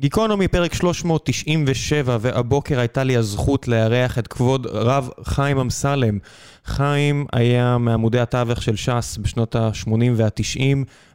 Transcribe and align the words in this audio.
גיקונומי, 0.00 0.48
פרק 0.48 0.74
397, 0.74 2.18
והבוקר 2.20 2.78
הייתה 2.78 3.04
לי 3.04 3.16
הזכות 3.16 3.68
לארח 3.68 4.18
את 4.18 4.26
כבוד 4.26 4.66
רב 4.66 5.10
חיים 5.24 5.58
אמסלם. 5.58 6.18
חיים 6.64 7.26
היה 7.32 7.78
מעמודי 7.78 8.20
התווך 8.20 8.62
של 8.62 8.76
ש"ס 8.76 9.18
בשנות 9.22 9.56
ה-80 9.56 9.90
וה-90, 10.16 10.60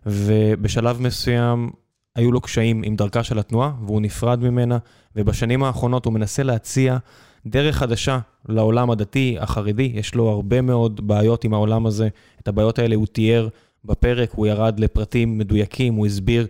ובשלב 0.06 1.02
מסוים 1.02 1.70
היו 2.16 2.32
לו 2.32 2.42
קשיים 2.42 2.82
עם 2.86 2.96
דרכה 2.96 3.24
של 3.24 3.40
התנועה, 3.40 3.72
והוא 3.86 4.02
נפרד 4.02 4.40
ממנה, 4.44 4.78
ובשנים 5.15 5.63
האחרונות 5.63 6.06
הוא 6.06 6.13
מנסה 6.13 6.44
להציע 6.44 6.97
דרך 7.46 7.78
חדשה 7.78 8.20
לעולם 8.50 8.92
הדתי, 8.92 9.38
החרדי. 9.40 9.92
יש 9.96 10.15
לו 10.15 10.29
הרבה 10.29 10.62
מאוד 10.62 11.08
בעיות 11.08 11.44
עם 11.44 11.54
העולם 11.54 11.86
הזה. 11.86 12.08
את 12.42 12.47
הבעיות 12.47 12.79
האלה 12.79 12.96
הוא 12.96 13.08
תיאר 13.08 13.47
בפרק, 13.86 14.31
הוא 14.31 14.47
ירד 14.47 14.79
לפרטים 14.79 15.38
מדויקים, 15.38 15.94
הוא 15.94 16.05
הסביר 16.05 16.48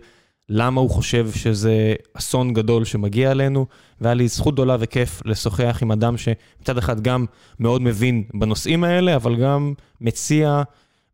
למה 0.48 0.80
הוא 0.80 0.90
חושב 0.90 1.30
שזה 1.30 1.94
אסון 2.14 2.52
גדול 2.52 2.84
שמגיע 2.84 3.30
אלינו, 3.30 3.66
והיה 4.00 4.14
לי 4.14 4.28
זכות 4.28 4.54
גדולה 4.54 4.76
וכיף 4.80 5.22
לשוחח 5.24 5.78
עם 5.82 5.92
אדם 5.92 6.16
שמצד 6.16 6.78
אחד 6.78 7.00
גם 7.00 7.26
מאוד 7.60 7.82
מבין 7.82 8.24
בנושאים 8.34 8.84
האלה, 8.84 9.16
אבל 9.16 9.36
גם 9.36 9.74
מציע 10.00 10.62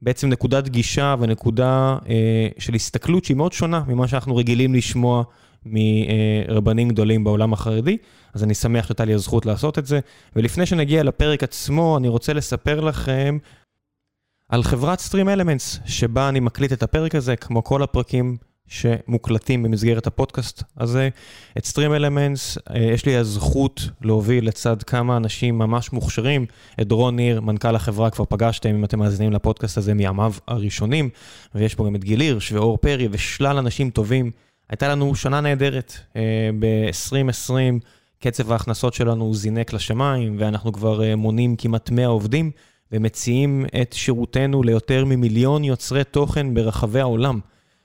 בעצם 0.03 0.29
נקודת 0.29 0.69
גישה 0.69 1.15
ונקודה 1.21 1.97
אה, 2.09 2.49
של 2.59 2.75
הסתכלות 2.75 3.25
שהיא 3.25 3.37
מאוד 3.37 3.53
שונה 3.53 3.83
ממה 3.89 4.09
שאנחנו 4.09 4.37
רגילים 4.37 4.75
לשמוע 4.75 5.23
מרבנים 5.67 6.89
גדולים 6.89 7.25
בעולם 7.25 7.53
החרדי, 7.53 7.97
אז 8.35 8.45
אני 8.45 8.55
שמח 8.55 8.87
שהייתה 8.87 9.05
לי 9.05 9.15
הזכות 9.15 9.47
לעשות 9.47 9.79
את 9.79 9.87
זה. 9.87 10.01
ולפני 10.37 10.67
שנגיע 10.67 11.03
לפרק 11.03 11.43
עצמו, 11.43 11.97
אני 11.99 12.09
רוצה 12.09 12.33
לספר 12.33 12.81
לכם 12.81 13.39
על 14.49 14.63
חברת 14.63 15.01
Stream 15.01 15.39
Elements, 15.39 15.81
שבה 15.87 16.29
אני 16.29 16.41
מקליט 16.41 16.73
את 16.73 16.83
הפרק 16.83 17.15
הזה, 17.15 17.37
כמו 17.37 17.65
כל 17.65 17.83
הפרקים 17.83 18.37
שמוקלטים 18.71 19.63
במסגרת 19.63 20.07
הפודקאסט 20.07 20.63
הזה. 20.79 21.09
את 21.59 21.67
Stream 21.67 22.01
Elements, 22.01 22.75
יש 22.79 23.07
לי 23.07 23.17
הזכות 23.17 23.89
להוביל 24.03 24.49
לצד 24.49 24.83
כמה 24.83 25.17
אנשים 25.17 25.59
ממש 25.59 25.93
מוכשרים. 25.93 26.47
את 26.81 26.89
דרון 26.89 27.17
ניר, 27.17 27.41
מנכ"ל 27.41 27.77
החברה, 27.77 28.11
כבר 28.11 28.25
פגשתם, 28.25 28.69
אם 28.69 28.85
אתם 28.85 28.99
מאזינים 28.99 29.33
לפודקאסט 29.33 29.79
הזה, 29.79 29.95
מימיו 29.95 30.33
הראשונים. 30.49 31.09
ויש 31.55 31.75
פה 31.75 31.87
גם 31.87 31.97
את 31.97 32.05
גיל 32.05 32.21
הירש 32.21 32.53
ואור 32.53 32.79
פרי 32.79 33.09
ושלל 33.11 33.57
אנשים 33.57 33.91
טובים. 33.91 34.31
הייתה 34.69 34.89
לנו 34.89 35.15
שנה 35.15 35.41
נהדרת 35.41 35.95
ב-2020. 36.59 37.53
קצב 38.21 38.53
ההכנסות 38.53 38.95
שלנו 38.95 39.35
זינק 39.35 39.73
לשמיים, 39.73 40.37
ואנחנו 40.39 40.73
כבר 40.73 41.17
מונים 41.17 41.57
כמעט 41.57 41.91
100 41.91 42.07
עובדים, 42.07 42.51
ומציעים 42.93 43.67
את 43.83 43.93
שירותנו 43.93 44.63
ליותר 44.63 45.05
ממיליון 45.05 45.65
יוצרי 45.65 46.05
תוכן 46.05 46.55
ברחבי 46.55 47.01
העולם. 47.01 47.41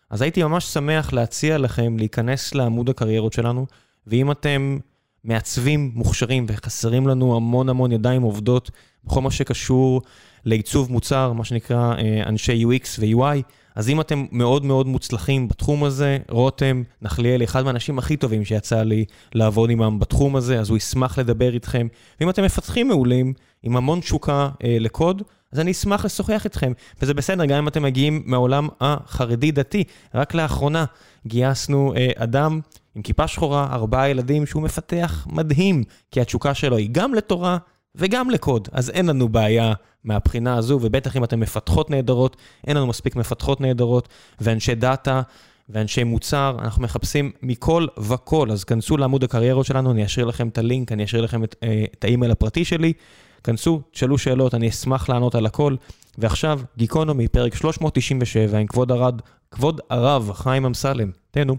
אז 0.09 0.21
הייתי 0.21 0.43
ממש 0.43 0.65
שמח 0.65 1.13
להציע 1.13 1.57
לכם 1.57 1.97
להיכנס 1.97 2.55
לעמוד 2.55 2.89
הקריירות 2.89 3.33
שלנו, 3.33 3.65
ואם 4.07 4.31
אתם 4.31 4.77
מעצבים 5.23 5.91
מוכשרים 5.95 6.45
וחסרים 6.49 7.07
לנו 7.07 7.35
המון 7.35 7.69
המון 7.69 7.91
ידיים 7.91 8.21
עובדות 8.21 8.71
בכל 9.03 9.21
מה 9.21 9.31
שקשור 9.31 10.01
לעיצוב 10.45 10.91
מוצר, 10.91 11.33
מה 11.33 11.45
שנקרא 11.45 11.95
אנשי 12.25 12.65
UX 12.65 12.87
ו-UI, 12.99 13.41
אז 13.75 13.89
אם 13.89 14.01
אתם 14.01 14.25
מאוד 14.31 14.65
מאוד 14.65 14.87
מוצלחים 14.87 15.47
בתחום 15.47 15.83
הזה, 15.83 16.17
רותם 16.29 16.83
נחליאל, 17.01 17.43
אחד 17.43 17.63
מהאנשים 17.65 17.99
הכי 17.99 18.17
טובים 18.17 18.45
שיצא 18.45 18.83
לי 18.83 19.05
לעבוד 19.33 19.69
עמם 19.69 19.99
בתחום 19.99 20.35
הזה, 20.35 20.59
אז 20.59 20.69
הוא 20.69 20.77
ישמח 20.77 21.19
לדבר 21.19 21.53
איתכם. 21.53 21.87
ואם 22.19 22.29
אתם 22.29 22.43
מפתחים 22.43 22.87
מעולים, 22.87 23.33
עם 23.63 23.77
המון 23.77 23.99
תשוקה 23.99 24.49
אה, 24.63 24.77
לקוד, 24.79 25.21
אז 25.55 25.59
אני 25.59 25.71
אשמח 25.71 26.05
לשוחח 26.05 26.41
איתכם, 26.45 26.71
וזה 27.01 27.13
בסדר, 27.13 27.45
גם 27.45 27.57
אם 27.57 27.67
אתם 27.67 27.83
מגיעים 27.83 28.23
מהעולם 28.25 28.67
החרדי-דתי. 28.81 29.83
רק 30.15 30.33
לאחרונה 30.33 30.85
גייסנו 31.27 31.93
אה, 31.95 32.11
אדם 32.15 32.59
עם 32.95 33.01
כיפה 33.01 33.27
שחורה, 33.27 33.67
ארבעה 33.71 34.09
ילדים, 34.09 34.45
שהוא 34.45 34.63
מפתח 34.63 35.27
מדהים, 35.29 35.83
כי 36.11 36.21
התשוקה 36.21 36.53
שלו 36.53 36.77
היא 36.77 36.89
גם 36.91 37.13
לתורה 37.13 37.57
וגם 37.95 38.29
לקוד, 38.29 38.67
אז 38.71 38.89
אין 38.89 39.05
לנו 39.05 39.29
בעיה 39.29 39.73
מהבחינה 40.03 40.57
הזו, 40.57 40.79
ובטח 40.81 41.17
אם 41.17 41.23
אתם 41.23 41.39
מפתחות 41.39 41.89
נהדרות, 41.89 42.37
אין 42.67 42.77
לנו 42.77 42.87
מספיק 42.87 43.15
מפתחות 43.15 43.61
נהדרות, 43.61 44.09
ואנשי 44.41 44.75
דאטה. 44.75 45.21
ואנשי 45.69 46.03
מוצר, 46.03 46.57
אנחנו 46.59 46.83
מחפשים 46.83 47.31
מכל 47.41 47.87
וכל, 47.97 48.51
אז 48.51 48.63
כנסו 48.63 48.97
לעמוד 48.97 49.23
הקריירות 49.23 49.65
שלנו, 49.65 49.91
אני 49.91 50.05
אשאיר 50.05 50.25
לכם 50.25 50.47
את 50.47 50.57
הלינק, 50.57 50.91
אני 50.91 51.03
אשאיר 51.03 51.21
לכם 51.21 51.43
את, 51.43 51.55
את 51.93 52.03
האימייל 52.03 52.31
הפרטי 52.31 52.65
שלי, 52.65 52.93
כנסו, 53.45 53.81
תשאלו 53.91 54.17
שאלות, 54.17 54.53
אני 54.53 54.69
אשמח 54.69 55.09
לענות 55.09 55.35
על 55.35 55.45
הכל. 55.45 55.75
ועכשיו, 56.17 56.59
גיקונומי, 56.77 57.27
פרק 57.27 57.55
397, 57.55 58.57
עם 58.57 58.67
כבוד 58.67 58.91
הרד, 58.91 59.21
כבוד 59.51 59.81
הרב 59.89 60.31
חיים 60.33 60.65
אמסלם. 60.65 61.11
תהנו. 61.31 61.55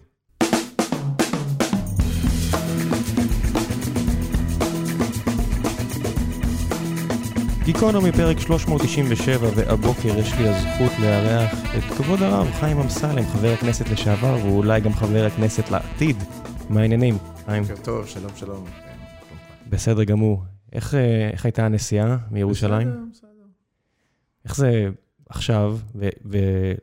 גיקונומי, 7.65 8.13
פרק 8.13 8.41
397, 8.41 9.49
והבוקר 9.57 10.19
יש 10.19 10.33
לי 10.35 10.49
הזכות 10.49 10.93
לארח 11.03 11.53
את 11.79 11.83
כבוד 11.97 12.23
הרב 12.23 12.51
חיים 12.61 12.79
אמסלם, 12.79 13.27
חבר 13.27 13.53
הכנסת 13.53 13.89
לשעבר, 13.89 14.37
ואולי 14.45 14.81
גם 14.81 14.93
חבר 14.93 15.27
הכנסת 15.27 15.71
לעתיד. 15.71 16.17
מה 16.71 16.81
העניינים, 16.81 17.19
חיים? 17.47 17.63
בוקר 17.63 17.83
טוב, 17.83 18.07
שלום 18.07 18.31
שלום. 18.37 18.65
בסדר 19.69 20.05
גמור. 20.05 20.56
איך, 20.73 20.95
איך 21.33 21.45
הייתה 21.45 21.67
הנסיעה 21.67 22.17
מירושלים? 22.31 22.89
בסדר, 22.89 23.01
בסדר. 23.13 23.29
איך 24.45 24.57
זה 24.57 24.89
עכשיו, 25.29 25.79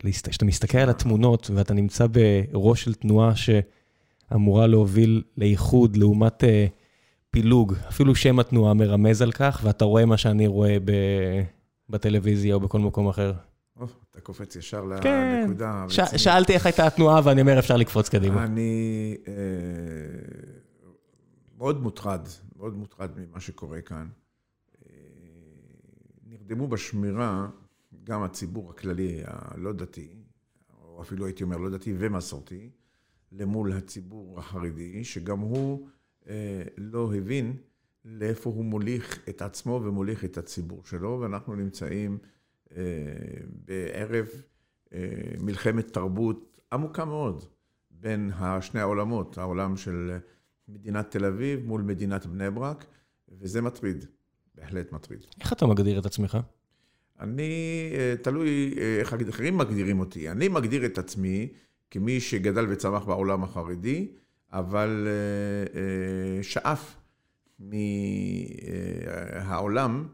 וכשאתה 0.04 0.46
מסתכל 0.46 0.78
על 0.78 0.90
התמונות 0.90 1.50
ואתה 1.54 1.74
נמצא 1.74 2.06
בראש 2.08 2.84
של 2.84 2.94
תנועה 2.94 3.32
שאמורה 3.36 4.68
להוביל 4.68 5.24
לאיחוד 5.38 5.98
לעומת 5.98 6.44
uh, 6.44 6.48
פילוג, 7.32 7.74
אפילו 7.90 8.16
שם 8.16 8.40
התנועה 8.40 8.74
מרמז 8.74 9.22
על 9.22 9.32
כך, 9.32 9.62
ואתה 9.64 9.86
רואה 9.86 10.06
מה 10.06 10.18
שאני 10.18 10.48
רואה 10.48 10.78
ב... 10.86 10.92
בטלוויזיה 11.90 12.56
או 12.56 12.60
בכל 12.60 12.80
מקום 12.80 13.08
אחר. 13.08 13.34
אתה 14.12 14.22
קופץ 14.22 14.56
ישר 14.56 14.84
כן. 15.02 15.40
לנקודה. 15.42 15.86
ש... 15.90 16.00
שאלתי 16.00 16.54
איך 16.54 16.66
הייתה 16.66 16.88
התנועה, 16.88 17.22
ואני 17.24 17.42
אומר, 17.42 17.60
אפשר 17.60 17.78
לקפוץ 17.78 18.10
קדימה. 18.10 18.44
אני 18.44 19.16
אה, 19.28 19.34
מאוד 21.58 21.82
מוטרד, 21.82 22.28
מאוד 22.64 22.78
מוטרד 22.78 23.12
ממה 23.20 23.40
שקורה 23.40 23.82
כאן. 23.82 24.08
נרדמו 26.26 26.68
בשמירה 26.68 27.50
גם 28.04 28.24
הציבור 28.24 28.70
הכללי 28.70 29.22
הלא 29.26 29.74
דתי, 29.74 30.24
או 30.82 31.02
אפילו 31.02 31.26
הייתי 31.26 31.44
אומר 31.44 31.58
לא 31.58 31.70
דתי 31.70 31.96
ומסורתי, 31.98 32.70
למול 33.32 33.72
הציבור 33.72 34.40
החרדי, 34.40 35.04
שגם 35.04 35.40
הוא 35.40 35.88
אה, 36.28 36.64
לא 36.78 37.16
הבין 37.16 37.58
לאיפה 38.06 38.50
הוא 38.50 38.66
מוליך 38.66 39.30
את 39.30 39.42
עצמו 39.42 39.82
ומוליך 39.84 40.26
את 40.26 40.38
הציבור 40.38 40.86
שלו, 40.86 41.20
ואנחנו 41.22 41.56
נמצאים 41.56 42.18
אה, 42.72 42.84
בערב 43.66 44.28
אה, 44.94 45.32
מלחמת 45.40 45.94
תרבות 45.94 46.62
עמוקה 46.74 47.06
מאוד 47.06 47.46
בין 47.92 48.32
שני 48.62 48.80
העולמות, 48.80 49.38
העולם 49.38 49.78
של 49.78 50.18
מדינת 50.74 51.12
תל 51.12 51.26
אביב 51.26 51.66
מול 51.66 51.82
מדינת 51.82 52.26
בני 52.26 52.52
ברק, 52.52 52.86
וזה 53.32 53.62
מטריד, 53.62 54.06
בהחלט 54.56 54.92
מטריד. 54.92 55.20
איך 55.42 55.54
אתה 55.54 55.66
מגדיר 55.66 56.00
את 56.00 56.06
עצמך? 56.06 56.38
אני, 57.20 57.92
תלוי 58.22 58.76
איך 59.00 59.14
אחרים 59.30 59.58
מגדירים 59.58 60.00
אותי. 60.00 60.30
אני 60.30 60.48
מגדיר 60.48 60.86
את 60.86 60.98
עצמי 60.98 61.48
כמי 61.92 62.20
שגדל 62.20 62.66
וצמח 62.70 63.04
בעולם 63.04 63.44
החרדי, 63.44 64.12
אבל 64.52 65.08
שאף 66.42 66.96
מהעולם 69.40 70.08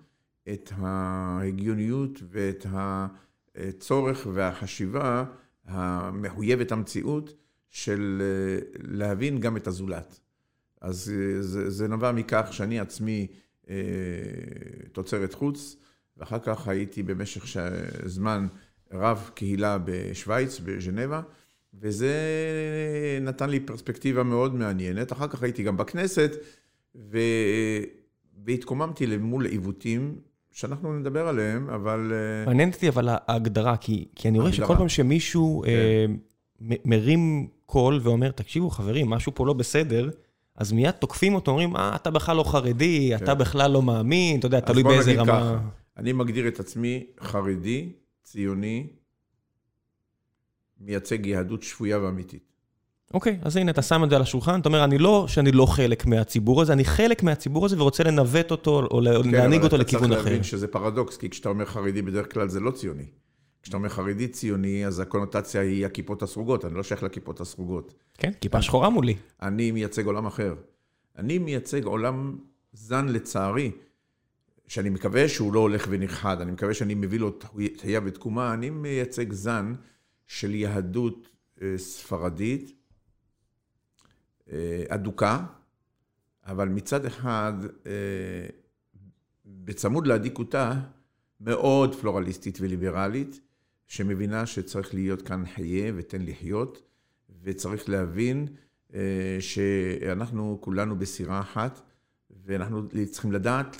את 0.53 0.71
ההגיוניות 0.75 2.19
ואת 2.29 2.65
הצורך 2.71 4.27
והחשיבה 4.33 5.25
המחויבת 5.65 6.71
המציאות 6.71 7.33
של 7.69 8.21
להבין 8.79 9.39
גם 9.39 9.57
את 9.57 9.67
הזולת. 9.67 10.19
אז 10.81 11.13
זה, 11.39 11.69
זה 11.69 11.87
נבע 11.87 12.11
מכך 12.11 12.47
שאני 12.51 12.79
עצמי 12.79 13.27
תוצרת 14.91 15.33
חוץ, 15.33 15.75
ואחר 16.17 16.39
כך 16.39 16.67
הייתי 16.67 17.03
במשך 17.03 17.45
זמן 18.05 18.47
רב 18.91 19.29
קהילה 19.33 19.77
בשוויץ, 19.85 20.59
בז'נבה, 20.59 21.21
וזה 21.73 22.13
נתן 23.21 23.49
לי 23.49 23.59
פרספקטיבה 23.59 24.23
מאוד 24.23 24.55
מעניינת. 24.55 25.11
אחר 25.11 25.27
כך 25.27 25.43
הייתי 25.43 25.63
גם 25.63 25.77
בכנסת, 25.77 26.31
ו... 26.95 27.17
והתקוממתי 28.45 29.07
למול 29.07 29.45
עיוותים 29.45 30.15
שאנחנו 30.51 30.99
נדבר 30.99 31.27
עליהם, 31.27 31.69
אבל... 31.69 32.11
מעניין 32.45 32.69
אותי 32.69 32.89
אבל 32.89 33.07
ההגדרה, 33.09 33.77
כי, 33.77 34.05
כי 34.15 34.27
אני 34.27 34.39
רואה 34.39 34.53
שכל 34.53 34.75
פעם 34.75 34.89
שמישהו 34.89 35.63
כן. 35.65 35.71
אה, 35.71 36.05
מרים 36.85 37.47
קול 37.65 37.99
ואומר, 38.03 38.31
תקשיבו 38.31 38.69
חברים, 38.69 39.09
משהו 39.09 39.35
פה 39.35 39.45
לא 39.45 39.53
בסדר, 39.53 40.09
אז 40.59 40.71
מיד 40.71 40.91
תוקפים 40.91 41.35
אותו, 41.35 41.51
אומרים, 41.51 41.75
אה, 41.75 41.95
אתה 41.95 42.11
בכלל 42.11 42.37
לא 42.37 42.43
חרדי, 42.43 43.11
כן. 43.17 43.23
אתה 43.23 43.35
בכלל 43.35 43.71
לא 43.71 43.81
מאמין, 43.81 44.39
אתה 44.39 44.47
יודע, 44.47 44.59
תלוי 44.59 44.83
באיזה 44.83 45.13
רמה... 45.13 45.25
ככה, 45.25 45.59
אני 45.97 46.13
מגדיר 46.13 46.47
את 46.47 46.59
עצמי 46.59 47.05
חרדי, 47.21 47.89
ציוני, 48.23 48.87
מייצג 50.81 51.25
יהדות 51.25 51.63
שפויה 51.63 51.99
ואמיתית. 51.99 52.43
אוקיי, 53.13 53.39
אז 53.41 53.57
הנה, 53.57 53.71
אתה 53.71 53.81
שם 53.81 54.03
את 54.03 54.09
זה 54.09 54.15
על 54.15 54.21
השולחן, 54.21 54.59
אתה 54.59 54.69
אומר, 54.69 54.83
אני 54.83 54.97
לא 54.97 55.25
שאני 55.27 55.51
לא 55.51 55.65
חלק 55.65 56.05
מהציבור 56.05 56.61
הזה, 56.61 56.73
אני 56.73 56.85
חלק 56.85 57.23
מהציבור 57.23 57.65
הזה 57.65 57.81
ורוצה 57.81 58.03
לנווט 58.03 58.51
אותו, 58.51 58.79
או 58.91 59.01
כן, 59.23 59.31
להנהיג 59.31 59.63
אותו 59.63 59.75
אבל 59.75 59.83
לכיוון 59.83 60.05
אתה 60.05 60.13
צריך 60.13 60.21
אחר. 60.21 60.29
להבין 60.29 60.43
שזה 60.43 60.67
פרדוקס, 60.67 61.17
כי 61.17 61.29
כשאתה 61.29 61.49
אומר 61.49 61.65
חרדי, 61.65 62.01
בדרך 62.01 62.33
כלל 62.33 62.49
זה 62.49 62.59
לא 62.59 62.71
ציוני. 62.71 63.05
כשאתה 63.69 63.77
אומר 63.77 63.89
חרדי 63.89 64.27
ציוני, 64.27 64.85
אז 64.85 64.99
הקונוטציה 64.99 65.61
היא 65.61 65.85
הכיפות 65.85 66.23
הסרוגות, 66.23 66.65
אני 66.65 66.73
לא 66.73 66.83
שייך 66.83 67.03
לכיפות 67.03 67.41
הסרוגות. 67.41 67.93
כן, 68.13 68.31
כיפה 68.41 68.61
שחורה 68.61 68.89
מולי. 68.89 69.15
אני 69.41 69.71
מייצג 69.71 70.05
עולם 70.05 70.25
אחר. 70.25 70.55
אני 71.17 71.37
מייצג 71.37 71.85
עולם 71.85 72.37
זן, 72.73 73.07
לצערי, 73.07 73.71
שאני 74.67 74.89
מקווה 74.89 75.27
שהוא 75.27 75.53
לא 75.53 75.59
הולך 75.59 75.87
ונכחד, 75.89 76.41
אני 76.41 76.51
מקווה 76.51 76.73
שאני 76.73 76.93
מביא 76.93 77.19
לו 77.19 77.37
תחייה 77.77 77.99
ותקומה, 78.05 78.53
אני 78.53 78.69
מייצג 78.69 79.33
זן 79.33 79.73
של 80.27 80.55
יהדות 80.55 81.29
אה, 81.61 81.77
ספרדית, 81.77 82.73
אה, 84.51 84.83
אדוקה, 84.87 85.45
אבל 86.45 86.69
מצד 86.69 87.05
אחד, 87.05 87.53
אה, 87.85 87.91
בצמוד 89.45 90.07
לאדיקותה, 90.07 90.73
מאוד 91.41 91.95
פלורליסטית 91.95 92.57
וליברלית, 92.61 93.39
שמבינה 93.89 94.45
שצריך 94.45 94.93
להיות 94.93 95.21
כאן 95.21 95.43
חיה 95.55 95.91
ותן 95.95 96.21
לחיות, 96.21 96.81
וצריך 97.43 97.89
להבין 97.89 98.47
אה, 98.93 99.37
שאנחנו 99.39 100.57
כולנו 100.61 100.99
בסירה 100.99 101.39
אחת, 101.39 101.81
ואנחנו 102.45 102.81
צריכים 103.11 103.31
לדעת 103.31 103.77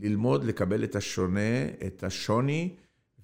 ללמוד, 0.00 0.44
לקבל 0.44 0.84
את 0.84 0.96
השונה, 0.96 1.66
את 1.86 2.04
השוני, 2.04 2.74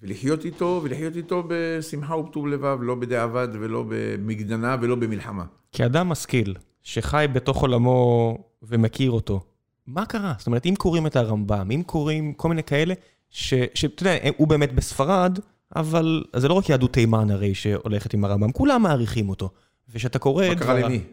ולחיות 0.01 0.45
איתו, 0.45 0.81
ולחיות 0.83 1.15
איתו 1.15 1.43
בשמחה 1.47 2.15
ובטוב 2.15 2.47
לבב, 2.47 2.77
לא 2.81 2.95
בדיעבד 2.95 3.47
ולא 3.53 3.85
במגדנה 3.89 4.77
ולא 4.81 4.95
במלחמה. 4.95 5.45
כאדם 5.71 6.09
משכיל, 6.09 6.55
שחי 6.83 7.25
בתוך 7.33 7.61
עולמו 7.61 8.37
ומכיר 8.63 9.11
אותו, 9.11 9.43
מה 9.87 10.05
קרה? 10.05 10.33
זאת 10.37 10.47
אומרת, 10.47 10.65
אם 10.65 10.73
קוראים 10.77 11.07
את 11.07 11.15
הרמב"ם, 11.15 11.71
אם 11.71 11.83
קוראים 11.85 12.33
כל 12.33 12.49
מיני 12.49 12.63
כאלה, 12.63 12.93
שאתה 13.29 14.03
יודע, 14.03 14.17
הוא 14.37 14.47
באמת 14.47 14.73
בספרד, 14.73 15.39
אבל 15.75 16.23
זה 16.35 16.47
לא 16.47 16.53
רק 16.53 16.69
יהדות 16.69 16.93
תימן 16.93 17.31
הרי 17.31 17.55
שהולכת 17.55 18.13
עם 18.13 18.25
הרמב"ם, 18.25 18.51
כולם 18.51 18.81
מעריכים 18.81 19.29
אותו. 19.29 19.49
ושאתה 19.93 20.19
קורא... 20.19 20.49
מה 20.49 20.55
קרה 20.55 20.79
למי? 20.79 21.03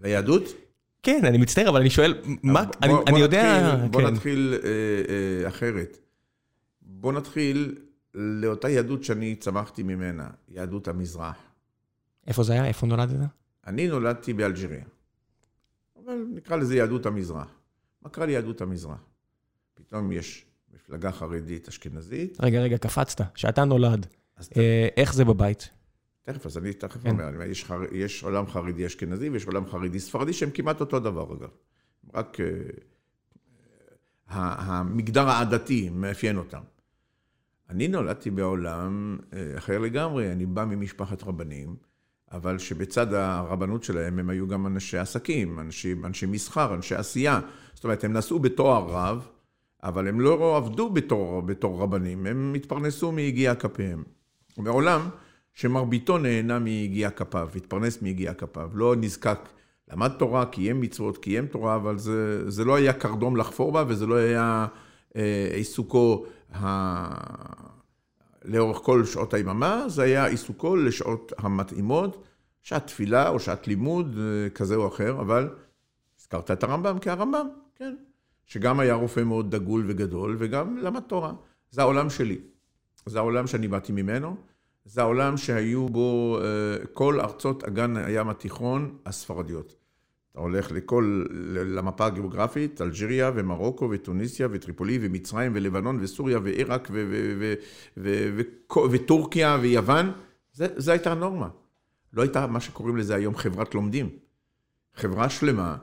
ליהדות? 0.00 0.42
כן, 1.02 1.24
אני 1.24 1.38
מצטער, 1.38 1.68
אבל 1.68 1.80
אני 1.80 1.90
שואל, 1.90 2.14
מה, 2.42 2.64
אני, 2.82 2.92
בוא, 2.92 3.04
אני 3.06 3.20
יודע... 3.20 3.72
נתחיל, 3.74 3.88
בוא 3.90 4.00
כן. 4.00 4.06
נתחיל 4.06 4.54
אה, 4.64 4.68
אה, 5.42 5.48
אחרת. 5.48 5.98
בוא 6.82 7.12
נתחיל 7.12 7.74
לאותה 8.14 8.68
יהדות 8.68 9.04
שאני 9.04 9.34
צמחתי 9.34 9.82
ממנה, 9.82 10.28
יהדות 10.48 10.88
המזרח. 10.88 11.36
איפה 12.26 12.42
זה 12.42 12.52
היה? 12.52 12.66
איפה 12.66 12.86
נולדת? 12.86 13.16
אני 13.66 13.88
נולדתי 13.88 14.32
באלג'יריה, 14.32 14.84
אבל 16.04 16.24
נקרא 16.34 16.56
לזה 16.56 16.76
יהדות 16.76 17.06
המזרח. 17.06 17.48
מה 18.02 18.10
קרה 18.10 18.26
ליהדות 18.26 18.60
המזרח? 18.60 19.04
פתאום 19.74 20.12
יש 20.12 20.46
מפלגה 20.88 21.12
חרדית 21.12 21.68
אשכנזית. 21.68 22.38
רגע, 22.40 22.60
רגע, 22.60 22.78
קפצת, 22.78 23.24
שאתה 23.34 23.64
נולד. 23.64 24.06
אה, 24.56 24.88
איך 24.96 25.14
זה 25.14 25.24
בבית? 25.24 25.70
תכף, 26.22 26.46
אז 26.46 26.58
אני 26.58 26.72
תכף 26.72 27.02
כן. 27.02 27.10
אומר, 27.10 27.42
יש, 27.42 27.64
חר... 27.64 27.80
יש 27.92 28.22
עולם 28.22 28.46
חרדי 28.46 28.86
אשכנזי 28.86 29.28
ויש 29.28 29.46
עולם 29.46 29.66
חרדי 29.66 30.00
ספרדי 30.00 30.32
שהם 30.32 30.50
כמעט 30.50 30.80
אותו 30.80 31.00
דבר 31.00 31.32
אגב. 31.34 31.48
רק 32.14 32.36
uh, 32.36 32.40
המגדר 34.28 35.28
העדתי 35.28 35.90
מאפיין 35.92 36.36
אותם. 36.36 36.60
אני 37.70 37.88
נולדתי 37.88 38.30
בעולם 38.30 39.18
uh, 39.20 39.58
אחר 39.58 39.78
לגמרי, 39.78 40.32
אני 40.32 40.46
בא 40.46 40.64
ממשפחת 40.64 41.22
רבנים, 41.22 41.76
אבל 42.32 42.58
שבצד 42.58 43.14
הרבנות 43.14 43.84
שלהם 43.84 44.18
הם 44.18 44.30
היו 44.30 44.48
גם 44.48 44.66
אנשי 44.66 44.98
עסקים, 44.98 45.58
אנשי, 45.60 45.94
אנשי 46.04 46.26
מסחר, 46.26 46.74
אנשי 46.74 46.94
עשייה. 46.94 47.40
זאת 47.74 47.84
אומרת, 47.84 48.04
הם 48.04 48.12
נשאו 48.12 48.38
בתואר 48.38 48.86
רב, 48.88 49.28
אבל 49.82 50.08
הם 50.08 50.20
לא 50.20 50.56
עבדו 50.56 50.90
בתור, 50.90 51.42
בתור 51.42 51.82
רבנים, 51.82 52.26
הם 52.26 52.52
התפרנסו 52.56 53.12
מיגיע 53.12 53.54
כפיהם. 53.54 54.04
מעולם 54.58 55.08
שמרביתו 55.54 56.18
נהנה 56.18 56.58
מיגיע 56.58 57.10
כפיו, 57.10 57.48
התפרנס 57.56 58.02
מיגיע 58.02 58.34
כפיו, 58.34 58.70
לא 58.74 58.96
נזקק, 58.96 59.38
למד 59.92 60.10
תורה, 60.18 60.46
קיים 60.46 60.80
מצוות, 60.80 61.18
קיים 61.18 61.46
תורה, 61.46 61.76
אבל 61.76 61.98
זה, 61.98 62.50
זה 62.50 62.64
לא 62.64 62.74
היה 62.74 62.92
קרדום 62.92 63.36
לחפור 63.36 63.72
בה, 63.72 63.84
וזה 63.88 64.06
לא 64.06 64.14
היה 64.14 64.66
אה, 65.16 65.48
עיסוקו 65.54 66.24
ה... 66.54 66.66
לאורך 68.44 68.78
כל 68.78 69.04
שעות 69.04 69.34
היממה, 69.34 69.84
זה 69.88 70.02
היה 70.02 70.26
עיסוקו 70.26 70.76
לשעות 70.76 71.32
המתאימות, 71.38 72.24
שעת 72.62 72.86
תפילה 72.86 73.28
או 73.28 73.40
שעת 73.40 73.68
לימוד 73.68 74.18
אה, 74.18 74.50
כזה 74.50 74.74
או 74.74 74.88
אחר, 74.88 75.20
אבל 75.20 75.48
הזכרת 76.20 76.50
את 76.50 76.62
הרמב"ם 76.62 76.98
כהרמב"ם, 77.00 77.48
כן. 77.74 77.96
שגם 78.46 78.80
היה 78.80 78.94
רופא 78.94 79.20
מאוד 79.20 79.54
דגול 79.54 79.84
וגדול, 79.86 80.36
וגם 80.38 80.76
למד 80.78 81.00
תורה. 81.00 81.32
זה 81.70 81.80
העולם 81.80 82.10
שלי. 82.10 82.38
זה 83.06 83.18
העולם 83.18 83.46
שאני 83.46 83.68
באתי 83.68 83.92
ממנו. 83.92 84.36
זה 84.84 85.00
העולם 85.00 85.36
שהיו 85.36 85.88
בו 85.88 86.38
אה, 86.40 86.86
כל 86.92 87.20
ארצות 87.20 87.64
אגן 87.64 87.96
הים 87.96 88.28
התיכון 88.28 88.98
הספרדיות. 89.06 89.76
אתה 90.32 90.40
הולך 90.40 90.72
לכל, 90.72 91.24
למפה 91.50 92.06
הגיאוגרפית, 92.06 92.80
אלג'יריה 92.80 93.30
ומרוקו 93.34 93.88
וטוניסיה 93.90 94.48
וטריפולי 94.50 94.98
ומצרים 95.02 95.52
ולבנון 95.54 95.98
וסוריה 96.00 96.38
ועיראק 96.42 96.90
וטורקיה 98.90 99.58
ויוון, 99.60 100.12
זה 100.52 100.92
הייתה 100.92 101.12
הנורמה. 101.12 101.48
לא 102.12 102.22
הייתה 102.22 102.46
מה 102.46 102.60
שקוראים 102.60 102.96
לזה 102.96 103.14
היום 103.14 103.36
חברת 103.36 103.74
לומדים. 103.74 104.08
חברה 104.94 105.30
שלמה 105.30 105.76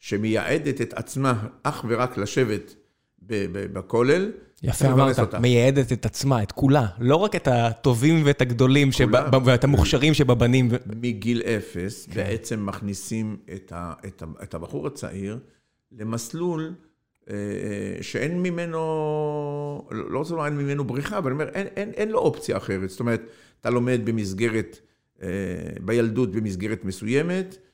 שמייעדת 0.00 0.80
את 0.80 0.94
עצמה 0.94 1.46
אך 1.62 1.84
ורק 1.88 2.16
לשבת 2.18 2.74
בכולל. 3.72 4.32
יפה 4.62 4.92
אמרת, 4.92 5.34
מייעדת 5.34 5.92
את 5.92 6.06
עצמה, 6.06 6.42
את 6.42 6.52
כולה. 6.52 6.86
לא 6.98 7.16
רק 7.16 7.36
את 7.36 7.48
הטובים 7.48 8.22
ואת 8.24 8.40
הגדולים 8.40 8.92
שבה, 8.92 9.28
ואת 9.44 9.64
המוכשרים 9.64 10.14
שבבנים. 10.14 10.68
מגיל 10.86 11.42
אפס 11.42 12.06
כן. 12.06 12.14
בעצם 12.14 12.66
מכניסים 12.66 13.36
את, 13.54 13.72
ה, 13.76 13.92
את, 14.06 14.22
ה, 14.22 14.26
את 14.42 14.54
הבחור 14.54 14.86
הצעיר 14.86 15.38
למסלול 15.92 16.74
אה, 17.30 17.36
שאין 18.00 18.42
ממנו, 18.42 18.78
לא 19.90 20.18
רוצה 20.18 20.32
לומר 20.34 20.46
אין 20.46 20.56
ממנו 20.56 20.84
בריחה, 20.84 21.18
אבל 21.18 21.32
אני 21.32 21.42
אומר, 21.42 21.52
אין, 21.54 21.66
אין, 21.76 21.90
אין 21.90 22.08
לו 22.08 22.18
אופציה 22.18 22.56
אחרת. 22.56 22.90
זאת 22.90 23.00
אומרת, 23.00 23.22
אתה 23.60 23.70
לומד 23.70 24.00
במסגרת, 24.04 24.80
אה, 25.22 25.28
בילדות 25.80 26.32
במסגרת 26.32 26.84
מסוימת, 26.84 27.54
אה, 27.54 27.69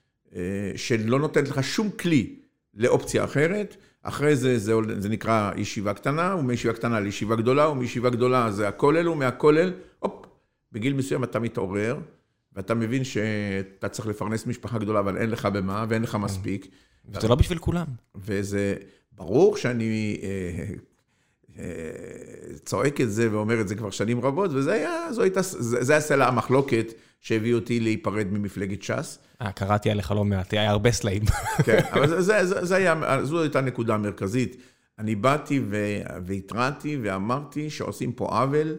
שלא 0.76 1.18
נותנת 1.18 1.48
לך 1.48 1.64
שום 1.64 1.90
כלי 1.90 2.34
לאופציה 2.74 3.24
אחרת. 3.24 3.76
אחרי 4.02 4.36
זה, 4.36 4.58
זה, 4.58 4.72
זה 4.98 5.08
נקרא 5.08 5.50
ישיבה 5.56 5.94
קטנה, 5.94 6.36
ומישיבה 6.38 6.74
קטנה 6.74 7.00
לישיבה 7.00 7.36
גדולה, 7.36 7.68
ומישיבה 7.68 8.10
גדולה 8.10 8.52
זה 8.52 8.68
הכולל, 8.68 9.08
ומהכולל, 9.08 9.72
הופ, 9.98 10.26
בגיל 10.72 10.94
מסוים 10.94 11.24
אתה 11.24 11.38
מתעורר, 11.38 11.98
ואתה 12.52 12.74
מבין 12.74 13.04
שאתה 13.04 13.88
צריך 13.88 14.08
לפרנס 14.08 14.46
משפחה 14.46 14.78
גדולה, 14.78 15.00
אבל 15.00 15.16
אין 15.16 15.30
לך 15.30 15.46
במה, 15.46 15.86
ואין 15.88 16.02
לך 16.02 16.14
מספיק. 16.14 16.68
וזה 17.08 17.28
לא 17.28 17.34
בשביל 17.34 17.58
כולם. 17.58 17.86
וזה, 18.14 18.74
ברור 19.12 19.56
שאני 19.56 20.20
אה, 20.22 20.64
אה, 21.58 22.56
צועק 22.64 23.00
את 23.00 23.12
זה 23.12 23.32
ואומר 23.32 23.60
את 23.60 23.68
זה 23.68 23.74
כבר 23.74 23.90
שנים 23.90 24.20
רבות, 24.20 24.50
וזה 24.54 24.72
היה, 24.72 25.12
זו 25.12 25.22
הייתה, 25.22 25.42
זה, 25.42 25.84
זה 25.84 25.92
היה 25.92 26.00
סלע 26.00 26.28
המחלוקת 26.28 26.92
שהביא 27.20 27.54
אותי 27.54 27.80
להיפרד 27.80 28.26
ממפלגת 28.30 28.82
ש"ס. 28.82 29.18
אה, 29.42 29.52
קראתי 29.52 29.90
עליך 29.90 30.10
לא 30.10 30.24
מעט, 30.24 30.52
היה 30.52 30.70
הרבה 30.70 30.92
סלעים. 30.92 31.22
כן, 31.64 31.80
אבל 31.94 32.08
זה, 32.08 32.20
זה, 32.20 32.46
זה, 32.46 32.64
זה 32.64 32.76
היה, 32.76 33.24
זו 33.24 33.42
הייתה 33.42 33.60
נקודה 33.60 33.98
מרכזית. 33.98 34.56
אני 34.98 35.14
באתי 35.14 35.60
והתרעתי 36.26 36.98
ואמרתי 37.02 37.70
שעושים 37.70 38.12
פה 38.12 38.26
עוול 38.26 38.76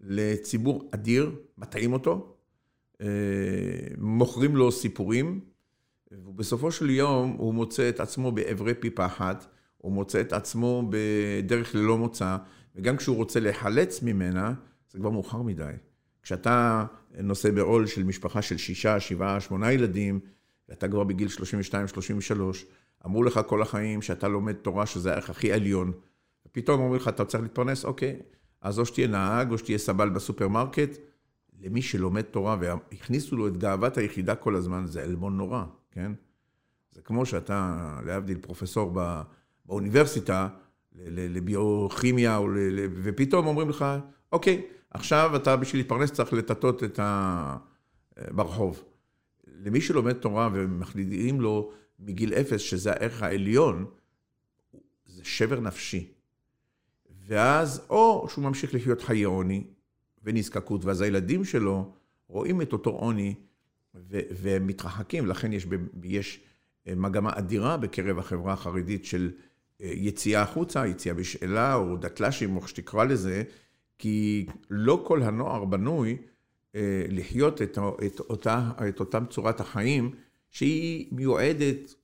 לציבור 0.00 0.88
אדיר, 0.94 1.30
מטעים 1.58 1.92
אותו, 1.92 2.34
מוכרים 3.98 4.56
לו 4.56 4.72
סיפורים, 4.72 5.40
ובסופו 6.12 6.72
של 6.72 6.90
יום 6.90 7.36
הוא 7.38 7.54
מוצא 7.54 7.88
את 7.88 8.00
עצמו 8.00 8.32
בעברי 8.32 8.74
פי 8.74 8.90
פחת, 8.90 9.46
הוא 9.78 9.92
מוצא 9.92 10.20
את 10.20 10.32
עצמו 10.32 10.90
בדרך 10.90 11.74
ללא 11.74 11.98
מוצא, 11.98 12.36
וגם 12.76 12.96
כשהוא 12.96 13.16
רוצה 13.16 13.40
להיחלץ 13.40 14.02
ממנה, 14.02 14.54
זה 14.90 14.98
כבר 14.98 15.10
מאוחר 15.10 15.42
מדי. 15.42 15.72
כשאתה 16.24 16.84
נושא 17.22 17.50
בעול 17.50 17.86
של 17.86 18.04
משפחה 18.04 18.42
של 18.42 18.56
שישה, 18.56 19.00
שבעה, 19.00 19.40
שמונה 19.40 19.72
ילדים, 19.72 20.20
ואתה 20.68 20.88
כבר 20.88 21.04
בגיל 21.04 21.28
32, 21.28 21.88
33, 21.88 22.66
אמרו 23.06 23.22
לך 23.22 23.40
כל 23.46 23.62
החיים 23.62 24.02
שאתה 24.02 24.28
לומד 24.28 24.52
תורה, 24.52 24.86
שזה 24.86 25.12
הערך 25.12 25.30
הכי 25.30 25.52
עליון, 25.52 25.92
ופתאום 26.46 26.80
אומרים 26.80 27.00
לך, 27.00 27.08
אתה 27.08 27.24
צריך 27.24 27.42
להתפרנס, 27.42 27.84
אוקיי, 27.84 28.16
אז 28.60 28.78
או 28.78 28.86
שתהיה 28.86 29.06
נהג, 29.06 29.52
או 29.52 29.58
שתהיה 29.58 29.78
סבל 29.78 30.08
בסופרמרקט. 30.08 30.98
למי 31.60 31.82
שלומד 31.82 32.22
תורה, 32.22 32.56
והכניסו 32.60 33.36
לו 33.36 33.48
את 33.48 33.56
גאוות 33.56 33.98
היחידה 33.98 34.34
כל 34.34 34.56
הזמן, 34.56 34.86
זה 34.86 35.02
עלבון 35.02 35.36
נורא, 35.36 35.64
כן? 35.90 36.12
זה 36.90 37.02
כמו 37.02 37.26
שאתה, 37.26 37.98
להבדיל, 38.06 38.38
פרופסור 38.38 38.90
בא, 38.90 39.22
באוניברסיטה, 39.66 40.48
לביוכימיה, 40.94 42.40
ופתאום 43.02 43.46
אומרים 43.46 43.68
לך, 43.68 43.84
אוקיי, 44.32 44.62
עכשיו 44.94 45.36
אתה 45.36 45.56
בשביל 45.56 45.80
להתפרנס 45.80 46.12
צריך 46.12 46.32
לטטות 46.32 46.84
את 46.84 46.98
ה... 46.98 47.56
ברחוב. 48.30 48.84
למי 49.46 49.80
שלומד 49.80 50.12
תורה 50.12 50.48
ומחליטים 50.52 51.40
לו 51.40 51.72
מגיל 51.98 52.34
אפס 52.34 52.60
שזה 52.60 52.92
הערך 52.92 53.22
העליון, 53.22 53.86
זה 55.06 55.24
שבר 55.24 55.60
נפשי. 55.60 56.12
ואז, 57.26 57.86
או 57.90 58.26
שהוא 58.30 58.44
ממשיך 58.44 58.74
לחיות 58.74 59.02
חיי 59.02 59.22
עוני 59.22 59.64
ונזקקות, 60.22 60.84
ואז 60.84 61.00
הילדים 61.00 61.44
שלו 61.44 61.92
רואים 62.28 62.62
את 62.62 62.72
אותו 62.72 62.90
עוני 62.90 63.34
והם 64.30 64.66
מתרחקים, 64.66 65.26
לכן 65.26 65.52
יש, 65.52 65.66
יש 66.02 66.40
מגמה 66.86 67.30
אדירה 67.34 67.76
בקרב 67.76 68.18
החברה 68.18 68.52
החרדית 68.52 69.04
של 69.04 69.32
אה, 69.80 69.90
יציאה 69.94 70.42
החוצה, 70.42 70.86
יציאה 70.86 71.14
בשאלה, 71.14 71.74
או 71.74 71.96
דתל"שים, 71.96 72.56
או 72.56 72.60
איך 72.60 72.68
שתקרא 72.68 73.04
לזה, 73.04 73.42
כי 73.98 74.46
לא 74.70 75.02
כל 75.06 75.22
הנוער 75.22 75.64
בנוי 75.64 76.16
אה, 76.74 77.04
לחיות 77.08 77.62
את, 77.62 77.78
את, 78.06 78.20
אותה, 78.20 78.70
את 78.88 79.00
אותם 79.00 79.24
צורת 79.30 79.60
החיים 79.60 80.10
שהיא 80.50 81.06
מיועדת 81.12 81.94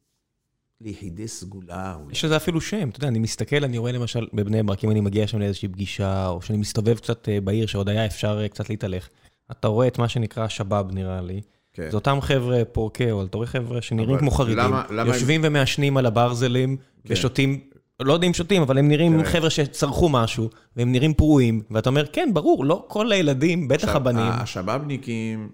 ליחידי 0.80 1.28
סגולה. 1.28 1.96
יש 2.10 2.24
לזה 2.24 2.36
אפילו 2.36 2.60
שם, 2.60 2.88
אתה 2.88 2.98
יודע, 2.98 3.08
אני 3.08 3.18
מסתכל, 3.18 3.64
אני 3.64 3.78
רואה 3.78 3.92
למשל 3.92 4.26
בבני 4.32 4.62
ברק, 4.62 4.84
אם 4.84 4.90
אני 4.90 5.00
מגיע 5.00 5.26
שם 5.26 5.38
לאיזושהי 5.38 5.68
פגישה, 5.68 6.28
או 6.28 6.42
שאני 6.42 6.58
מסתובב 6.58 6.96
קצת 6.96 7.28
אה, 7.28 7.40
בעיר, 7.40 7.66
שעוד 7.66 7.88
היה 7.88 8.06
אפשר 8.06 8.48
קצת 8.48 8.70
להתהלך, 8.70 9.08
אתה 9.50 9.68
רואה 9.68 9.86
את 9.86 9.98
מה 9.98 10.08
שנקרא 10.08 10.48
שבאב, 10.48 10.92
נראה 10.92 11.20
לי. 11.20 11.40
כן. 11.72 11.90
זה 11.90 11.96
אותם 11.96 12.18
חבר'ה 12.20 12.64
פורקי 12.64 13.10
עול, 13.10 13.26
אתה 13.26 13.36
רואה 13.36 13.46
חבר'ה 13.46 13.82
שנראים 13.82 14.18
כמו 14.18 14.30
חרדים, 14.30 14.58
למה, 14.58 14.84
למה 14.90 15.14
יושבים 15.14 15.44
הם... 15.44 15.50
ומעשנים 15.50 15.96
על 15.96 16.06
הברזלים, 16.06 16.76
כן. 16.76 17.14
ושותים, 17.14 17.60
לא 18.00 18.12
יודע 18.12 18.26
אם 18.26 18.34
שותים, 18.34 18.62
אבל 18.62 18.78
הם 18.78 18.88
נראים 18.88 19.18
כן. 19.18 19.24
חבר'ה 19.24 19.50
שצרכו 19.50 20.08
משהו, 20.08 20.50
והם 20.76 20.92
נראים 20.92 21.14
פרועים, 21.14 21.62
ואתה 21.70 21.88
אומר, 21.88 22.06
כן, 22.06 22.30
ברור, 22.32 22.64
לא 22.64 22.84
כל 22.88 23.12
הילדים, 23.12 23.68
בטח 23.68 23.84
עכשיו, 23.84 23.96
הבנים. 23.96 24.32
השבאבניקים 24.32 25.50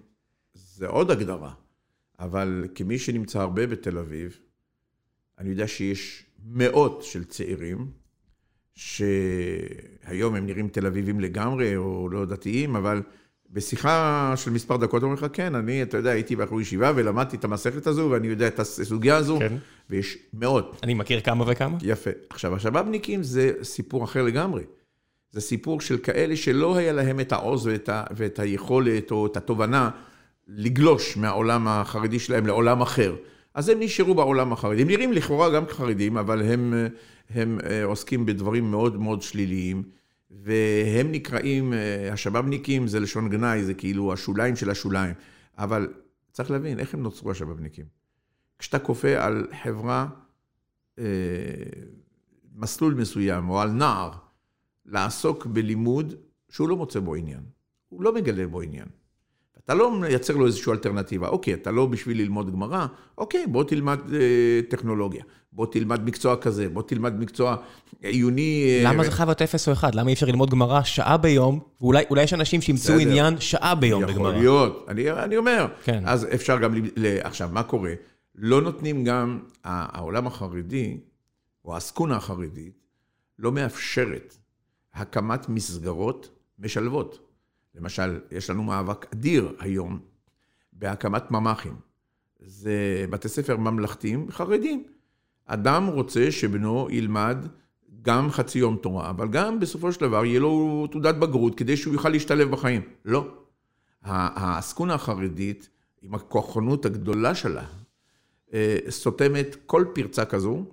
זה 0.55 0.87
עוד 0.87 1.11
הגדרה, 1.11 1.53
אבל 2.21 2.65
כמי 2.75 2.99
שנמצא 2.99 3.41
הרבה 3.41 3.67
בתל 3.67 3.99
אביב, 3.99 4.39
אני 5.39 5.51
יודע 5.51 5.69
שיש 5.69 6.25
מאות 6.45 7.03
של 7.03 7.25
צעירים, 7.25 7.91
שהיום 8.75 10.35
הם 10.35 10.47
נראים 10.47 10.69
תל 10.69 10.87
אביבים 10.87 11.21
לגמרי, 11.21 11.77
או 11.77 12.09
לא 12.09 12.25
דתיים, 12.25 12.77
אבל... 12.77 13.03
בשיחה 13.57 14.33
של 14.37 14.51
מספר 14.51 14.77
דקות 14.77 15.03
אומר 15.03 15.15
לך, 15.15 15.27
כן, 15.33 15.55
אני, 15.55 15.83
אתה 15.83 15.97
יודע, 15.97 16.11
הייתי 16.11 16.37
בחור 16.37 16.61
ישיבה 16.61 16.93
ולמדתי 16.97 17.37
את 17.37 17.45
המסכת 17.45 17.87
הזו, 17.87 18.09
ואני 18.11 18.27
יודע 18.27 18.47
את 18.47 18.59
הסוגיה 18.59 19.17
הזו, 19.17 19.39
כן. 19.39 19.57
ויש 19.91 20.19
מאות. 20.35 20.81
אני 20.83 20.95
מכיר 20.95 21.21
כמה 21.21 21.45
וכמה. 21.49 21.79
יפה. 21.83 22.11
עכשיו, 22.31 22.55
השבאבניקים 22.55 23.23
זה 23.23 23.53
סיפור 23.63 24.05
אחר 24.05 24.23
לגמרי. 24.23 24.63
זה 25.31 25.41
סיפור 25.41 25.81
של 25.81 25.99
כאלה 25.99 26.37
שלא 26.37 26.77
היה 26.77 26.93
להם 26.93 27.21
את 27.21 27.33
העוז 27.33 27.67
ואת, 27.67 27.89
ה, 27.89 28.05
ואת 28.17 28.39
היכולת 28.39 29.11
או 29.11 29.27
את 29.27 29.37
התובנה 29.37 29.91
לגלוש 30.49 31.17
מהעולם 31.17 31.69
החרדי 31.69 32.19
שלהם 32.19 32.47
לעולם 32.47 32.81
אחר. 32.81 33.17
אז 33.55 33.69
הם 33.69 33.81
נשארו 33.81 34.15
בעולם 34.15 34.53
החרדי. 34.53 34.83
הם 34.83 34.89
נראים 34.89 35.13
לכאורה 35.13 35.51
גם 35.51 35.67
כחרדים, 35.67 36.17
אבל 36.17 36.43
הם, 36.43 36.75
הם 37.35 37.59
אה, 37.71 37.85
עוסקים 37.85 38.27
בדברים 38.27 38.71
מאוד 38.71 39.01
מאוד 39.01 39.23
שליליים. 39.23 39.83
והם 40.31 41.13
נקראים, 41.13 41.73
אה, 41.73 42.13
השבאבניקים 42.13 42.87
זה 42.87 43.01
לשון 43.01 43.29
גנאי, 43.29 43.65
זה 43.65 43.75
כאילו 43.75 44.13
השוליים 44.13 44.57
של 44.57 44.71
השוליים. 44.71 45.15
אבל 45.59 45.93
צריך 46.33 46.51
להבין, 46.51 46.79
איך 46.79 46.95
הם 46.95 47.03
נוצרו 47.03 47.31
השבאבניקים? 47.31 47.85
כשאתה 48.59 48.79
כופה 48.79 49.25
על 49.25 49.47
חברה, 49.63 50.07
אה, 50.99 51.05
מסלול 52.55 52.95
מסוים, 52.95 53.49
או 53.49 53.61
על 53.61 53.71
נער, 53.71 54.11
לעסוק 54.87 55.47
בלימוד 55.47 56.15
שהוא 56.49 56.69
לא 56.69 56.77
מוצא 56.77 57.01
בו 57.01 57.15
עניין. 57.15 57.43
הוא 57.89 58.03
לא 58.03 58.15
מגלה 58.15 58.47
בו 58.47 58.61
עניין. 58.61 58.89
אתה 59.67 59.75
לא 59.75 60.01
מייצר 60.01 60.37
לו 60.37 60.47
איזושהי 60.47 60.73
אלטרנטיבה. 60.73 61.29
אוקיי, 61.29 61.55
אתה 61.55 61.71
לא 61.71 61.87
בשביל 61.87 62.21
ללמוד 62.21 62.53
גמרא, 62.53 62.87
אוקיי, 63.19 63.47
בוא 63.47 63.65
תלמד 63.65 63.99
אה, 64.15 64.21
טכנולוגיה, 64.69 65.23
בוא 65.53 65.67
תלמד 65.67 66.05
מקצוע 66.05 66.37
כזה, 66.37 66.69
בוא 66.69 66.83
תלמד 66.83 67.21
מקצוע 67.21 67.57
עיוני... 68.03 68.65
אה, 68.69 68.91
למה 68.93 69.05
זה 69.05 69.11
חייב 69.11 69.29
להיות 69.29 69.43
אפס 69.43 69.69
או 69.69 69.73
אחד? 69.73 69.95
למה 69.95 70.09
אי 70.09 70.15
אפשר 70.15 70.27
ללמוד 70.27 70.51
גמרא 70.51 70.83
שעה 70.83 71.17
ביום, 71.17 71.61
ואולי 71.81 72.23
יש 72.23 72.35
אנשים 72.35 72.61
שימצאו 72.61 72.95
עניין 72.99 73.41
שעה 73.41 73.75
ביום 73.75 74.03
יכול 74.03 74.15
בגמרא? 74.15 74.29
יכול 74.31 74.41
להיות, 74.41 74.87
אני, 74.89 75.11
אני 75.11 75.37
אומר. 75.37 75.67
כן. 75.85 76.03
אז 76.07 76.27
אפשר 76.35 76.59
גם... 76.59 76.75
ל... 76.97 77.19
עכשיו, 77.23 77.49
מה 77.53 77.63
קורה? 77.63 77.93
לא 78.35 78.63
נותנים 78.63 79.05
גם... 79.05 79.39
העולם 79.65 80.27
החרדי, 80.27 80.97
או 81.65 81.75
העסקונה 81.75 82.17
החרדית, 82.17 82.73
לא 83.39 83.53
מאפשרת 83.53 84.37
הקמת 84.95 85.49
מסגרות 85.49 86.29
משלבות. 86.59 87.26
למשל, 87.77 88.21
יש 88.31 88.51
לנו 88.51 88.63
מאבק 88.63 89.07
אדיר 89.13 89.53
היום 89.59 89.99
בהקמת 90.73 91.31
ממ"חים. 91.31 91.75
זה 92.41 93.05
בתי 93.11 93.29
ספר 93.29 93.57
ממלכתיים 93.57 94.31
חרדים. 94.31 94.85
אדם 95.47 95.87
רוצה 95.87 96.31
שבנו 96.31 96.89
ילמד 96.91 97.37
גם 98.03 98.31
חצי 98.31 98.59
יום 98.59 98.77
תורה, 98.77 99.11
אבל 99.11 99.29
גם 99.29 99.61
בסופו 99.61 99.93
של 99.93 100.01
דבר 100.01 100.25
יהיה 100.25 100.41
לו 100.41 100.87
תעודת 100.91 101.15
בגרות 101.15 101.59
כדי 101.59 101.77
שהוא 101.77 101.95
יוכל 101.95 102.09
להשתלב 102.09 102.51
בחיים. 102.51 102.83
לא. 103.05 103.29
העסקונה 104.03 104.95
החרדית, 104.95 105.69
עם 106.03 106.15
הכוחנות 106.15 106.87
הגדולה 106.87 107.35
שלה, 107.35 107.65
אה, 108.55 108.79
סותמת 108.89 109.57
כל 109.67 109.85
פרצה 109.95 110.25
כזו, 110.25 110.65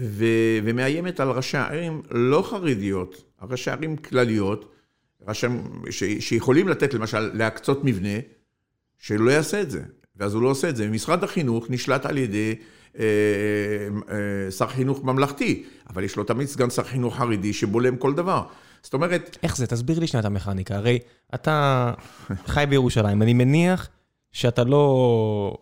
ומאיימת 0.00 1.20
על 1.20 1.30
ראשי 1.30 1.56
ערים 1.56 2.02
לא 2.10 2.42
חרדיות, 2.42 3.24
ראשי 3.42 3.70
ערים 3.70 3.96
כלליות, 3.96 4.72
רשם, 5.28 5.58
ש, 5.90 6.04
שיכולים 6.20 6.68
לתת 6.68 6.94
למשל 6.94 7.30
להקצות 7.34 7.84
מבנה, 7.84 8.18
שלא 8.98 9.30
יעשה 9.30 9.60
את 9.62 9.70
זה. 9.70 9.82
ואז 10.16 10.34
הוא 10.34 10.42
לא 10.42 10.48
עושה 10.48 10.68
את 10.68 10.76
זה. 10.76 10.88
משרד 10.88 11.24
החינוך 11.24 11.70
נשלט 11.70 12.06
על 12.06 12.18
ידי 12.18 12.54
אה, 12.98 13.04
אה, 14.10 14.50
שר 14.50 14.66
חינוך 14.66 15.04
ממלכתי, 15.04 15.64
אבל 15.90 16.04
יש 16.04 16.16
לו 16.16 16.24
תמיד 16.24 16.46
סגן 16.46 16.70
שר 16.70 16.82
חינוך 16.82 17.16
חרדי 17.16 17.52
שבולם 17.52 17.96
כל 17.96 18.14
דבר. 18.14 18.42
זאת 18.82 18.94
אומרת... 18.94 19.38
איך 19.42 19.56
זה? 19.56 19.66
תסביר 19.66 19.98
לי 19.98 20.06
שנייה 20.06 20.20
את 20.20 20.24
המכניקה. 20.24 20.76
הרי 20.76 20.98
אתה 21.34 21.92
חי 22.46 22.64
בירושלים, 22.68 23.22
אני 23.22 23.32
מניח 23.32 23.88
שאתה 24.32 24.64
לא 24.64 25.58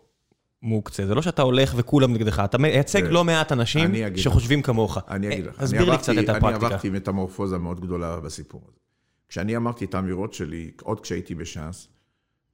מוקצה. 0.63 1.07
זה 1.07 1.15
לא 1.15 1.23
שאתה 1.23 1.43
הולך 1.43 1.73
וכולם 1.77 2.15
נגדך, 2.15 2.43
אתה 2.45 2.59
מייצג 2.59 3.03
לא 3.03 3.25
מעט 3.25 3.53
אנשים 3.53 3.95
שחושבים 4.17 4.63
כמוך. 4.63 4.99
אני 5.09 5.29
אגיד 5.29 5.47
לך. 5.47 5.63
תסביר 5.63 5.91
לי 5.91 5.99
קצת 5.99 6.13
את 6.13 6.29
הפרקטיקה. 6.29 6.49
אני 6.49 6.55
עברתי 6.55 6.91
מטמורפוזה 6.91 7.59
מאוד 7.59 7.81
גדולה 7.81 8.21
בסיפור 8.21 8.61
הזה. 8.69 8.86
כשאני 9.29 9.57
אמרתי 9.57 9.85
את 9.85 9.95
האמירות 9.95 10.35
שלי, 10.35 10.71
עוד 10.83 11.01
כשהייתי 11.01 11.35
בש"ס, 11.35 11.89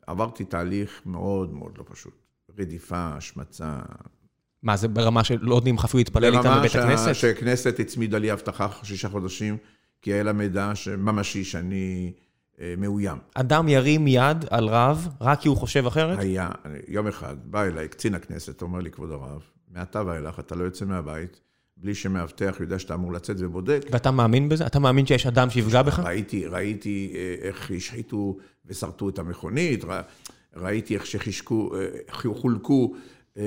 עברתי 0.06 0.44
תהליך 0.44 1.02
מאוד 1.06 1.54
מאוד 1.54 1.78
לא 1.78 1.84
פשוט. 1.86 2.22
רדיפה, 2.58 3.14
השמצה. 3.16 3.78
מה, 4.62 4.76
זה 4.76 4.88
ברמה 4.88 5.24
של 5.24 5.38
לא 5.40 5.54
יודעים 5.54 5.76
אפילו 5.78 5.98
להתפלל 5.98 6.36
איתם 6.36 6.58
בבית 6.58 6.74
הכנסת? 6.74 7.02
ברמה 7.02 7.14
שהכנסת 7.14 7.80
הצמידה 7.80 8.18
לי 8.18 8.30
הבטחה 8.30 8.68
שישה 8.82 9.08
חודשים, 9.08 9.56
כי 10.02 10.12
היה 10.12 10.22
לה 10.22 10.32
מידע 10.32 10.72
ממשי 10.98 11.44
שאני 11.44 12.12
אה, 12.60 12.74
מאוים. 12.78 13.18
אדם 13.34 13.68
ירים 13.68 14.06
יד 14.06 14.44
על 14.50 14.68
רב 14.68 15.08
רק 15.20 15.40
כי 15.40 15.48
הוא 15.48 15.56
חושב 15.56 15.86
אחרת? 15.86 16.18
היה. 16.18 16.50
יום 16.88 17.06
אחד 17.06 17.36
בא 17.44 17.64
אליי 17.64 17.88
קצין 17.88 18.14
הכנסת, 18.14 18.62
אומר 18.62 18.80
לי, 18.80 18.90
כבוד 18.90 19.10
הרב, 19.10 19.42
מעתה 19.70 20.02
ואילך 20.06 20.40
אתה 20.40 20.54
לא 20.54 20.64
יוצא 20.64 20.84
מהבית. 20.84 21.40
בלי 21.82 21.94
שמאבטח 21.94 22.56
יודע 22.60 22.78
שאתה 22.78 22.94
אמור 22.94 23.12
לצאת 23.12 23.36
ובודק. 23.38 23.86
ואתה 23.90 24.10
מאמין 24.10 24.48
בזה? 24.48 24.66
אתה 24.66 24.78
מאמין 24.78 25.06
שיש 25.06 25.26
אדם 25.26 25.50
שיפגע 25.50 25.82
בך? 25.82 25.98
ראיתי, 25.98 26.46
ראיתי 26.46 27.12
אה, 27.14 27.48
איך 27.48 27.70
השחיתו 27.76 28.36
ושרטו 28.66 29.08
את 29.08 29.18
המכונית, 29.18 29.84
ראיתי 30.56 30.94
איך 30.94 31.06
שחישקו, 31.06 31.70
איך 32.08 32.26
אה, 32.26 32.34
חולקו 32.34 32.94
אה, 33.36 33.42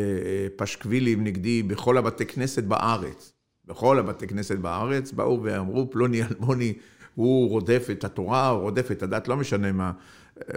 פשקווילים 0.56 1.24
נגדי 1.24 1.64
בכל 1.64 1.98
הבתי 1.98 2.26
כנסת 2.26 2.64
בארץ. 2.64 3.34
בכל 3.66 4.00
הבתי 4.00 4.28
כנסת 4.28 4.58
בארץ 4.58 5.12
באו 5.12 5.44
ואמרו, 5.44 5.92
פלוני 5.92 6.22
אלמוני, 6.24 6.74
הוא 7.16 7.50
רודף 7.50 7.88
את 7.92 8.04
התורה, 8.04 8.50
הוא 8.50 8.62
רודף 8.62 8.92
את 8.92 9.04
הדת, 9.04 9.28
לא 9.28 9.38
משנה 9.38 9.72
מה. 9.72 9.92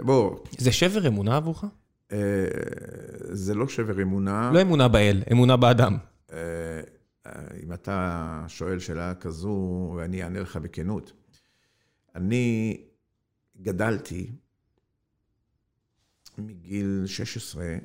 בוא. 0.01 0.35
זה 0.57 0.71
שבר 0.71 1.07
אמונה 1.07 1.37
עבורך? 1.37 1.63
זה 3.31 3.55
לא 3.55 3.67
שבר 3.67 4.01
אמונה. 4.01 4.51
לא 4.53 4.61
אמונה 4.61 4.87
באל, 4.87 5.21
אמונה 5.31 5.57
באדם. 5.57 5.97
אם 7.63 7.73
אתה 7.73 8.45
שואל 8.47 8.79
שאלה 8.79 9.15
כזו, 9.15 9.93
ואני 9.97 10.23
אענה 10.23 10.39
לך 10.39 10.55
בכנות. 10.57 11.11
אני 12.15 12.77
גדלתי 13.61 14.31
מגיל 16.37 17.03
16 17.05 17.75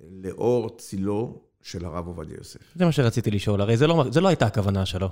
לאור 0.00 0.76
צילו 0.78 1.42
של 1.62 1.84
הרב 1.84 2.06
עובדיה 2.06 2.36
יוסף. 2.38 2.60
זה 2.74 2.84
מה 2.84 2.92
שרציתי 2.92 3.30
לשאול, 3.30 3.60
הרי 3.60 3.76
זה 3.76 3.86
לא, 3.86 4.04
זה 4.10 4.20
לא 4.20 4.28
הייתה 4.28 4.46
הכוונה 4.46 4.86
שלו. 4.86 5.08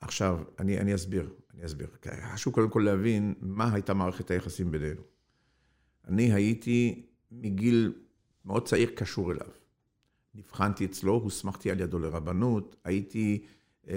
עכשיו, 0.00 0.38
אני, 0.58 0.78
אני 0.78 0.94
אסביר, 0.94 1.30
אני 1.54 1.66
אסביר. 1.66 1.88
חשוב 2.32 2.54
קודם 2.54 2.70
כל 2.70 2.82
להבין 2.84 3.34
מה 3.40 3.72
הייתה 3.72 3.94
מערכת 3.94 4.30
היחסים 4.30 4.70
בינינו. 4.70 5.02
אני 6.08 6.32
הייתי 6.32 7.06
מגיל 7.30 7.92
מאוד 8.44 8.68
צעיר 8.68 8.90
קשור 8.94 9.32
אליו. 9.32 9.48
נבחנתי 10.38 10.84
אצלו, 10.84 11.12
הוסמכתי 11.12 11.70
על 11.70 11.80
ידו 11.80 11.98
לרבנות, 11.98 12.76
הייתי 12.84 13.42
אה, 13.88 13.94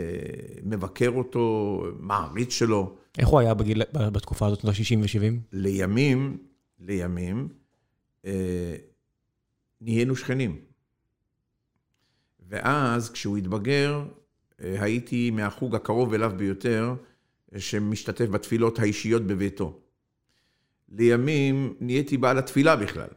מבקר 0.64 1.10
אותו, 1.10 1.86
מעריץ 2.00 2.54
שלו. 2.54 2.96
איך 3.18 3.28
הוא 3.28 3.40
היה 3.40 3.54
בגיל, 3.54 3.82
בתקופה 3.94 4.48
הזאת, 4.48 4.66
ה-60 4.66 4.98
ו-70? 5.02 5.34
לימים, 5.52 6.38
לימים, 6.80 7.48
אה, 8.26 8.76
נהיינו 9.82 10.16
שכנים. 10.16 10.60
ואז, 12.50 13.10
כשהוא 13.10 13.38
התבגר, 13.38 14.04
הייתי 14.60 15.32
מהחוג 15.32 15.76
הקרוב 15.76 16.14
אליו 16.14 16.32
ביותר, 16.38 16.94
שמשתתף 17.58 18.26
בתפילות 18.26 18.80
האישיות 18.80 19.22
בביתו. 19.22 19.80
לימים 20.90 21.74
נהייתי 21.80 22.18
בעל 22.18 22.38
התפילה 22.38 22.76
בכלל. 22.76 23.08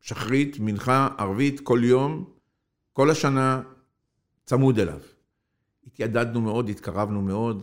שחרית, 0.00 0.58
מנחה, 0.60 1.08
ערבית, 1.18 1.60
כל 1.60 1.80
יום, 1.82 2.35
כל 2.96 3.10
השנה, 3.10 3.62
צמוד 4.44 4.78
אליו. 4.78 4.98
התיידדנו 5.86 6.40
מאוד, 6.40 6.68
התקרבנו 6.68 7.22
מאוד, 7.22 7.62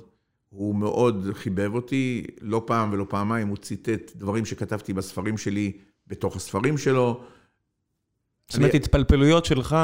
הוא 0.49 0.75
מאוד 0.75 1.27
חיבב 1.33 1.75
אותי, 1.75 2.23
לא 2.41 2.63
פעם 2.65 2.89
ולא 2.93 3.05
פעמיים 3.09 3.47
הוא 3.47 3.57
ציטט 3.57 4.11
דברים 4.15 4.45
שכתבתי 4.45 4.93
בספרים 4.93 5.37
שלי 5.37 5.71
בתוך 6.07 6.35
הספרים 6.35 6.77
שלו. 6.77 7.23
זאת 8.47 8.57
אומרת, 8.57 8.73
התפלפלויות 8.73 9.45
שלך 9.45 9.75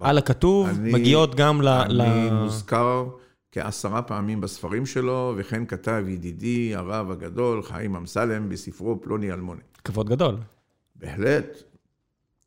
על 0.00 0.18
הכתוב 0.18 0.68
מגיעות 0.80 1.34
גם 1.34 1.62
ל... 1.62 1.68
אני 1.68 2.30
מוזכר 2.30 3.08
כעשרה 3.52 4.02
פעמים 4.02 4.40
בספרים 4.40 4.86
שלו, 4.86 5.34
וכן 5.36 5.66
כתב 5.66 6.04
ידידי 6.08 6.74
הרב 6.74 7.10
הגדול, 7.10 7.62
חיים 7.62 7.96
אמסלם, 7.96 8.48
בספרו 8.48 9.00
פלוני 9.02 9.32
אלמוני. 9.32 9.62
כבוד 9.84 10.08
גדול. 10.08 10.36
בהחלט. 10.96 11.62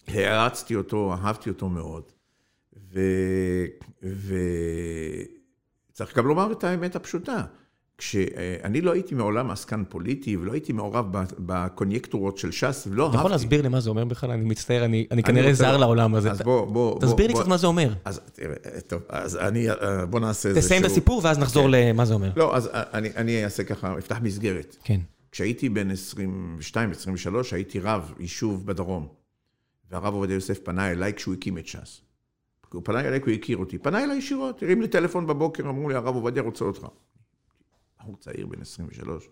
הערצתי 0.08 0.76
אותו, 0.76 1.14
אהבתי 1.14 1.50
אותו 1.50 1.70
מאוד. 1.70 2.15
וצריך 5.92 6.18
גם 6.18 6.28
לומר 6.28 6.52
את 6.52 6.64
האמת 6.64 6.96
הפשוטה. 6.96 7.44
כשאני 7.98 8.82
לא 8.82 8.94
הייתי 8.94 9.16
מעולם 9.16 9.52
עסקן 9.52 9.84
פוליטי 9.90 10.38
ולא 10.38 10.52
הייתי 10.52 10.74
מעורב 10.74 11.06
בקונייקטורות 11.40 12.38
של 12.38 12.52
ש"ס, 12.52 12.88
ולא 12.92 13.04
אהבתי. 13.04 13.16
אתה 13.16 13.22
יכול 13.22 13.32
להסביר 13.32 13.62
לי 13.62 13.68
מה 13.68 13.80
זה 13.80 13.90
אומר 13.90 14.06
בכלל? 14.06 14.32
אני 14.32 14.46
מצטער, 14.46 14.86
אני 14.86 15.24
כנראה 15.25 15.54
זר 15.54 15.78
לעולם 15.78 16.16
הזה. 16.16 16.32
אז 16.32 16.42
בוא, 16.42 16.66
בוא. 16.66 17.00
תסביר 17.00 17.28
לי 17.28 17.34
קצת 17.34 17.48
מה 17.48 17.58
זה 17.58 17.68
אומר. 17.68 17.94
אז 18.06 18.22
תראה, 18.34 18.56
טוב, 18.88 19.02
אז 19.10 19.36
אני, 19.36 19.68
בוא 20.10 20.20
נעשה 20.20 20.50
איזה 20.50 20.62
תסיים 20.62 20.82
את 20.82 20.86
הסיפור 20.86 21.22
ואז 21.24 21.40
נחזור 21.40 21.68
למה 21.70 22.06
זה 22.06 22.14
אומר. 22.14 22.32
לא, 22.36 22.56
אז 22.56 22.70
אני 22.94 23.44
אעשה 23.44 23.64
ככה, 23.64 23.98
אפתח 23.98 24.18
מסגרת. 24.22 24.78
כן. 24.84 25.00
כשהייתי 25.32 25.70
בן 25.70 25.92
22, 25.92 26.92
23, 26.92 27.54
הייתי 27.54 27.80
רב 27.80 28.14
יישוב 28.20 28.66
בדרום. 28.66 29.08
והרב 29.92 30.14
עובדיה 30.14 30.34
יוסף 30.34 30.60
פנה 30.60 30.92
אליי 30.92 31.14
כשהוא 31.14 31.34
הקים 31.34 31.58
את 31.58 31.68
ש"ס. 31.68 32.02
הוא 32.75 32.84
פנה 32.86 33.00
אליי 33.00 33.22
כי 33.22 33.29
הוא 33.29 33.39
הכיר 33.39 33.58
אותי. 33.58 33.77
פנה 33.77 34.03
אליי 34.03 34.17
ישירות, 34.17 34.63
הרים 34.63 34.82
לי 34.82 34.88
טלפון 34.88 35.27
בבוקר, 35.27 35.70
אמרו 35.70 35.89
לי, 35.89 35.96
הרב 35.96 36.15
עובדיה 36.15 36.44
רוצה 36.44 36.65
אותך. 36.65 36.88
בחור 38.00 38.17
צעיר, 38.20 38.48
בן 38.48 38.62
23, 38.62 39.29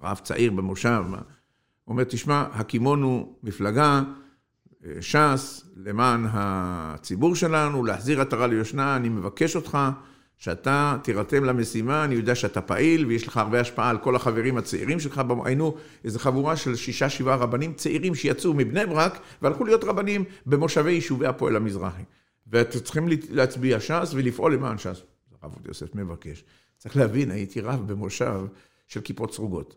רב 0.00 0.20
צעיר 0.24 0.52
במושב, 0.52 1.02
הוא 1.08 1.16
אומר, 1.92 2.04
תשמע, 2.04 2.44
הקימונו 2.52 3.36
מפלגה, 3.42 4.02
ש"ס, 5.00 5.64
למען 5.76 6.26
הציבור 6.32 7.34
שלנו, 7.34 7.84
להחזיר 7.84 8.20
עטרה 8.20 8.46
ליושנה, 8.46 8.96
אני 8.96 9.08
מבקש 9.08 9.56
אותך 9.56 9.78
שאתה 10.36 10.96
תירתם 11.02 11.44
למשימה, 11.44 12.04
אני 12.04 12.14
יודע 12.14 12.34
שאתה 12.34 12.60
פעיל 12.60 13.06
ויש 13.06 13.26
לך 13.26 13.36
הרבה 13.36 13.60
השפעה 13.60 13.90
על 13.90 13.98
כל 13.98 14.16
החברים 14.16 14.56
הצעירים 14.56 15.00
שלך, 15.00 15.22
היינו 15.44 15.74
איזו 16.04 16.18
חבורה 16.18 16.56
של 16.56 16.76
שישה, 16.76 17.08
שבעה 17.08 17.36
רבנים 17.36 17.72
צעירים 17.72 18.14
שיצאו 18.14 18.54
מבני 18.54 18.86
ברק 18.86 19.18
והלכו 19.42 19.64
להיות 19.64 19.84
רבנים 19.84 20.24
במושבי 20.46 20.90
יישובי 20.90 21.26
הפועל 21.26 21.56
המזרחי. 21.56 22.02
ואתם 22.50 22.80
צריכים 22.80 23.08
להצביע 23.30 23.80
ש"ס 23.80 24.10
ולפעול 24.14 24.54
למען 24.54 24.78
ש"ס. 24.78 25.02
הרב 25.42 25.52
עובדיה 25.52 25.70
יוסף 25.70 25.94
מבקש. 25.94 26.44
צריך 26.78 26.96
להבין, 26.96 27.30
הייתי 27.30 27.60
רב 27.60 27.92
במושב 27.92 28.40
של 28.88 29.00
כיפות 29.00 29.34
סרוגות. 29.34 29.76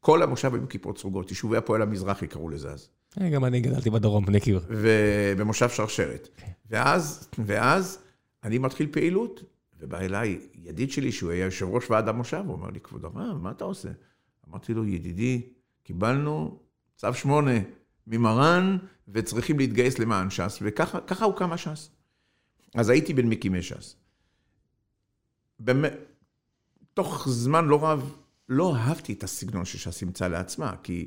כל 0.00 0.22
המושב 0.22 0.54
היו 0.54 0.68
כיפות 0.68 0.98
סרוגות, 0.98 1.30
יישובי 1.30 1.56
הפועל 1.56 1.82
המזרחי 1.82 2.26
קראו 2.26 2.48
לזה 2.48 2.70
אז. 2.70 2.88
גם 3.32 3.44
אני 3.44 3.60
גדלתי 3.60 3.90
בדרום, 3.90 4.24
בני 4.26 4.40
קיור. 4.40 4.60
ובמושב 4.68 5.68
שרשרת. 5.68 6.28
ואז, 6.70 7.28
ואז 7.38 7.98
אני 8.44 8.58
מתחיל 8.58 8.88
פעילות, 8.92 9.42
ובא 9.80 9.98
אליי 9.98 10.38
ידיד 10.54 10.90
שלי, 10.90 11.12
שהוא 11.12 11.30
היה 11.30 11.44
יושב 11.44 11.66
ראש 11.68 11.90
ועד 11.90 12.08
המושב, 12.08 12.42
הוא 12.46 12.52
אומר 12.52 12.70
לי, 12.70 12.80
כבוד 12.80 13.04
הרב, 13.04 13.42
מה 13.42 13.50
אתה 13.50 13.64
עושה? 13.64 13.88
אמרתי 14.48 14.74
לו, 14.74 14.84
ידידי, 14.84 15.42
קיבלנו 15.82 16.58
צו 16.96 17.14
שמונה 17.14 17.60
ממרן, 18.06 18.78
וצריכים 19.08 19.58
להתגייס 19.58 19.98
למען 19.98 20.30
ש"ס, 20.30 20.58
וככה 20.62 21.24
הוקם 21.24 21.52
הש"ס. 21.52 21.90
אז 22.74 22.88
הייתי 22.88 23.14
בין 23.14 23.28
מקימי 23.28 23.62
ש"ס. 23.62 23.96
באמת, 25.60 25.92
תוך 26.94 27.28
זמן 27.28 27.64
לא 27.64 27.84
רב, 27.84 28.16
לא 28.48 28.76
אהבתי 28.76 29.12
את 29.12 29.24
הסגנון 29.24 29.64
שש"ס 29.64 30.02
אימצה 30.02 30.28
לעצמה, 30.28 30.74
כי 30.82 31.06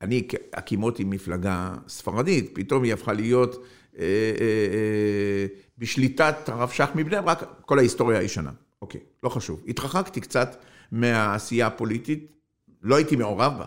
אני, 0.00 0.28
הקימות 0.52 0.98
עם 0.98 1.10
מפלגה 1.10 1.74
ספרדית, 1.88 2.50
פתאום 2.54 2.82
היא 2.82 2.92
הפכה 2.92 3.12
להיות 3.12 3.54
אה, 3.98 4.02
אה, 4.02 4.46
אה, 4.74 5.46
בשליטת 5.78 6.48
הרב 6.48 6.70
שך 6.70 6.88
מבני 6.94 7.22
ברק, 7.22 7.44
כל 7.60 7.78
ההיסטוריה 7.78 8.18
הישנה. 8.18 8.50
אוקיי, 8.82 9.00
לא 9.22 9.28
חשוב. 9.28 9.62
התרחקתי 9.68 10.20
קצת 10.20 10.64
מהעשייה 10.92 11.66
הפוליטית, 11.66 12.32
לא 12.82 12.96
הייתי 12.96 13.16
מעורב 13.16 13.52
בה. 13.58 13.66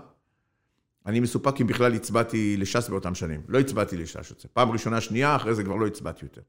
אני 1.05 1.19
מסופק 1.19 1.61
אם 1.61 1.67
בכלל 1.67 1.93
הצבעתי 1.93 2.57
לש"ס 2.57 2.89
באותם 2.89 3.15
שנים. 3.15 3.41
לא 3.47 3.59
הצבעתי 3.59 3.97
לש"ס. 3.97 4.45
פעם 4.53 4.71
ראשונה, 4.71 5.01
שנייה, 5.01 5.35
אחרי 5.35 5.55
זה 5.55 5.63
כבר 5.63 5.75
לא 5.75 5.87
הצבעתי 5.87 6.25
יותר. 6.25 6.41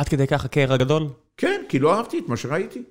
עד 0.00 0.08
כדי 0.08 0.26
כך 0.26 0.44
הקרע 0.44 0.76
גדול? 0.76 1.08
כן, 1.36 1.62
כי 1.68 1.78
לא 1.78 1.94
אהבתי 1.94 2.18
את 2.18 2.28
מה 2.28 2.36
שראיתי. 2.36 2.82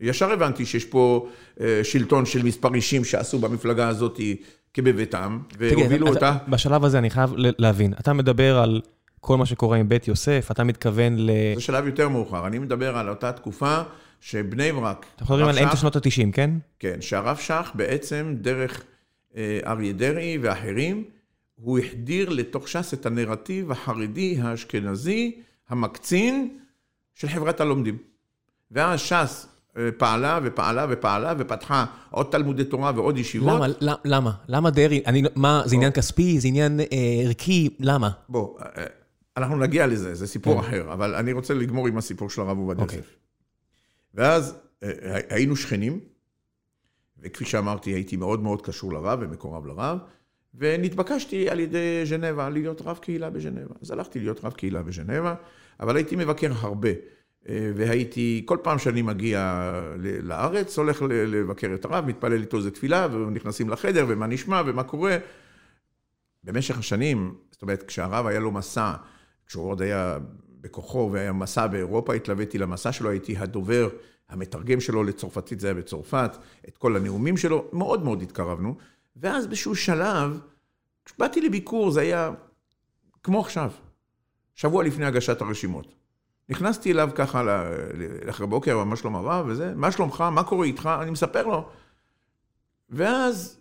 ישר 0.00 0.32
הבנתי 0.32 0.66
שיש 0.66 0.84
פה 0.84 1.28
אה, 1.60 1.80
שלטון 1.84 2.26
של 2.26 2.42
מספר 2.42 2.74
אישים 2.74 3.04
שעשו 3.04 3.38
במפלגה 3.38 3.88
הזאת 3.88 4.20
כבביתם, 4.74 5.38
והובילו 5.58 6.08
אותה. 6.08 6.36
בשלב 6.48 6.84
הזה 6.84 6.98
אני 6.98 7.10
חייב 7.10 7.30
להבין, 7.36 7.92
אתה 8.00 8.12
מדבר 8.12 8.58
על 8.58 8.80
כל 9.20 9.36
מה 9.36 9.46
שקורה 9.46 9.76
עם 9.76 9.88
בית 9.88 10.08
יוסף, 10.08 10.48
אתה 10.50 10.64
מתכוון 10.64 11.16
ל... 11.16 11.30
זה 11.54 11.60
שלב 11.60 11.86
יותר 11.86 12.08
מאוחר, 12.08 12.46
אני 12.46 12.58
מדבר 12.58 12.96
על 12.96 13.08
אותה 13.08 13.32
תקופה 13.32 13.82
שבני 14.20 14.72
ברק... 14.72 15.06
אתה 15.16 15.22
יכול 15.22 15.36
לדבר 15.36 15.48
על 15.48 15.58
אמצע 15.58 15.76
שנות 15.76 15.96
ה-90, 15.96 16.32
כן? 16.32 16.50
כן, 16.78 17.00
שהרב 17.00 17.36
שך 17.36 17.70
בעצם, 17.74 18.34
דרך 18.40 18.82
אה, 19.36 19.60
אריה 19.66 19.92
דרעי 19.92 20.38
ואחרים, 20.42 21.04
הוא 21.54 21.78
החדיר 21.78 22.28
לתוך 22.28 22.68
ש"ס 22.68 22.94
את 22.94 23.06
הנרטיב 23.06 23.70
החרדי, 23.70 24.38
האשכנזי, 24.40 25.36
המקצין 25.72 26.58
של 27.14 27.28
חברת 27.28 27.60
הלומדים. 27.60 27.98
ואז 28.70 29.00
ש"ס 29.00 29.46
פעלה 29.98 30.40
ופעלה 30.44 30.86
ופעלה 30.90 31.34
ופתחה 31.38 31.84
עוד 32.10 32.26
תלמודי 32.30 32.64
תורה 32.64 32.92
ועוד 32.94 33.18
ישיבות. 33.18 33.60
למה? 33.80 33.94
למה? 34.04 34.32
למה 34.48 34.70
דרעי? 34.70 35.02
אני, 35.06 35.22
מה, 35.36 35.62
זה 35.66 35.76
עניין 35.76 35.92
כספי? 35.92 36.40
זה 36.40 36.48
עניין 36.48 36.80
אה, 36.80 36.86
ערכי? 37.24 37.68
למה? 37.80 38.10
בוא, 38.28 38.60
אה, 38.60 38.84
אנחנו 39.36 39.56
נגיע 39.56 39.86
לזה, 39.86 40.14
זה 40.14 40.26
סיפור 40.26 40.60
אחר, 40.60 40.92
אבל 40.92 41.14
אני 41.14 41.32
רוצה 41.32 41.54
לגמור 41.54 41.88
עם 41.88 41.98
הסיפור 41.98 42.30
של 42.30 42.42
הרב 42.42 42.58
עובדיה 42.58 42.82
יוסף. 42.82 42.96
אוקיי. 42.96 43.10
ואז 44.14 44.54
אה, 44.82 44.90
היינו 45.28 45.56
שכנים, 45.56 46.00
וכפי 47.18 47.44
שאמרתי, 47.44 47.90
הייתי 47.90 48.16
מאוד 48.16 48.42
מאוד 48.42 48.62
קשור 48.62 48.92
לרב 48.92 49.18
ומקורב 49.22 49.66
לרב, 49.66 49.98
ונתבקשתי 50.54 51.50
על 51.50 51.60
ידי 51.60 52.02
ז'נבה 52.04 52.50
להיות 52.50 52.82
רב 52.82 52.98
קהילה 52.98 53.30
בז'נבה. 53.30 53.74
אז 53.82 53.90
הלכתי 53.90 54.20
להיות 54.20 54.44
רב 54.44 54.52
קהילה 54.52 54.82
בז'נבה, 54.82 55.34
אבל 55.80 55.96
הייתי 55.96 56.16
מבקר 56.16 56.52
הרבה. 56.60 56.88
אה, 57.48 57.72
והייתי, 57.76 58.42
כל 58.46 58.58
פעם 58.62 58.78
שאני 58.78 59.02
מגיע 59.02 59.72
לארץ, 60.22 60.78
הולך 60.78 61.02
לבקר 61.08 61.70
את 61.74 61.84
הרב, 61.84 62.06
מתפלל 62.06 62.40
איתו 62.40 62.56
איזה 62.56 62.70
תפילה, 62.70 63.08
ונכנסים 63.12 63.68
לחדר, 63.68 64.04
ומה 64.08 64.26
נשמע, 64.26 64.62
ומה 64.66 64.82
קורה. 64.82 65.16
במשך 66.44 66.78
השנים, 66.78 67.34
זאת 67.50 67.62
אומרת, 67.62 67.82
כשהרב 67.82 68.26
היה 68.26 68.40
לו 68.40 68.50
מסע, 68.50 68.92
כשהוא 69.46 69.70
עוד 69.70 69.82
היה 69.82 70.18
בכוחו 70.60 71.10
והיה 71.12 71.32
מסע 71.32 71.66
באירופה, 71.66 72.14
התלוויתי 72.14 72.58
למסע 72.58 72.92
שלו, 72.92 73.10
הייתי 73.10 73.36
הדובר, 73.36 73.88
המתרגם 74.28 74.80
שלו 74.80 75.04
לצרפתית, 75.04 75.60
זה 75.60 75.66
היה 75.66 75.74
בצרפת, 75.74 76.36
את 76.68 76.78
כל 76.78 76.96
הנאומים 76.96 77.36
שלו, 77.36 77.64
מאוד 77.72 78.04
מאוד 78.04 78.22
התקרבנו. 78.22 78.76
ואז 79.16 79.46
באיזשהו 79.46 79.74
שלב, 79.74 80.40
כשבאתי 81.04 81.40
לביקור, 81.40 81.90
זה 81.90 82.00
היה 82.00 82.30
כמו 83.22 83.40
עכשיו, 83.40 83.70
שבוע 84.54 84.84
לפני 84.84 85.06
הגשת 85.06 85.40
הרשימות. 85.40 85.94
נכנסתי 86.48 86.92
אליו 86.92 87.10
ככה 87.14 87.42
לאחר 88.24 88.46
בוקר, 88.46 88.84
מה 88.84 88.96
שלום 88.96 89.16
הרב 89.16 89.46
וזה, 89.48 89.74
מה 89.74 89.92
שלומך, 89.92 90.20
מה 90.20 90.44
קורה 90.44 90.66
איתך, 90.66 90.90
אני 91.02 91.10
מספר 91.10 91.46
לו. 91.46 91.70
ואז, 92.90 93.60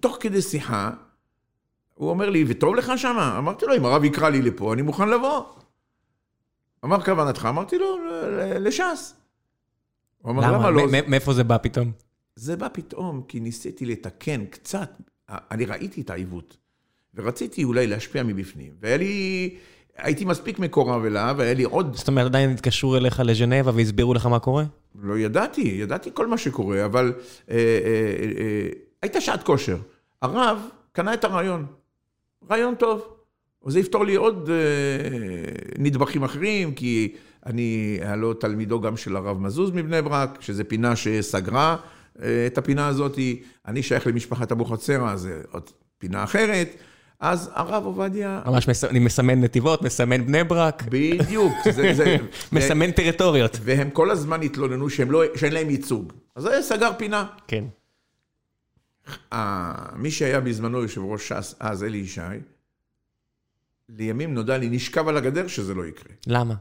תוך 0.00 0.16
כדי 0.20 0.42
שיחה, 0.42 0.90
הוא 1.94 2.10
אומר 2.10 2.30
לי, 2.30 2.44
וטוב 2.48 2.74
לך 2.74 2.92
שמה? 2.96 3.38
אמרתי 3.38 3.66
לו, 3.66 3.76
אם 3.76 3.84
הרב 3.84 4.04
יקרא 4.04 4.28
לי 4.28 4.42
לפה, 4.42 4.72
אני 4.72 4.82
מוכן 4.82 5.08
לבוא. 5.08 5.44
אמר 6.84 7.04
כוונתך? 7.04 7.46
אמרתי 7.48 7.78
לו, 7.78 7.98
לש"ס. 8.60 9.14
הוא 10.18 10.32
אמר, 10.32 10.52
למה 10.52 10.70
לא? 10.70 10.82
מאיפה 11.08 11.32
זה 11.32 11.44
בא 11.44 11.58
פתאום? 11.62 11.92
זה 12.36 12.56
בא 12.56 12.68
פתאום 12.72 13.22
כי 13.28 13.40
ניסיתי 13.40 13.86
לתקן 13.86 14.46
קצת, 14.46 14.90
אני 15.28 15.64
ראיתי 15.64 16.00
את 16.00 16.10
העיוות. 16.10 16.56
ורציתי 17.14 17.64
אולי 17.64 17.86
להשפיע 17.86 18.22
מבפנים. 18.22 18.72
והיה 18.82 18.96
לי, 18.96 19.54
הייתי 19.96 20.24
מספיק 20.24 20.58
מקורב 20.58 21.04
אליו, 21.04 21.34
והיה 21.38 21.54
לי 21.54 21.64
עוד... 21.64 21.96
זאת 21.96 22.08
אומרת, 22.08 22.26
עדיין 22.26 22.50
התקשרו 22.50 22.96
אליך 22.96 23.20
לז'נבה 23.24 23.70
והסבירו 23.74 24.14
לך 24.14 24.26
מה 24.26 24.38
קורה? 24.38 24.64
לא 25.02 25.18
ידעתי, 25.18 25.60
ידעתי 25.60 26.10
כל 26.14 26.26
מה 26.26 26.38
שקורה, 26.38 26.84
אבל 26.84 27.12
אה, 27.50 27.56
אה, 27.56 27.60
אה, 28.40 28.68
הייתה 29.02 29.20
שעת 29.20 29.42
כושר. 29.42 29.76
הרב 30.22 30.58
קנה 30.92 31.14
את 31.14 31.24
הרעיון. 31.24 31.66
רעיון 32.50 32.74
טוב. 32.74 33.02
זה 33.66 33.80
יפתור 33.80 34.04
לי 34.04 34.14
עוד 34.14 34.50
אה, 34.50 34.56
נדבכים 35.78 36.22
אחרים, 36.22 36.74
כי 36.74 37.14
אני 37.46 37.98
הלא 38.02 38.34
תלמידו 38.40 38.80
גם 38.80 38.96
של 38.96 39.16
הרב 39.16 39.40
מזוז 39.40 39.70
מבני 39.70 40.02
ברק, 40.02 40.38
שזו 40.40 40.62
פינה 40.68 40.96
שסגרה 40.96 41.76
אה, 42.22 42.46
את 42.46 42.58
הפינה 42.58 42.88
הזאת. 42.88 43.18
אני 43.66 43.82
שייך 43.82 44.06
למשפחת 44.06 44.52
אבוחצירא, 44.52 45.16
זה 45.16 45.42
עוד 45.52 45.70
פינה 45.98 46.24
אחרת. 46.24 46.76
אז 47.20 47.50
הרב 47.54 47.84
עובדיה... 47.84 48.42
ממש. 48.46 48.84
אני 48.84 48.98
מסמן 48.98 49.40
נתיבות, 49.40 49.82
מסמן 49.82 50.26
בני 50.26 50.44
ברק. 50.44 50.82
בדיוק. 50.88 51.52
מסמן 52.52 52.90
טריטוריות. 52.90 53.58
והם 53.62 53.90
כל 53.90 54.10
הזמן 54.10 54.42
התלוננו 54.42 54.86
לא, 55.08 55.22
שאין 55.36 55.52
להם 55.52 55.70
ייצוג. 55.70 56.12
אז 56.36 56.42
זה 56.42 56.62
סגר 56.62 56.90
פינה. 56.98 57.26
כן. 57.46 57.64
מי 59.96 60.10
שהיה 60.10 60.40
בזמנו 60.40 60.82
יושב 60.82 61.00
ראש 61.00 61.28
ש"ס, 61.28 61.54
אז 61.60 61.84
אלי 61.84 61.98
ישי, 61.98 62.20
לימים 63.88 64.34
נודע 64.34 64.58
לי, 64.58 64.68
נשכב 64.68 65.08
על 65.08 65.16
הגדר 65.16 65.46
שזה 65.46 65.74
לא 65.74 65.86
יקרה. 65.86 66.12
למה? 66.26 66.54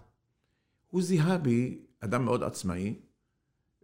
הוא 0.89 1.01
זיהה 1.01 1.37
בי 1.37 1.77
אדם 1.99 2.25
מאוד 2.25 2.43
עצמאי, 2.43 2.95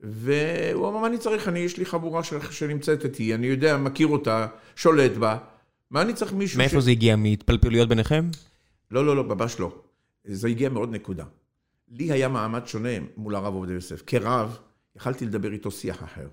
והוא 0.04 0.90
אמר, 0.90 1.00
מה 1.00 1.08
אני 1.08 1.18
צריך? 1.18 1.48
אני, 1.48 1.60
יש 1.60 1.78
לי 1.78 1.86
חבורה 1.86 2.22
שנמצאת 2.52 3.06
איתי, 3.06 3.36
אני 3.36 3.48
יודע, 3.48 3.78
מכיר 3.78 4.08
אותה, 4.08 4.48
שולט 4.76 5.12
בה. 5.12 5.38
מה 5.92 6.02
אני 6.02 6.14
צריך 6.14 6.34
מישהו 6.34 6.58
מאיפה 6.58 6.82
ש... 6.82 6.84
זה 6.84 6.92
הגיע? 6.92 7.16
מהתפלפלויות 7.16 7.90
ביניכם? 7.90 8.30
לא, 8.92 9.06
לא, 9.06 9.16
לא, 9.16 9.24
ממש 9.24 9.60
לא. 9.60 9.82
זה 10.24 10.48
הגיע 10.48 10.70
מעוד 10.70 10.92
נקודה. 10.92 11.26
לי 11.88 12.12
היה 12.12 12.28
מעמד 12.28 12.68
שונה 12.68 12.90
מול 13.18 13.36
הרב 13.36 13.54
עובדיה 13.54 13.76
יוסף. 13.76 14.02
כרב, 14.08 14.58
יכלתי 14.96 15.26
לדבר 15.26 15.52
איתו 15.52 15.72
שיח 15.72 16.04
אחר. 16.04 16.28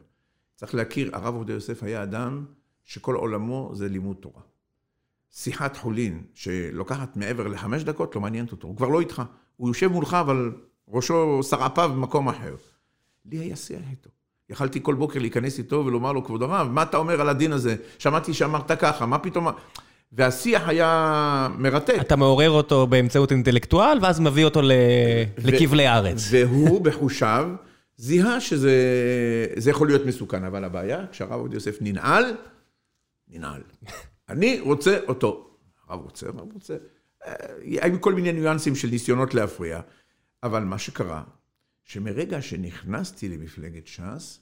צריך 0.57 0.75
להכיר, 0.75 1.17
הרב 1.17 1.35
עובדיה 1.35 1.55
יוסף 1.55 1.83
היה 1.83 2.03
אדם 2.03 2.45
שכל 2.85 3.15
עולמו 3.15 3.71
זה 3.75 3.88
לימוד 3.88 4.17
תורה. 4.17 4.43
שיחת 5.31 5.77
חולין 5.77 6.23
שלוקחת 6.35 7.17
מעבר 7.17 7.49
לחמש 7.49 7.83
דקות, 7.83 8.15
לא 8.15 8.21
מעניינת 8.21 8.53
אותו, 8.53 8.69
הוא 8.69 8.77
כבר 8.77 8.88
לא 8.88 9.01
איתך. 9.01 9.23
הוא 9.57 9.69
יושב 9.69 9.87
מולך, 9.87 10.15
אבל 10.15 10.53
ראשו 10.88 11.43
שרעפיו 11.43 11.91
במקום 11.95 12.29
אחר. 12.29 12.57
לי 13.25 13.38
היה 13.38 13.57
שיח 13.57 13.83
איתו. 13.91 14.11
יכלתי 14.53 14.79
כל 14.83 14.95
בוקר 14.95 15.19
להיכנס 15.19 15.59
איתו 15.59 15.83
ולומר 15.87 16.12
לו, 16.12 16.25
כבוד 16.25 16.43
הרב, 16.43 16.69
מה 16.71 16.83
אתה 16.83 16.97
אומר 16.97 17.21
על 17.21 17.29
הדין 17.29 17.53
הזה? 17.53 17.77
שמעתי 17.99 18.35
שאמרת 18.35 18.73
ככה, 18.73 19.07
מה 19.07 19.19
פתאום... 19.19 19.49
והשיח 20.12 20.69
היה 20.69 21.49
מרתק. 21.59 21.97
אתה 22.01 22.17
מעורר 22.17 22.51
אותו 22.51 22.87
באמצעות 22.87 23.33
אינטלקטואל, 23.33 23.99
ואז 24.03 24.21
מביא 24.21 24.45
אותו 24.45 24.62
ל... 24.62 24.73
לכבלי 25.38 25.87
הארץ. 25.87 26.29
והוא 26.31 26.81
בחושיו 26.85 27.49
זיהה 27.97 28.41
שזה 28.41 29.71
יכול 29.71 29.87
להיות 29.88 30.07
מסוכן, 30.07 30.45
אבל 30.45 30.65
הבעיה, 30.65 31.05
כשהרב 31.12 31.33
עובדיה 31.33 31.57
יוסף 31.57 31.77
ננעל, 31.81 32.25
ננעל. 33.29 33.62
אני 34.29 34.61
רוצה 34.61 34.99
אותו. 35.09 35.51
הרב 35.88 36.01
רוצה, 36.01 36.27
הרב 36.27 36.53
רוצה. 36.55 36.75
אה, 37.27 37.33
היו 37.81 38.01
כל 38.01 38.15
מיני 38.15 38.33
ניואנסים 38.33 38.75
של 38.75 38.88
ניסיונות 38.88 39.35
להפריע, 39.35 39.81
אבל 40.43 40.65
מה 40.65 40.79
שקרה, 40.79 41.23
שמרגע 41.85 42.42
שנכנסתי 42.42 43.29
למפלגת 43.29 43.87
ש"ס, 43.87 44.40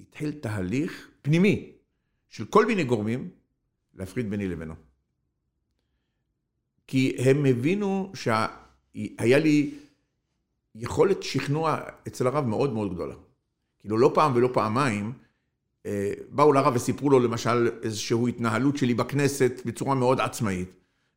התחיל 0.00 0.32
תהליך 0.32 1.10
פנימי 1.22 1.72
של 2.28 2.44
כל 2.44 2.66
מיני 2.66 2.84
גורמים 2.84 3.30
להפריד 3.94 4.30
ביני 4.30 4.48
לבינו. 4.48 4.74
כי 6.86 7.16
הם 7.18 7.46
הבינו 7.46 8.12
שהיה 8.14 9.38
לי 9.38 9.74
יכולת 10.74 11.22
שכנוע 11.22 11.80
אצל 12.06 12.26
הרב 12.26 12.46
מאוד 12.46 12.72
מאוד 12.72 12.94
גדולה. 12.94 13.14
כאילו 13.78 13.98
לא 13.98 14.10
פעם 14.14 14.32
ולא 14.34 14.50
פעמיים, 14.52 15.12
אה, 15.86 16.12
באו 16.30 16.52
לרב 16.52 16.72
וסיפרו 16.76 17.10
לו 17.10 17.20
למשל 17.20 17.70
איזושהי 17.82 18.28
התנהלות 18.28 18.76
שלי 18.76 18.94
בכנסת 18.94 19.52
בצורה 19.64 19.94
מאוד 19.94 20.20
עצמאית, 20.20 20.68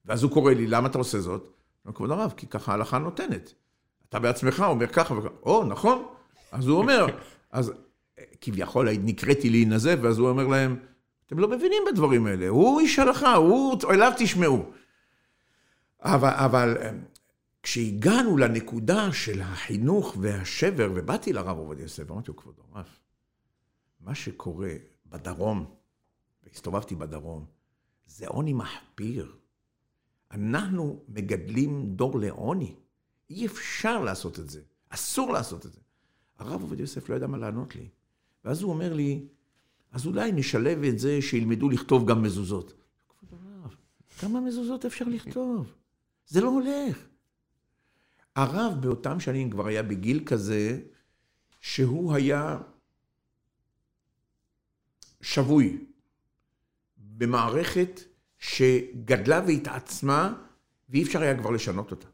ואז 0.05 0.23
הוא 0.23 0.31
קורא 0.31 0.53
לי, 0.53 0.67
למה 0.67 0.87
אתה 0.87 0.97
עושה 0.97 1.19
זאת? 1.19 1.53
כבוד 1.95 2.11
הרב, 2.11 2.33
כי 2.37 2.47
ככה 2.47 2.71
ההלכה 2.71 2.97
נותנת. 2.97 3.53
אתה 4.09 4.19
בעצמך 4.19 4.63
אומר 4.67 4.87
ככה 4.87 5.13
וככה, 5.13 5.35
או, 5.43 5.65
נכון. 5.65 6.05
אז 6.51 6.67
הוא 6.67 6.77
אומר, 6.77 7.05
אז 7.51 7.73
כביכול 8.41 8.89
נקראתי 8.91 9.49
להינזב, 9.49 9.99
ואז 10.01 10.19
הוא 10.19 10.29
אומר 10.29 10.47
להם, 10.47 10.79
אתם 11.25 11.39
לא 11.39 11.47
מבינים 11.47 11.83
בדברים 11.91 12.25
האלה, 12.25 12.47
הוא 12.47 12.79
איש 12.79 12.99
הלכה, 12.99 13.35
הוא, 13.35 13.77
אליו 13.89 14.11
תשמעו. 14.17 14.65
אבל, 16.01 16.29
אבל 16.29 16.77
כשהגענו 17.63 18.37
לנקודה 18.37 19.11
של 19.11 19.41
החינוך 19.41 20.17
והשבר, 20.21 20.91
ובאתי 20.95 21.33
לרב 21.33 21.57
עובדיה 21.57 21.83
יוסף, 21.83 22.11
אמרתי 22.11 22.27
לו, 22.27 22.35
כבוד 22.35 22.55
הרב, 22.71 22.85
מה 23.99 24.15
שקורה 24.15 24.71
בדרום, 25.05 25.65
והסתובבתי 26.43 26.95
בדרום, 26.95 27.45
זה 28.05 28.27
עוני 28.27 28.53
מחפיר. 28.53 29.35
אנחנו 30.31 31.03
מגדלים 31.09 31.85
דור 31.95 32.19
לעוני. 32.19 32.75
אי 33.29 33.45
אפשר 33.45 34.03
לעשות 34.03 34.39
את 34.39 34.49
זה, 34.49 34.61
אסור 34.89 35.33
לעשות 35.33 35.65
את 35.65 35.73
זה. 35.73 35.79
הרב 36.39 36.61
עובדיה 36.61 36.83
יוסף 36.83 37.09
לא 37.09 37.15
ידע 37.15 37.27
מה 37.27 37.37
לענות 37.37 37.75
לי. 37.75 37.87
ואז 38.45 38.61
הוא 38.61 38.71
אומר 38.71 38.93
לי, 38.93 39.27
אז 39.91 40.05
אולי 40.05 40.31
נשלב 40.31 40.83
את 40.83 40.99
זה 40.99 41.21
שילמדו 41.21 41.69
לכתוב 41.69 42.09
גם 42.09 42.23
מזוזות. 42.23 42.73
כבוד 43.19 43.39
הרב, 43.43 43.75
כמה 44.19 44.41
מזוזות 44.41 44.85
אפשר 44.85 45.05
לכתוב? 45.05 45.73
זה 46.27 46.41
לא 46.41 46.49
הולך. 46.49 46.97
הרב 48.35 48.81
באותם 48.81 49.19
שנים 49.19 49.49
כבר 49.49 49.67
היה 49.67 49.83
בגיל 49.83 50.23
כזה, 50.25 50.81
שהוא 51.61 52.13
היה 52.13 52.57
שבוי 55.21 55.85
במערכת 56.97 58.01
שגדלה 58.37 59.41
והתעצמה, 59.47 60.33
ואי 60.89 61.03
אפשר 61.03 61.21
היה 61.21 61.37
כבר 61.37 61.51
לשנות 61.51 61.91
אותה. 61.91 62.07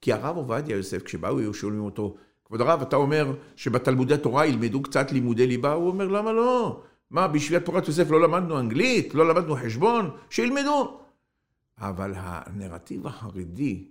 כי 0.00 0.12
הרב 0.12 0.36
עובדיה 0.36 0.76
יוסף, 0.76 1.02
כשבאו 1.02 1.38
היו 1.38 1.54
שואלים 1.54 1.80
אותו, 1.80 2.16
כבוד 2.44 2.60
הרב, 2.60 2.82
אתה 2.82 2.96
אומר 2.96 3.34
שבתלמודי 3.56 4.16
תורה 4.18 4.46
ילמדו 4.46 4.82
קצת 4.82 5.12
לימודי 5.12 5.46
ליבה? 5.46 5.72
הוא 5.72 5.88
אומר, 5.88 6.08
למה 6.08 6.32
לא? 6.32 6.82
מה, 7.10 7.28
בישיבת 7.28 7.66
פורת 7.66 7.88
יוסף 7.88 8.10
לא 8.10 8.20
למדנו 8.20 8.58
אנגלית? 8.58 9.14
לא 9.14 9.28
למדנו 9.28 9.56
חשבון? 9.56 10.10
שילמדו. 10.30 11.00
אבל 11.78 12.12
הנרטיב 12.16 13.06
החרדי, 13.06 13.88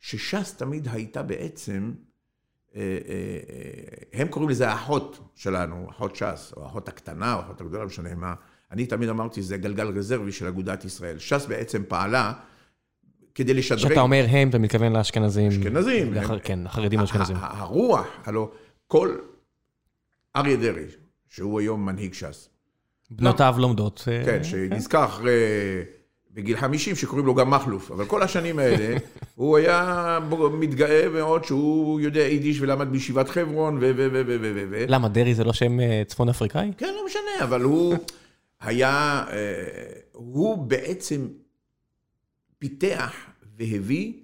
שש"ס 0.00 0.54
תמיד 0.54 0.88
הייתה 0.92 1.22
בעצם, 1.22 1.92
אה, 2.76 2.80
אה, 2.80 4.20
הם 4.20 4.28
קוראים 4.28 4.50
לזה 4.50 4.68
האחות 4.68 5.18
שלנו, 5.34 5.90
אחות 5.90 6.16
ש"ס, 6.16 6.52
או 6.56 6.64
האחות 6.64 6.88
הקטנה, 6.88 7.34
או 7.34 7.38
האחות 7.38 7.60
הגדולה, 7.60 7.82
לא 7.82 7.86
משנה 7.86 8.14
מה. 8.14 8.34
אני 8.70 8.86
תמיד 8.86 9.08
אמרתי, 9.08 9.42
זה 9.42 9.56
גלגל 9.56 9.98
רזרבי 9.98 10.32
של 10.32 10.46
אגודת 10.46 10.84
ישראל. 10.84 11.18
ש"ס 11.18 11.46
בעצם 11.46 11.82
פעלה 11.88 12.32
כדי 13.34 13.54
לשדרג... 13.54 13.78
כשאתה 13.78 14.00
אומר 14.00 14.26
הם, 14.28 14.48
אתה 14.48 14.58
מתכוון 14.58 14.92
לאשכנזים. 14.92 15.48
אשכנזים. 15.48 16.14
לאחר, 16.14 16.38
כן, 16.38 16.66
החרדים 16.66 17.00
האשכנזים. 17.00 17.36
הרוח, 17.40 18.06
הלוא 18.24 18.46
כל 18.86 19.16
אריה 20.36 20.56
דרעי, 20.56 20.84
שהוא 21.28 21.60
היום 21.60 21.86
מנהיג 21.86 22.14
ש"ס. 22.14 22.48
בנותיו 23.10 23.54
לומדות. 23.58 24.04
אה, 24.08 24.22
כן, 24.24 24.44
שנזכר 24.44 25.04
אחרי... 25.04 25.32
בגיל 26.34 26.56
50, 26.56 26.96
שקוראים 26.96 27.26
לו 27.26 27.34
גם 27.34 27.50
מכלוף, 27.50 27.90
אבל 27.90 28.04
כל 28.04 28.22
השנים 28.22 28.58
האלה, 28.58 28.96
הוא 29.34 29.56
היה 29.56 30.18
מתגאה 30.52 31.08
מאוד 31.08 31.44
שהוא 31.44 32.00
יודע 32.00 32.20
יידיש 32.20 32.60
ולמד 32.60 32.88
בישיבת 32.88 33.28
חברון 33.28 33.76
ו... 33.76 33.80
ו... 33.80 34.08
ו... 34.12 34.22
ו... 34.26 34.36
ו... 34.40 34.64
ו... 34.70 34.84
למה, 34.88 35.08
דרעי 35.08 35.34
זה 35.34 35.44
לא 35.44 35.52
שם 35.52 35.80
אה, 35.80 36.02
צפון 36.06 36.28
אפריקאי? 36.28 36.72
כן, 36.78 36.94
לא 36.96 37.06
משנה, 37.06 37.44
אבל 37.44 37.62
הוא 37.62 37.96
היה... 38.60 39.24
אה, 39.30 39.34
הוא 40.12 40.58
בעצם 40.58 41.26
פיתח 42.64 43.14
והביא 43.56 44.22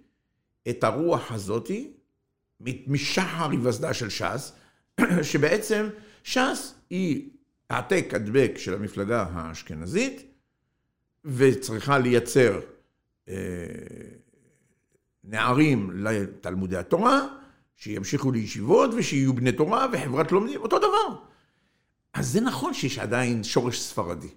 את 0.68 0.85
הרוח 0.85 1.33
הזאתי 1.33 1.92
משחר 2.87 3.50
היווסדה 3.50 3.94
של 3.94 4.09
ש"ס, 4.11 4.53
שבעצם 5.31 5.88
ש"ס 6.22 6.74
היא 6.90 7.31
העתק 7.70 8.11
הדבק 8.12 8.53
של 8.57 8.74
המפלגה 8.74 9.26
האשכנזית, 9.33 10.22
וצריכה 11.24 11.98
לייצר 11.98 12.61
אה, 13.29 13.35
נערים 15.24 15.90
לתלמודי 15.94 16.76
התורה, 16.76 17.20
שימשיכו 17.76 18.33
לישיבות 18.33 18.90
ושיהיו 18.96 19.35
בני 19.35 19.53
תורה 19.53 19.87
וחברת 19.92 20.33
לומדים, 20.33 20.61
אותו 20.61 20.79
דבר. 20.79 21.24
אז 22.14 22.29
זה 22.33 22.40
נכון 22.40 22.74
שיש 22.74 22.98
עדיין 22.98 23.44
שורש 23.44 23.81
ספרדי. 23.81 24.31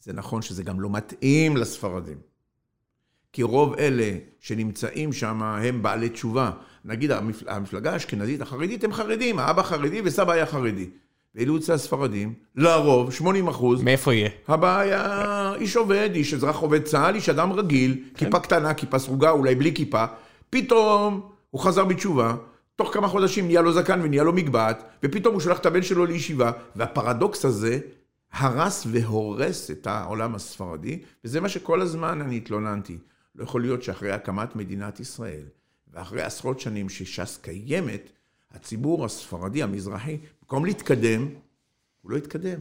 זה 0.00 0.12
נכון 0.12 0.42
שזה 0.42 0.62
גם 0.62 0.80
לא 0.80 0.90
מתאים 0.90 1.56
לספרדים. 1.56 2.33
כי 3.34 3.42
רוב 3.42 3.74
אלה 3.78 4.10
שנמצאים 4.40 5.12
שם 5.12 5.42
הם 5.42 5.82
בעלי 5.82 6.08
תשובה. 6.08 6.50
נגיד 6.84 7.10
המפלגה 7.46 7.92
האשכנזית 7.92 8.40
החרדית 8.40 8.84
הם 8.84 8.92
חרדים, 8.92 9.38
האבא 9.38 9.62
חרדי 9.62 10.00
וסבא 10.04 10.32
היה 10.32 10.46
חרדי. 10.46 10.86
ואילו 11.34 11.56
אצל 11.56 11.72
הספרדים, 11.72 12.34
לרוב, 12.56 13.12
80 13.12 13.48
אחוז. 13.48 13.82
מאיפה 13.82 14.14
יהיה? 14.14 14.28
הבא 14.48 14.78
היה 14.78 15.52
איש 15.54 15.76
עובד, 15.76 16.10
איש 16.14 16.34
אזרח 16.34 16.56
עובד 16.56 16.82
צה"ל, 16.82 17.14
איש 17.14 17.28
אדם 17.28 17.52
רגיל, 17.52 17.94
כן. 18.14 18.24
כיפה 18.24 18.40
קטנה, 18.40 18.74
כיפה 18.74 18.98
סרוגה, 18.98 19.30
אולי 19.30 19.54
בלי 19.54 19.74
כיפה. 19.74 20.04
פתאום 20.50 21.20
הוא 21.50 21.60
חזר 21.60 21.84
בתשובה, 21.84 22.34
תוך 22.76 22.94
כמה 22.94 23.08
חודשים 23.08 23.46
נהיה 23.46 23.60
לו 23.60 23.72
זקן 23.72 24.00
ונהיה 24.02 24.22
לו 24.22 24.32
מגבעת, 24.32 24.84
ופתאום 25.02 25.34
הוא 25.34 25.40
שולח 25.40 25.58
את 25.58 25.66
הבן 25.66 25.82
שלו 25.82 26.06
לישיבה, 26.06 26.52
והפרדוקס 26.76 27.44
הזה 27.44 27.78
הרס 28.32 28.86
והורס 28.90 29.70
את 29.70 29.86
העולם 29.86 30.34
הספרדי, 30.34 30.98
וזה 31.24 31.40
מה 31.40 31.48
שכל 31.48 31.80
הזמן 31.80 32.20
אני 32.20 32.36
התלוננתי. 32.36 32.98
לא 33.34 33.44
יכול 33.44 33.60
להיות 33.60 33.82
שאחרי 33.82 34.12
הקמת 34.12 34.56
מדינת 34.56 35.00
ישראל, 35.00 35.44
ואחרי 35.92 36.22
עשרות 36.22 36.60
שנים 36.60 36.88
שש"ס 36.88 37.38
קיימת, 37.42 38.10
הציבור 38.50 39.04
הספרדי, 39.04 39.62
המזרחי, 39.62 40.18
במקום 40.42 40.64
להתקדם, 40.64 41.28
הוא 42.02 42.10
לא 42.10 42.16
התקדם. 42.16 42.60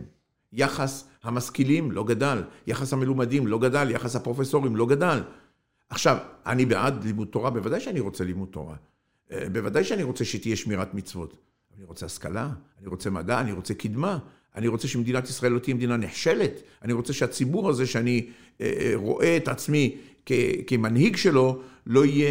יחס 0.54 1.08
המשכילים 1.24 1.92
לא 1.92 2.04
גדל, 2.04 2.44
יחס 2.68 2.94
המלומדים 2.94 3.48
לא 3.48 3.60
גדל, 3.60 3.92
יחס 3.92 4.16
הפרופסורים 4.16 4.76
לא 4.76 4.86
גדל. 4.86 5.24
עכשיו, 5.90 6.18
אני 6.46 6.66
בעד 6.66 7.04
לימוד 7.04 7.28
תורה, 7.28 7.50
בוודאי 7.50 7.80
שאני 7.80 8.00
רוצה 8.00 8.24
לימוד 8.24 8.50
תורה. 8.52 8.76
אה, 9.32 9.50
בוודאי 9.52 9.84
שאני 9.84 10.04
רוצה 10.04 10.26
שתהיה 10.26 10.56
שמירת 10.56 10.94
מצוות. 10.94 11.38
אני 11.78 11.84
רוצה 11.84 12.06
השכלה, 12.06 12.50
אני 12.80 12.88
רוצה 12.88 13.10
מדע, 13.10 13.40
אני 13.42 13.52
רוצה 13.52 13.74
קדמה. 13.74 14.20
אני 14.56 14.68
רוצה 14.68 14.88
שמדינת 14.88 15.30
ישראל 15.30 15.52
לא 15.52 15.60
תהיה 15.60 15.76
מדינה 15.76 15.98
נחשלת. 15.98 16.62
אני 16.82 16.94
רוצה 16.94 17.14
שהציבור 17.14 17.70
הזה, 17.70 17.86
שאני 17.86 18.30
אה, 18.62 18.74
אה, 18.80 18.92
רואה 18.96 19.38
את 19.38 19.48
עצמי 19.48 19.98
כמנהיג 20.68 21.16
שלו, 21.16 21.60
לא 21.88 22.06
יהיה 22.06 22.30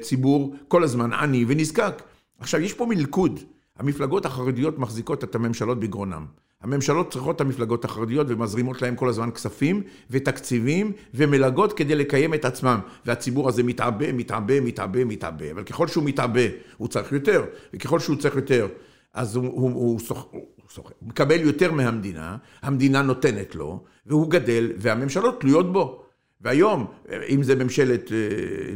ציבור 0.00 0.54
כל 0.68 0.84
הזמן 0.84 1.12
עני 1.12 1.44
ונזקק. 1.48 2.02
עכשיו, 2.38 2.60
יש 2.60 2.72
פה 2.72 2.86
מלכוד. 2.86 3.40
המפלגות 3.78 4.26
החרדיות 4.26 4.78
מחזיקות 4.78 5.24
את 5.24 5.34
הממשלות 5.34 5.80
בגרונם. 5.80 6.26
הממשלות 6.62 7.12
צריכות 7.12 7.36
את 7.36 7.40
המפלגות 7.40 7.84
החרדיות 7.84 8.26
ומזרימות 8.30 8.82
להם 8.82 8.96
כל 8.96 9.08
הזמן 9.08 9.30
כספים 9.30 9.82
ותקציבים 10.10 10.92
ומלגות 11.14 11.72
כדי 11.72 11.94
לקיים 11.94 12.34
את 12.34 12.44
עצמם. 12.44 12.80
והציבור 13.06 13.48
הזה 13.48 13.62
מתעבה, 13.62 14.12
מתעבה, 14.12 14.60
מתעבה, 14.60 15.04
מתעבה. 15.04 15.50
אבל 15.50 15.62
ככל 15.62 15.88
שהוא 15.88 16.04
מתעבה, 16.04 16.40
הוא 16.76 16.88
צריך 16.88 17.12
יותר, 17.12 17.44
וככל 17.74 17.98
שהוא 17.98 18.16
צריך 18.16 18.36
יותר, 18.36 18.66
אז 19.14 19.36
הוא, 19.36 19.44
הוא, 19.46 19.70
הוא, 19.70 20.00
סוח, 20.00 20.26
הוא, 20.30 20.46
סוח, 20.70 20.92
הוא 20.98 21.08
מקבל 21.08 21.40
יותר 21.40 21.72
מהמדינה, 21.72 22.36
המדינה 22.62 23.02
נותנת 23.02 23.54
לו, 23.54 23.84
והוא 24.06 24.30
גדל, 24.30 24.72
והממשלות 24.76 25.40
תלויות 25.40 25.72
בו. 25.72 26.02
והיום, 26.42 26.86
אם 27.28 27.42
זה 27.42 27.54
ממשלת 27.54 28.12
אה, 28.12 28.16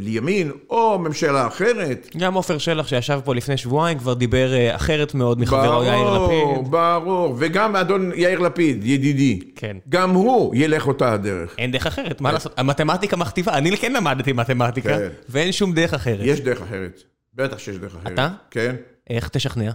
לימין 0.00 0.50
או 0.70 0.98
ממשלה 0.98 1.46
אחרת... 1.46 2.08
גם 2.16 2.34
עופר 2.34 2.58
שלח 2.58 2.88
שישב 2.88 3.20
פה 3.24 3.34
לפני 3.34 3.56
שבועיים 3.56 3.98
כבר 3.98 4.14
דיבר 4.14 4.54
אה, 4.54 4.76
אחרת 4.76 5.14
מאוד 5.14 5.40
מחברו 5.40 5.84
יאיר 5.84 6.10
לפיד. 6.10 6.44
ברור, 6.44 6.62
ברור. 6.62 7.36
וגם 7.38 7.76
אדון 7.76 8.12
יאיר 8.14 8.38
לפיד, 8.40 8.84
ידידי. 8.84 9.40
כן. 9.56 9.76
גם 9.88 10.10
הוא 10.10 10.54
ילך 10.56 10.86
אותה 10.86 11.12
הדרך. 11.12 11.54
אין 11.58 11.72
דרך 11.72 11.86
אחרת, 11.86 12.20
מה 12.20 12.32
לעשות? 12.32 12.52
המתמטיקה 12.56 13.16
מכתיבה. 13.16 13.58
אני 13.58 13.76
כן 13.76 13.92
למדתי 13.92 14.32
מתמטיקה, 14.32 14.88
כן. 14.88 15.08
ואין 15.28 15.52
שום 15.52 15.72
דרך 15.72 15.94
אחרת. 15.94 16.20
יש 16.22 16.40
דרך 16.40 16.62
אחרת. 16.62 17.02
בטח 17.34 17.58
שיש 17.58 17.76
דרך 17.76 17.96
אחרת. 17.96 18.12
אתה? 18.12 18.28
כן. 18.50 18.76
איך 19.10 19.28
תשכנע? 19.28 19.70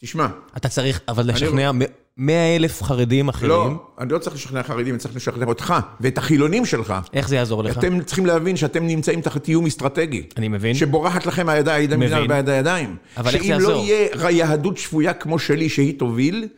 תשמע. 0.00 0.26
אתה 0.56 0.68
צריך 0.68 1.00
אבל 1.08 1.28
לשכנע 1.28 1.70
100 2.16 2.56
אלף 2.56 2.82
חרדים 2.82 3.28
אחרים. 3.28 3.50
לא, 3.50 3.70
אני 3.98 4.12
לא 4.12 4.18
צריך 4.18 4.36
לשכנע 4.36 4.62
חרדים, 4.62 4.94
אני 4.94 4.98
צריך 4.98 5.16
לשכנע 5.16 5.46
אותך 5.46 5.74
ואת 6.00 6.18
החילונים 6.18 6.66
שלך. 6.66 6.94
איך 7.12 7.28
זה 7.28 7.36
יעזור 7.36 7.64
לך? 7.64 7.78
אתם 7.78 8.02
צריכים 8.02 8.26
להבין 8.26 8.56
שאתם 8.56 8.86
נמצאים 8.86 9.20
תחת 9.20 9.48
איום 9.48 9.66
אסטרטגי. 9.66 10.22
אני 10.36 10.48
מבין. 10.48 10.74
שבורחת 10.74 11.26
לכם 11.26 11.48
הידיים 11.48 12.00
ביד 12.28 12.48
הידיים. 12.48 12.96
אבל 13.16 13.34
איך 13.34 13.42
זה 13.42 13.48
יעזור? 13.48 13.84
שאם 13.86 14.20
לא 14.20 14.28
יהיה 14.28 14.30
יהדות 14.30 14.78
שפויה 14.78 15.14
כמו 15.14 15.38
שלי 15.38 15.68
שהיא 15.68 15.98
תוביל, 15.98 16.48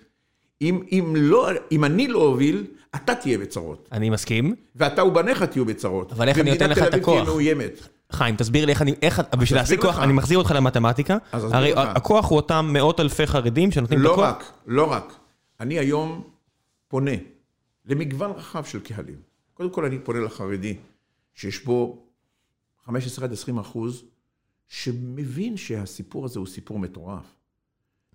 אם, 0.63 0.81
אם, 0.93 1.15
לא, 1.17 1.49
אם 1.73 1.85
אני 1.85 2.09
לא 2.09 2.19
אוביל, 2.19 2.65
אתה 2.95 3.15
תהיה 3.15 3.39
בצרות. 3.39 3.89
אני 3.93 4.11
מסכים. 4.11 4.55
ואתה 4.77 5.05
ובניך 5.05 5.43
תהיו 5.43 5.65
בצרות. 5.65 6.13
אבל 6.13 6.29
איך 6.29 6.39
אני 6.39 6.51
נותן 6.51 6.71
לך 6.71 6.79
את 6.79 6.95
הכוח? 6.95 6.95
ומדינת 6.95 7.05
תל 7.05 7.15
אביב 7.15 7.25
תהיה 7.25 7.25
מאוימת. 7.25 7.89
חיים, 8.13 8.37
תסביר 8.37 8.65
לי 8.65 8.73
איך 8.73 8.83
אני, 8.83 8.95
איך, 9.03 9.23
בשביל 9.39 9.61
להשיג 9.61 9.81
כוח, 9.81 9.99
אני 9.99 10.13
מחזיר 10.13 10.39
אותך 10.39 10.53
למתמטיקה. 10.57 11.17
הרי 11.33 11.73
הכוח 11.77 12.29
הוא 12.31 12.37
אותם 12.37 12.71
מאות 12.73 13.01
אלפי 13.01 13.27
חרדים 13.27 13.71
שנותנים 13.71 14.01
את 14.01 14.07
הכוח. 14.07 14.19
לא 14.19 14.25
רק, 14.25 14.45
לא 14.67 14.93
רק. 14.93 15.15
אני 15.65 15.79
היום 15.79 16.31
פונה 16.89 17.11
למגוון 17.85 18.31
רחב 18.31 18.65
של 18.65 18.81
קהלים. 18.81 19.23
קודם 19.55 19.71
כל 19.71 19.85
אני 19.85 19.99
פונה 19.99 20.21
לחרדי, 20.21 20.77
שיש 21.35 21.65
בו 21.65 22.07
15 22.85 23.25
עד 23.25 23.33
20 23.33 23.59
אחוז, 23.59 24.05
שמבין 24.69 25.57
שהסיפור 25.57 26.25
הזה 26.25 26.39
הוא 26.39 26.47
סיפור 26.47 26.79
מטורף. 26.79 27.35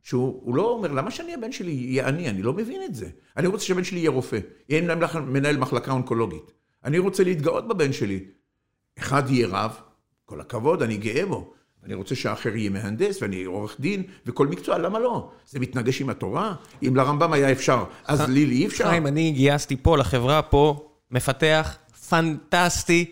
שהוא 0.02 0.56
לא 0.56 0.70
אומר, 0.70 0.92
למה 0.92 1.12
שאני 1.12 1.34
הבן 1.34 1.52
שלי 1.52 1.72
יהיה 1.72 2.08
עני? 2.08 2.30
אני 2.30 2.42
לא 2.42 2.54
מבין 2.54 2.84
את 2.84 2.96
זה. 2.96 3.10
אני 3.38 3.48
רוצה 3.48 3.66
שהבן 3.66 3.84
שלי 3.84 4.00
יהיה 4.00 4.10
רופא, 4.10 4.40
יהיה 4.70 4.96
מנהל 5.22 5.58
מחלקה 5.58 5.92
אונקולוגית. 5.92 6.52
אני 6.84 6.98
רוצה 6.98 7.24
להתגאות 7.24 7.68
בבן 7.68 7.94
שלי. 7.94 8.26
אחד 9.00 9.30
יהיה 9.30 9.48
רב, 9.48 9.80
כל 10.26 10.42
הכבוד, 10.42 10.82
אני 10.82 10.98
גאה 10.98 11.26
בו. 11.26 11.54
אני 11.86 11.94
רוצה 11.94 12.16
שהאחר 12.16 12.56
יהיה 12.56 12.70
מהנדס 12.70 13.22
ואני 13.22 13.44
עורך 13.44 13.76
דין 13.80 14.04
וכל 14.26 14.48
מקצוע, 14.48 14.78
למה 14.78 15.00
לא? 15.00 15.30
זה 15.46 15.60
מתנגש 15.60 16.02
עם 16.02 16.10
התורה? 16.10 16.54
אם 16.84 16.96
לרמב"ם 16.96 17.34
היה 17.34 17.52
אפשר, 17.52 17.84
אז 18.06 18.30
לי 18.30 18.44
אי 18.44 18.68
אפשר? 18.68 18.90
חיים, 18.90 19.08
אני 19.08 19.32
גייסתי 19.32 19.76
פה 19.76 19.98
לחברה 19.98 20.42
פה, 20.42 20.90
מפתח 21.12 21.78
פנטסטי, 22.10 23.06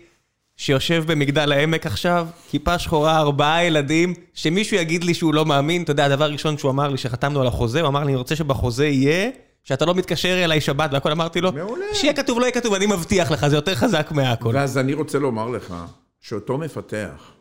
שיושב 0.56 1.04
במגדל 1.06 1.52
העמק 1.52 1.86
עכשיו, 1.86 2.26
כיפה 2.50 2.78
שחורה, 2.78 3.18
ארבעה 3.18 3.64
ילדים, 3.64 4.14
שמישהו 4.34 4.76
יגיד 4.76 5.04
לי 5.04 5.14
שהוא 5.14 5.34
לא 5.34 5.46
מאמין, 5.46 5.82
אתה 5.82 5.92
יודע, 5.92 6.04
הדבר 6.04 6.24
הראשון 6.24 6.58
שהוא 6.58 6.70
אמר 6.70 6.88
לי, 6.88 6.98
שחתמנו 6.98 7.40
על 7.40 7.46
החוזה, 7.46 7.80
הוא 7.80 7.88
אמר 7.88 8.00
לי, 8.00 8.06
אני 8.06 8.16
רוצה 8.16 8.36
שבחוזה 8.36 8.86
יהיה... 8.86 9.30
שאתה 9.64 9.84
לא 9.84 9.94
מתקשר 9.94 10.44
אליי 10.44 10.60
שבת 10.60 10.90
והכל, 10.92 11.10
אמרתי 11.10 11.40
לו, 11.40 11.52
מעולה. 11.52 11.84
שיהיה 11.94 12.14
כתוב, 12.14 12.38
לא 12.38 12.44
יהיה 12.44 12.52
כתוב, 12.52 12.74
אני 12.74 12.86
מבטיח 12.86 13.30
לך, 13.30 13.48
זה 13.48 13.56
יותר 13.56 13.74
חזק 13.74 14.12
מהכל. 14.12 14.50
ואז 14.54 14.78
אני 14.78 14.94
רוצה 14.94 15.18
לומר 15.18 15.48
לך, 15.48 15.74
שאותו 16.20 16.58
מפתח, 16.58 17.32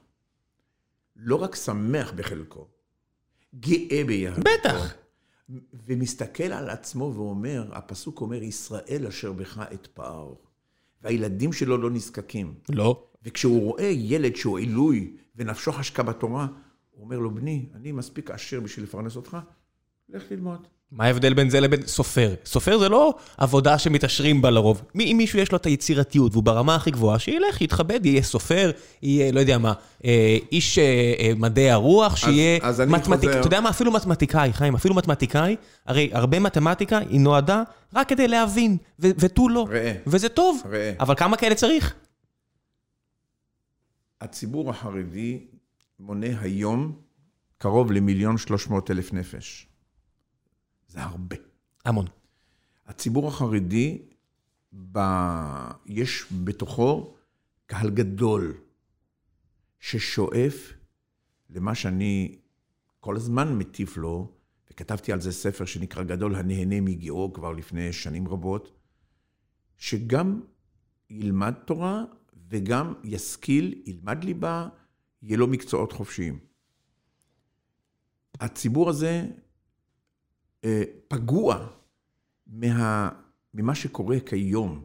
לא 1.17 1.35
רק 1.35 1.55
שמח 1.55 2.11
בחלקו, 2.15 2.67
גאה 3.59 4.03
ביהדותו. 4.03 4.41
בטח. 4.59 4.93
ומסתכל 5.73 6.43
על 6.43 6.69
עצמו 6.69 7.13
ואומר, 7.15 7.69
הפסוק 7.71 8.21
אומר, 8.21 8.43
ישראל 8.43 9.05
אשר 9.07 9.31
בך 9.31 9.61
אתפאר. 9.73 10.33
והילדים 11.01 11.53
שלו 11.53 11.77
לא 11.77 11.89
נזקקים. 11.89 12.53
לא. 12.69 13.07
וכשהוא 13.23 13.61
רואה 13.61 13.85
ילד 13.85 14.35
שהוא 14.35 14.57
עילוי 14.57 15.17
ונפשו 15.35 15.71
חשקה 15.71 16.03
בתורה, 16.03 16.47
הוא 16.91 17.03
אומר 17.03 17.19
לו, 17.19 17.35
בני, 17.35 17.69
אני 17.73 17.91
מספיק 17.91 18.31
עשיר 18.31 18.59
בשביל 18.59 18.85
לפרנס 18.85 19.15
אותך, 19.15 19.37
לך 20.09 20.23
ללמוד. 20.31 20.67
מה 20.91 21.05
ההבדל 21.05 21.33
בין 21.33 21.49
זה 21.49 21.59
לבין 21.59 21.87
סופר? 21.87 22.33
סופר 22.45 22.77
זה 22.77 22.89
לא 22.89 23.15
עבודה 23.37 23.77
שמתעשרים 23.77 24.41
בה 24.41 24.49
לרוב. 24.49 24.81
אם 24.99 25.15
מישהו 25.17 25.39
יש 25.39 25.51
לו 25.51 25.57
את 25.57 25.65
היצירתיות 25.65 26.31
והוא 26.31 26.43
ברמה 26.43 26.75
הכי 26.75 26.91
גבוהה, 26.91 27.19
שילך, 27.19 27.61
יתכבד, 27.61 28.05
יהיה 28.05 28.23
סופר, 28.23 28.71
יהיה, 29.01 29.31
לא 29.31 29.39
יודע 29.39 29.57
מה, 29.57 29.73
אה, 30.05 30.37
איש 30.51 30.79
אה, 30.79 31.13
אה, 31.19 31.31
מדעי 31.35 31.71
הרוח, 31.71 32.15
שיהיה 32.15 32.59
מתמטיקאי. 32.87 33.39
אתה 33.39 33.47
יודע 33.47 33.61
מה, 33.61 33.69
אפילו 33.69 33.91
מתמטיקאי, 33.91 34.53
חיים, 34.53 34.75
אפילו 34.75 34.95
מתמטיקאי, 34.95 35.55
הרי 35.85 36.09
הרבה 36.13 36.39
מתמטיקה 36.39 36.97
היא 36.97 37.19
נועדה 37.19 37.63
רק 37.93 38.09
כדי 38.09 38.27
להבין, 38.27 38.77
ותו 38.99 39.49
לא. 39.49 39.67
ראה. 39.69 39.93
וזה 40.07 40.29
טוב, 40.29 40.61
ראה. 40.69 40.93
אבל 40.99 41.15
כמה 41.15 41.37
כאלה 41.37 41.55
צריך? 41.55 41.93
הציבור 44.21 44.69
החרדי 44.69 45.39
מונה 45.99 46.39
היום 46.41 46.95
קרוב 47.57 47.91
למיליון 47.91 48.37
שלוש 48.37 48.67
מאות 48.67 48.91
אלף 48.91 49.13
נפש. 49.13 49.66
זה 50.97 51.03
הרבה. 51.03 51.35
המון. 51.85 52.05
הציבור 52.85 53.27
החרדי, 53.27 54.01
ב... 54.91 54.99
יש 55.85 56.25
בתוכו 56.43 57.15
קהל 57.65 57.89
גדול 57.89 58.57
ששואף 59.79 60.73
למה 61.49 61.75
שאני 61.75 62.39
כל 62.99 63.15
הזמן 63.15 63.57
מטיף 63.57 63.97
לו, 63.97 64.31
וכתבתי 64.71 65.13
על 65.13 65.21
זה 65.21 65.31
ספר 65.31 65.65
שנקרא 65.65 66.03
גדול 66.03 66.35
הנהנה 66.35 66.81
מגיאו 66.81 67.33
כבר 67.33 67.51
לפני 67.51 67.93
שנים 67.93 68.27
רבות, 68.27 68.79
שגם 69.77 70.41
ילמד 71.09 71.53
תורה 71.65 72.03
וגם 72.49 72.93
ישכיל, 73.03 73.81
ילמד 73.85 74.23
ליבה, 74.23 74.69
יהיה 75.21 75.37
לו 75.37 75.47
מקצועות 75.47 75.91
חופשיים. 75.91 76.39
הציבור 78.39 78.89
הזה 78.89 79.27
פגוע 81.07 81.57
מה, 82.47 83.09
ממה 83.53 83.75
שקורה 83.75 84.17
כיום, 84.25 84.81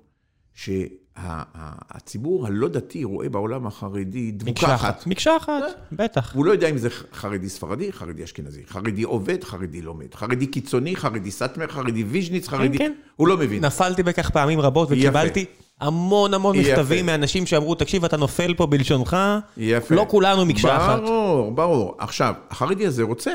שהציבור 0.54 2.46
הלא 2.46 2.68
דתי 2.68 3.04
רואה 3.04 3.28
בעולם 3.28 3.66
החרדי 3.66 4.30
דבוקה 4.30 4.74
אחת. 4.74 5.06
מקשה 5.06 5.36
אחת, 5.36 5.62
אה? 5.62 5.68
בטח. 5.92 6.34
הוא 6.34 6.44
לא 6.44 6.52
יודע 6.52 6.68
אם 6.68 6.78
זה 6.78 6.88
חרדי 7.12 7.48
ספרדי, 7.48 7.92
חרדי 7.92 8.24
אשכנזי, 8.24 8.62
חרדי 8.66 9.02
עובד, 9.02 9.44
חרדי 9.44 9.82
לומד, 9.82 10.14
חרדי 10.14 10.46
קיצוני, 10.46 10.96
חרדי 10.96 11.30
סאטמר, 11.30 11.68
חרדי 11.68 12.04
ויז'ניץ, 12.04 12.48
חרדי... 12.48 12.78
כן, 12.78 12.84
כן. 12.84 12.92
הוא 13.16 13.28
לא 13.28 13.36
מבין. 13.36 13.64
נפלתי 13.64 14.02
בכך 14.02 14.30
פעמים 14.30 14.60
רבות 14.60 14.88
וקיבלתי 14.90 15.44
המון 15.80 16.34
המון 16.34 16.58
מכתבים 16.58 17.06
מאנשים 17.06 17.46
שאמרו, 17.46 17.74
תקשיב, 17.74 18.04
אתה 18.04 18.16
נופל 18.16 18.54
פה 18.54 18.66
בלשונך, 18.66 19.16
יפה. 19.56 19.94
לא 19.94 20.06
כולנו 20.08 20.46
מקשה 20.46 20.76
אחת. 20.76 21.00
ברור, 21.02 21.50
ברור. 21.52 21.96
עכשיו, 21.98 22.34
החרדי 22.50 22.86
הזה 22.86 23.02
רוצה, 23.02 23.32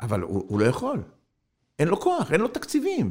אבל 0.00 0.20
הוא, 0.20 0.44
הוא 0.48 0.60
לא 0.60 0.64
יכול. 0.64 0.98
אין 1.80 1.88
לו 1.88 2.00
כוח, 2.00 2.32
אין 2.32 2.40
לו 2.40 2.48
תקציבים. 2.48 3.10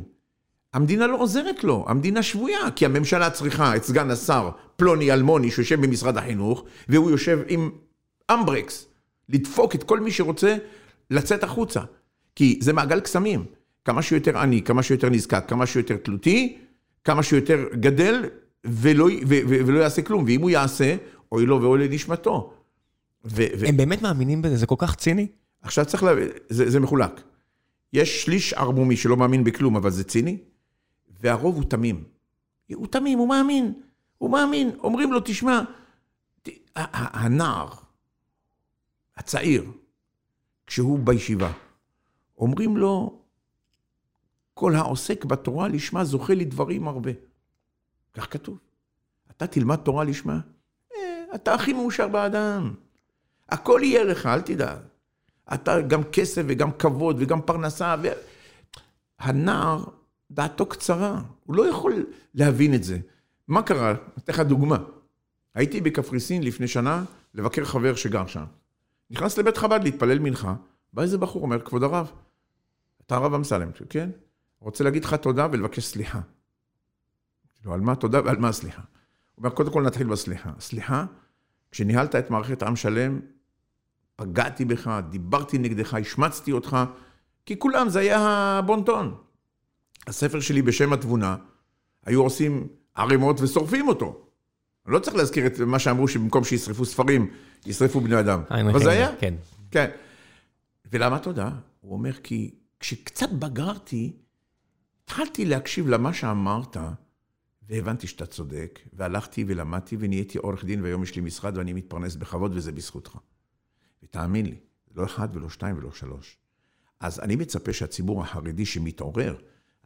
המדינה 0.74 1.08
לא 1.08 1.18
עוזרת 1.18 1.64
לו, 1.64 1.86
המדינה 1.88 2.24
שבויה, 2.24 2.72
כי 2.76 2.86
הממשלה 2.86 3.30
צריכה 3.30 3.76
את 3.76 3.84
סגן 3.84 4.12
השר 4.12 4.50
פלוני 4.76 5.14
אלמוני 5.14 5.52
שיושב 5.52 5.82
במשרד 5.82 6.18
החינוך, 6.18 6.64
והוא 6.90 7.12
יושב 7.12 7.40
עם 7.48 7.72
אמברקס, 8.32 8.88
לדפוק 9.30 9.76
את 9.76 9.84
כל 9.84 10.00
מי 10.00 10.12
שרוצה 10.12 10.58
לצאת 11.10 11.44
החוצה. 11.44 11.82
כי 12.36 12.60
זה 12.62 12.74
מעגל 12.74 13.00
קסמים. 13.00 13.46
כמה 13.86 14.02
שיותר 14.02 14.38
עני, 14.38 14.62
כמה 14.62 14.84
שיותר 14.84 15.10
נזקק, 15.10 15.44
כמה 15.48 15.66
שיותר 15.66 15.98
תלותי, 15.98 16.58
כמה 17.04 17.24
שיותר 17.24 17.66
גדל 17.74 18.26
ולא, 18.66 19.06
ו, 19.06 19.36
ו, 19.50 19.56
ולא 19.66 19.80
יעשה 19.80 20.02
כלום. 20.02 20.24
ואם 20.24 20.42
הוא 20.42 20.50
יעשה, 20.50 20.96
אוי 21.32 21.46
לו 21.46 21.62
ואוי 21.62 21.88
לנשמתו. 21.88 22.54
ו, 23.26 23.44
ו... 23.60 23.68
הם 23.68 23.78
באמת 23.78 24.02
מאמינים 24.02 24.42
בזה? 24.42 24.58
זה 24.58 24.66
כל 24.66 24.76
כך 24.78 24.96
ציני? 24.96 25.28
עכשיו 25.62 25.86
צריך 25.86 26.04
להבין, 26.04 26.28
זה, 26.50 26.70
זה 26.70 26.80
מחולק. 26.80 27.22
יש 27.94 28.24
שליש 28.24 28.54
ערמומי 28.54 28.98
שלא 28.98 29.18
מאמין 29.18 29.44
בכלום, 29.44 29.76
אבל 29.76 29.90
זה 29.90 30.04
ציני, 30.04 30.38
והרוב 31.10 31.56
הוא 31.56 31.64
תמים. 31.64 32.04
הוא 32.74 32.88
תמים, 32.88 33.20
הוא 33.20 33.30
מאמין. 33.30 33.74
הוא 34.18 34.32
מאמין. 34.32 34.72
אומרים 34.80 35.12
לו, 35.14 35.20
תשמע, 35.26 35.62
הנער, 36.76 37.70
הצעיר, 39.18 39.72
כשהוא 40.68 41.00
בישיבה, 41.00 41.52
אומרים 42.38 42.78
לו, 42.78 43.20
כל 44.54 44.76
העוסק 44.76 45.26
בתורה 45.26 45.68
לשמה 45.68 46.04
זוכה 46.04 46.34
לדברים 46.34 46.88
הרבה. 46.88 47.12
כך 48.14 48.34
כתוב. 48.34 48.60
אתה 49.32 49.48
תלמד 49.48 49.76
תורה 49.76 50.04
לשמה, 50.04 50.40
אה, 50.96 51.24
אתה 51.36 51.54
הכי 51.54 51.74
מאושר 51.74 52.08
באדם. 52.08 52.74
הכל 53.50 53.82
יהיה 53.84 54.04
לך, 54.04 54.26
אל 54.26 54.42
תדאג. 54.42 54.89
אתה 55.54 55.82
גם 55.82 56.04
כסף 56.04 56.44
וגם 56.48 56.72
כבוד 56.72 57.16
וגם 57.20 57.42
פרנסה. 57.42 57.96
ו... 58.04 58.08
הנער, 59.20 59.84
דעתו 60.32 60.66
קצרה, 60.66 61.22
הוא 61.46 61.56
לא 61.56 61.70
יכול 61.70 62.06
להבין 62.34 62.74
את 62.74 62.84
זה. 62.84 63.00
מה 63.48 63.64
קרה? 63.64 63.94
אתן 64.18 64.34
לך 64.34 64.40
דוגמה. 64.40 64.78
הייתי 65.56 65.82
בקפריסין 65.82 66.44
לפני 66.44 66.68
שנה 66.68 67.04
לבקר 67.34 67.66
חבר 67.66 67.96
שגר 67.96 68.28
שם. 68.28 68.46
נכנס 69.12 69.38
לבית 69.38 69.58
חב"ד 69.58 69.84
להתפלל 69.84 70.20
מנחה, 70.20 70.56
בא 70.94 71.02
איזה 71.02 71.18
בחור, 71.18 71.42
אומר, 71.42 71.62
כבוד 71.62 71.84
הרב, 71.84 72.12
אתה 73.06 73.16
הרב 73.16 73.34
אמסלם, 73.34 73.72
כן? 73.90 74.10
רוצה 74.60 74.84
להגיד 74.84 75.06
לך 75.06 75.14
תודה 75.14 75.48
ולבקש 75.52 75.86
סליחה. 75.86 76.20
כאילו, 77.56 77.74
על 77.74 77.80
מה 77.80 77.96
תודה 77.96 78.24
ועל 78.26 78.38
מה 78.38 78.52
סליחה? 78.52 78.82
הוא 78.82 79.44
אומר, 79.44 79.56
קודם 79.56 79.72
כל 79.72 79.84
נתחיל 79.84 80.08
בסליחה. 80.08 80.52
סליחה, 80.60 81.06
כשניהלת 81.72 82.16
את 82.16 82.30
מערכת 82.30 82.64
עם 82.64 82.76
שלם, 82.76 83.20
פגעתי 84.20 84.66
בך, 84.66 85.00
דיברתי 85.10 85.58
נגדך, 85.58 85.94
השמצתי 85.94 86.52
אותך, 86.52 86.78
כי 87.46 87.60
כולם, 87.60 87.90
זה 87.90 88.00
היה 88.00 88.20
הבונטון. 88.20 89.16
הספר 90.08 90.40
שלי 90.40 90.62
בשם 90.62 90.94
התבונה, 90.94 91.36
היו 92.06 92.24
עושים 92.24 92.68
ערימות 92.96 93.42
ושורפים 93.42 93.88
אותו. 93.88 94.22
אני 94.86 94.94
לא 94.94 95.00
צריך 95.00 95.16
להזכיר 95.16 95.48
את 95.48 95.60
מה 95.60 95.80
שאמרו 95.80 96.08
שבמקום 96.08 96.44
שישרפו 96.44 96.86
ספרים, 96.86 97.32
ישרפו 97.66 98.02
בני 98.02 98.20
אדם. 98.20 98.42
אבל 98.50 98.80
זה 98.80 98.90
היה? 98.90 99.10
כן. 99.20 99.34
כן. 99.72 99.90
ולמה 100.92 101.20
תודה? 101.20 101.50
הוא 101.80 101.94
אומר, 101.94 102.14
כי 102.14 102.56
כשקצת 102.80 103.30
בגרתי, 103.30 104.14
התחלתי 105.04 105.46
להקשיב 105.46 105.88
למה 105.88 106.14
שאמרת, 106.14 106.78
והבנתי 107.70 108.08
שאתה 108.08 108.26
צודק, 108.26 108.80
והלכתי 108.94 109.46
ולמדתי 109.48 109.98
ונהייתי 110.00 110.38
עורך 110.38 110.66
דין, 110.66 110.82
והיום 110.82 111.04
יש 111.04 111.16
לי 111.16 111.22
משרד 111.22 111.58
ואני 111.58 111.74
מתפרנס 111.74 112.16
בכבוד, 112.16 112.52
וזה 112.56 112.72
בזכותך. 112.72 113.18
ותאמין 114.04 114.46
לי, 114.46 114.56
לא 114.96 115.06
אחד 115.06 115.30
ולא 115.34 115.50
שתיים 115.50 115.78
ולא 115.78 115.92
שלוש. 115.92 116.38
אז 117.00 117.20
אני 117.20 117.36
מצפה 117.36 117.74
שהציבור 117.74 118.22
החרדי 118.22 118.66
שמתעורר, 118.66 119.36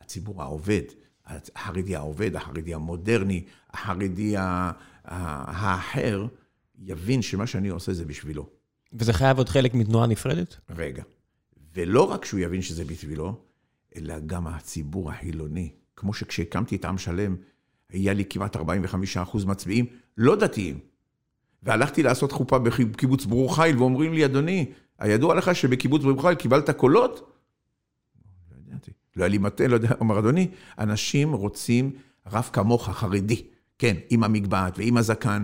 הציבור 0.01 0.41
העובד, 0.41 0.81
החרדי 1.25 1.95
העובד, 1.95 2.35
החרדי 2.35 2.73
המודרני, 2.73 3.45
החרדי 3.69 4.33
האחר, 5.05 6.27
יבין 6.79 7.21
שמה 7.21 7.47
שאני 7.47 7.69
עושה 7.69 7.93
זה 7.93 8.05
בשבילו. 8.05 8.49
וזה 8.93 9.13
חייב 9.13 9.37
להיות 9.37 9.49
חלק 9.49 9.73
מתנועה 9.73 10.07
נפרדת? 10.07 10.57
רגע. 10.69 11.03
ולא 11.73 12.11
רק 12.11 12.25
שהוא 12.25 12.39
יבין 12.39 12.61
שזה 12.61 12.85
בשבילו, 12.85 13.41
אלא 13.95 14.19
גם 14.19 14.47
הציבור 14.47 15.11
החילוני. 15.11 15.71
כמו 15.95 16.13
שכשהקמתי 16.13 16.75
את 16.75 16.85
עם 16.85 16.97
שלם, 16.97 17.35
היה 17.89 18.13
לי 18.13 18.25
כמעט 18.25 18.55
45% 18.55 18.59
מצביעים 19.45 19.85
לא 20.17 20.35
דתיים. 20.35 20.79
והלכתי 21.63 22.03
לעשות 22.03 22.31
חופה 22.31 22.59
בקיבוץ 22.59 23.25
ברור 23.25 23.55
חיל, 23.55 23.77
ואומרים 23.77 24.13
לי, 24.13 24.25
אדוני, 24.25 24.65
הידוע 24.99 25.35
לך 25.35 25.55
שבקיבוץ 25.55 26.03
ברור 26.03 26.21
חיל 26.21 26.35
קיבלת 26.35 26.69
קולות? 26.69 27.31
לא 28.51 28.57
ידעתי. 28.67 28.91
לא 29.15 29.23
היה 29.23 29.29
לי 29.29 29.37
מטה, 29.37 29.67
לא 29.67 29.75
יודע, 29.75 29.89
אומר, 29.99 30.19
אדוני, 30.19 30.47
אנשים 30.79 31.33
רוצים 31.33 31.91
רב 32.31 32.49
כמוך, 32.53 32.89
חרדי, 32.89 33.43
כן, 33.79 33.95
עם 34.09 34.23
המגבעת 34.23 34.77
ועם 34.77 34.97
הזקן, 34.97 35.43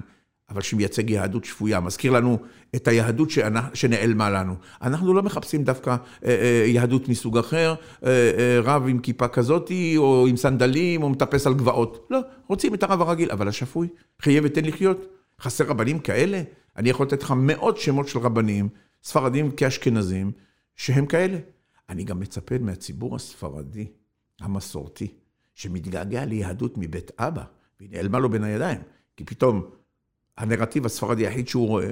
אבל 0.49 0.61
שמייצג 0.61 1.09
יהדות 1.09 1.45
שפויה, 1.45 1.79
מזכיר 1.79 2.11
לנו 2.11 2.37
את 2.75 2.87
היהדות 2.87 3.29
שנעלמה 3.73 4.29
לנו. 4.29 4.55
אנחנו 4.81 5.13
לא 5.13 5.23
מחפשים 5.23 5.63
דווקא 5.63 5.89
אה, 5.89 5.95
אה, 6.25 6.63
יהדות 6.67 7.09
מסוג 7.09 7.37
אחר, 7.37 7.75
אה, 8.05 8.59
רב 8.63 8.87
עם 8.87 8.99
כיפה 8.99 9.27
כזאתי, 9.27 9.93
או 9.97 10.27
עם 10.27 10.37
סנדלים, 10.37 11.03
או 11.03 11.09
מטפס 11.09 11.47
על 11.47 11.53
גבעות. 11.53 12.07
לא, 12.09 12.19
רוצים 12.47 12.73
את 12.73 12.83
הרב 12.83 13.01
הרגיל, 13.01 13.31
אבל 13.31 13.47
השפוי, 13.47 13.87
חיה 14.21 14.41
ותן 14.43 14.65
לחיות. 14.65 15.18
חסר 15.39 15.63
רבנים 15.63 15.99
כאלה? 15.99 16.41
אני 16.77 16.89
יכול 16.89 17.05
לתת 17.05 17.23
לך 17.23 17.33
מאות 17.37 17.77
שמות 17.77 18.07
של 18.07 18.19
רבנים, 18.19 18.69
ספרדים 19.03 19.51
כאשכנזים, 19.51 20.31
שהם 20.75 21.05
כאלה. 21.05 21.37
אני 21.89 22.03
גם 22.03 22.19
מצפה 22.19 22.57
מהציבור 22.57 23.15
הספרדי, 23.15 23.87
המסורתי, 24.39 25.13
שמתגעגע 25.53 26.25
ליהדות 26.25 26.77
מבית 26.77 27.11
אבא, 27.19 27.43
והיא 27.79 27.89
נעלמה 27.91 28.19
לו 28.19 28.29
בין 28.29 28.43
הידיים, 28.43 28.81
כי 29.17 29.23
פתאום 29.23 29.69
הנרטיב 30.37 30.85
הספרדי 30.85 31.27
היחיד 31.27 31.47
שהוא 31.47 31.67
רואה, 31.67 31.91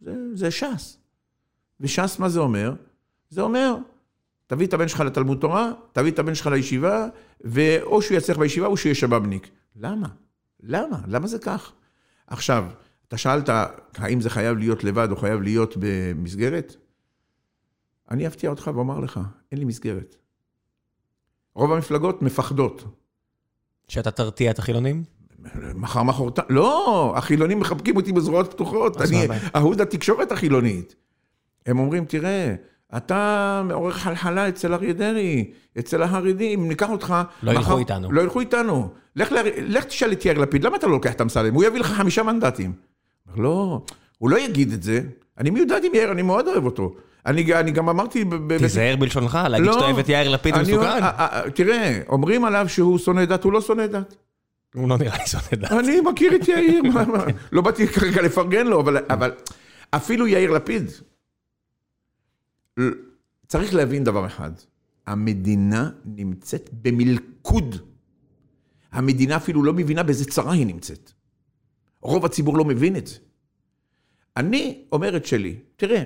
זה, 0.00 0.14
זה 0.34 0.50
ש"ס. 0.50 0.96
וש"ס, 1.80 2.18
מה 2.18 2.28
זה 2.28 2.40
אומר? 2.40 2.74
זה 3.30 3.40
אומר, 3.40 3.76
תביא 4.46 4.66
את 4.66 4.74
הבן 4.74 4.88
שלך 4.88 5.00
לתלמוד 5.00 5.38
תורה, 5.40 5.72
תביא 5.92 6.12
את 6.12 6.18
הבן 6.18 6.34
שלך 6.34 6.46
לישיבה, 6.46 7.08
ואו 7.40 8.02
שהוא 8.02 8.16
יצליח 8.16 8.38
בישיבה 8.38 8.66
או 8.66 8.76
שהוא 8.76 8.88
יהיה 8.88 8.94
שבבניק. 8.94 9.50
למה? 9.76 10.08
למה? 10.62 11.00
למה 11.06 11.26
זה 11.26 11.38
כך? 11.38 11.72
עכשיו, 12.30 12.64
אתה 13.08 13.16
שאלת, 13.16 13.48
האם 13.96 14.20
זה 14.20 14.30
חייב 14.30 14.58
להיות 14.58 14.84
לבד 14.84 15.08
או 15.10 15.16
חייב 15.16 15.40
להיות 15.40 15.74
במסגרת? 15.78 16.76
אני 18.10 18.26
אפתיע 18.26 18.50
אותך 18.50 18.70
ואומר 18.74 19.00
לך, 19.00 19.20
אין 19.52 19.58
לי 19.58 19.64
מסגרת. 19.64 20.16
רוב 21.54 21.72
המפלגות 21.72 22.22
מפחדות. 22.22 22.84
שאתה 23.88 24.10
תרתיע 24.10 24.50
את 24.50 24.58
החילונים? 24.58 25.04
מחר 25.74 26.02
מחרתיים, 26.02 26.48
לא, 26.50 27.14
החילונים 27.16 27.60
מחבקים 27.60 27.96
אותי 27.96 28.12
בזרועות 28.12 28.50
פתוחות, 28.50 29.00
אני 29.00 29.26
אהוד 29.56 29.80
התקשורת 29.80 30.32
החילונית. 30.32 30.94
הם 31.66 31.78
אומרים, 31.78 32.04
תראה, 32.04 32.54
אתה 32.96 33.62
מעורר 33.64 33.92
חלחלה 33.92 34.48
אצל 34.48 34.74
אריה 34.74 34.92
דרעי, 34.92 35.50
אצל 35.78 36.02
החרדים, 36.02 36.68
ניקח 36.68 36.90
אותך... 36.90 37.14
לא 37.42 37.52
ילכו 37.52 37.78
איתנו. 37.78 38.12
לא 38.12 38.20
ילכו 38.20 38.40
איתנו. 38.40 38.88
לך, 39.16 39.32
לך, 39.32 39.46
לך 39.56 39.84
תשאל 39.84 40.12
את 40.12 40.24
יאיר 40.24 40.38
לפיד, 40.38 40.64
למה 40.64 40.76
אתה 40.76 40.86
לא 40.86 40.92
לוקח 40.92 41.12
את 41.12 41.20
אמסלם? 41.20 41.54
הוא 41.54 41.64
יביא 41.64 41.80
לך 41.80 41.86
חמישה 41.86 42.22
מנדטים. 42.22 42.72
לא, 43.36 43.80
הוא 44.18 44.30
לא 44.30 44.38
יגיד 44.38 44.72
את 44.72 44.82
זה. 44.82 45.00
אני 45.38 45.50
מיודד 45.50 45.80
עם 45.84 45.94
יאיר, 45.94 46.12
אני 46.12 46.22
מאוד 46.22 46.48
אוהב 46.48 46.64
אותו. 46.64 46.94
אני, 47.26 47.54
אני 47.54 47.70
גם 47.70 47.88
אמרתי... 47.88 48.24
תיזהר 48.58 48.96
בלשונך, 48.96 49.38
להגיד 49.48 49.66
לא, 49.66 49.72
שאתה 49.72 49.84
אוהב 49.84 49.98
את 49.98 50.08
יאיר 50.08 50.28
לפיד 50.28 50.58
מסוכן. 50.58 51.00
תראה, 51.54 52.00
אומרים 52.08 52.44
עליו 52.44 52.68
שהוא 52.68 52.98
שונא 52.98 53.24
דת, 53.24 53.44
הוא 53.44 53.52
לא 53.52 53.60
שונא 53.60 53.86
דת. 53.86 54.14
הוא 54.74 54.88
לא 54.88 54.98
נראה 54.98 55.18
לי 55.18 55.26
שונא 55.26 55.62
דת. 55.62 55.72
אני 55.72 56.00
מכיר 56.00 56.34
את 56.34 56.48
יאיר, 56.48 56.82
לא 57.52 57.62
באתי 57.62 57.86
כרגע 57.86 58.22
לפרגן 58.22 58.66
לו, 58.66 58.84
אבל 59.10 59.32
אפילו 59.90 60.26
יאיר 60.26 60.50
לפיד, 60.50 60.90
צריך 63.46 63.74
להבין 63.74 64.04
דבר 64.04 64.26
אחד, 64.26 64.50
המדינה 65.06 65.90
נמצאת 66.04 66.70
במלכוד. 66.72 67.76
המדינה 68.92 69.36
אפילו 69.36 69.62
לא 69.62 69.72
מבינה 69.72 70.02
באיזה 70.02 70.24
צרה 70.24 70.52
היא 70.52 70.66
נמצאת. 70.66 71.12
רוב 72.00 72.24
הציבור 72.24 72.58
לא 72.58 72.64
מבין 72.64 72.96
את 72.96 73.06
זה. 73.06 73.16
אני 74.36 74.84
אומר 74.92 75.16
את 75.16 75.26
שלי, 75.26 75.56
תראה, 75.76 76.02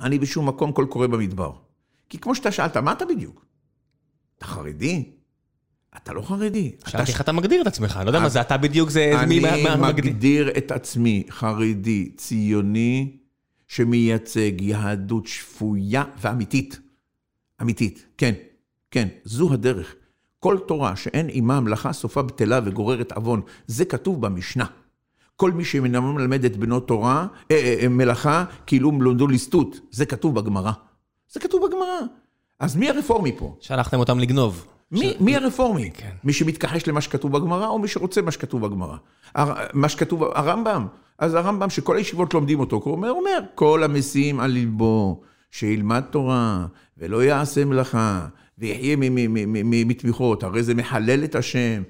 אני 0.00 0.18
בשום 0.18 0.48
מקום 0.48 0.72
קול 0.72 0.86
קורא 0.86 1.06
במדבר. 1.06 1.52
כי 2.08 2.18
כמו 2.18 2.34
שאתה 2.34 2.52
שאלת, 2.52 2.76
מה 2.76 2.92
אתה 2.92 3.04
בדיוק? 3.04 3.44
אתה 4.38 4.46
חרדי? 4.46 5.12
אתה 5.96 6.12
לא 6.12 6.22
חרדי. 6.22 6.72
שאלתי 6.86 7.12
איך 7.12 7.20
אתה 7.20 7.32
מגדיר 7.32 7.62
את 7.62 7.66
עצמך, 7.66 8.00
לא 8.04 8.08
יודע 8.08 8.20
מה 8.20 8.28
זה 8.28 8.40
אתה 8.40 8.56
בדיוק, 8.56 8.90
זה 8.90 9.12
מי. 9.28 9.48
אני 9.48 9.64
מגדיר 9.80 10.50
את 10.58 10.70
עצמי 10.70 11.24
חרדי, 11.30 12.10
ציוני, 12.16 13.16
שמייצג 13.68 14.60
יהדות 14.60 15.26
שפויה 15.26 16.04
ואמיתית. 16.20 16.80
אמיתית, 17.62 18.06
כן, 18.18 18.34
כן, 18.90 19.08
זו 19.24 19.52
הדרך. 19.52 19.94
כל 20.40 20.58
תורה 20.68 20.96
שאין 20.96 21.28
עימה 21.28 21.60
מלאכה 21.60 21.92
סופה 21.92 22.22
בטלה 22.22 22.60
וגוררת 22.64 23.12
עוון, 23.12 23.40
זה 23.66 23.84
כתוב 23.84 24.20
במשנה. 24.20 24.64
כל 25.36 25.52
מי 25.52 25.64
שמלמד 25.64 26.44
את 26.44 26.56
בנו 26.56 26.80
תורה, 26.80 27.26
אה, 27.50 27.56
אה, 27.56 27.76
אה, 27.82 27.88
מלאכה, 27.88 28.44
כאילו 28.66 28.92
מלונדו 28.92 29.26
ליסטות, 29.26 29.80
זה 29.90 30.06
כתוב 30.06 30.34
בגמרא. 30.34 30.72
זה 31.32 31.40
כתוב 31.40 31.66
בגמרא. 31.66 32.00
אז 32.60 32.76
מי 32.76 32.90
הרפורמי 32.90 33.32
פה? 33.38 33.56
שלחתם 33.60 33.98
אותם 33.98 34.18
לגנוב. 34.18 34.66
מי, 34.92 35.14
ש... 35.18 35.20
מי 35.20 35.36
הרפורמי? 35.36 35.90
כן. 35.94 36.10
מי 36.24 36.32
שמתכחש 36.32 36.88
למה 36.88 37.00
שכתוב 37.00 37.32
בגמרא, 37.32 37.66
או 37.66 37.78
מי 37.78 37.88
שרוצה 37.88 38.22
מה 38.22 38.30
שכתוב 38.30 38.66
בגמרא? 38.66 38.96
הר... 39.34 39.54
מה 39.72 39.88
שכתוב, 39.88 40.22
הרמב"ם, 40.22 40.86
אז 41.18 41.34
הרמב"ם, 41.34 41.70
שכל 41.70 41.96
הישיבות 41.96 42.34
לומדים 42.34 42.60
אותו, 42.60 42.80
הוא 42.84 42.94
אומר, 42.94 43.10
אומר, 43.10 43.38
כל 43.54 43.82
המשים 43.82 44.40
על 44.40 44.50
ליבו, 44.50 45.20
שילמד 45.50 46.02
תורה, 46.10 46.66
ולא 46.98 47.24
יעשה 47.24 47.64
מלאכה, 47.64 48.26
ויחיה 48.58 48.96
מתמיכות, 49.64 50.42
הרי 50.42 50.62
זה 50.62 50.74
מחלל 50.74 51.24
את 51.24 51.34
השם, 51.34 51.82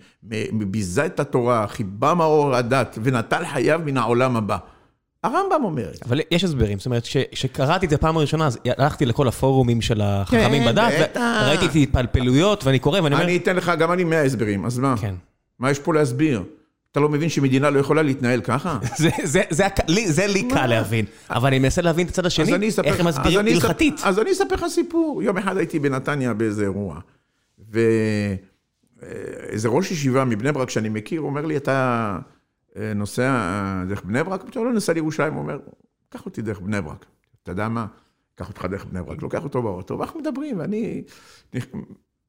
ביזה 0.52 1.06
את 1.06 1.20
התורה, 1.20 1.66
חיבה 1.66 2.14
מאור 2.14 2.54
הדת, 2.54 2.98
ונטל 3.02 3.44
חייו 3.44 3.80
מן 3.84 3.96
העולם 3.96 4.36
הבא. 4.36 4.56
הרמב"ם 5.24 5.64
אומר. 5.64 5.90
אבל 6.04 6.20
יש 6.30 6.44
הסברים, 6.44 6.78
זאת 6.78 6.86
אומרת, 6.86 7.02
כשקראתי 7.32 7.86
את 7.86 7.90
זה 7.90 7.96
פעם 7.96 8.18
ראשונה, 8.18 8.46
אז 8.46 8.58
הלכתי 8.78 9.06
לכל 9.06 9.28
הפורומים 9.28 9.80
של 9.80 10.00
החכמים 10.00 10.62
כן, 10.62 10.68
בדת, 10.68 11.16
וראיתי 11.16 11.66
את 11.66 11.88
התפלפלויות, 11.88 12.64
ואני 12.64 12.78
קורא, 12.78 13.00
ואני 13.00 13.14
אומר... 13.14 13.24
אני 13.24 13.36
אתן 13.36 13.56
לך, 13.56 13.72
גם 13.78 13.92
אני 13.92 14.04
מאה 14.04 14.22
הסברים, 14.22 14.64
אז 14.64 14.78
מה? 14.78 14.94
כן. 15.00 15.14
מה 15.58 15.70
יש 15.70 15.78
פה 15.78 15.94
להסביר? 15.94 16.42
אתה 16.96 17.02
לא 17.02 17.08
מבין 17.08 17.28
שמדינה 17.28 17.70
לא 17.70 17.78
יכולה 17.78 18.02
להתנהל 18.02 18.40
ככה? 18.40 18.78
זה 20.06 20.26
לי 20.26 20.48
קל 20.48 20.66
להבין, 20.66 21.04
אבל 21.30 21.48
אני 21.48 21.58
מנסה 21.58 21.82
להבין 21.82 22.06
את 22.06 22.10
הצד 22.10 22.26
השני, 22.26 22.68
איך 22.84 23.00
הם 23.00 23.06
מסבירים 23.06 23.46
הלכתית. 23.46 24.00
אז 24.04 24.18
אני 24.18 24.32
אספר 24.32 24.54
לך 24.54 24.64
סיפור. 24.68 25.22
יום 25.22 25.38
אחד 25.38 25.56
הייתי 25.56 25.78
בנתניה 25.78 26.34
באיזה 26.34 26.62
אירוע, 26.62 27.00
ואיזה 27.58 29.68
ראש 29.68 29.90
ישיבה 29.90 30.24
מבני 30.24 30.52
ברק 30.52 30.70
שאני 30.70 30.88
מכיר, 30.88 31.20
אומר 31.20 31.46
לי, 31.46 31.56
אתה 31.56 32.18
אה, 32.76 32.92
נוסע 32.94 33.84
דרך 33.88 34.04
בני 34.04 34.24
ברק? 34.24 34.42
פתאום 34.42 34.64
לא 34.64 34.72
נסע 34.72 34.92
לירושלים, 34.92 35.32
הוא 35.32 35.42
אומר, 35.42 35.58
קח 36.08 36.26
אותי 36.26 36.42
דרך 36.42 36.60
בני 36.60 36.82
ברק. 36.82 37.06
אתה 37.42 37.52
יודע 37.52 37.68
מה? 37.68 37.86
קח 38.34 38.48
אותך 38.48 38.64
דרך 38.64 38.84
בני 38.84 39.02
ברק. 39.02 39.22
לוקח 39.22 39.44
אותו 39.44 39.62
באוטו, 39.62 39.98
ואנחנו 39.98 40.20
מדברים, 40.20 40.58
ואני 40.58 41.02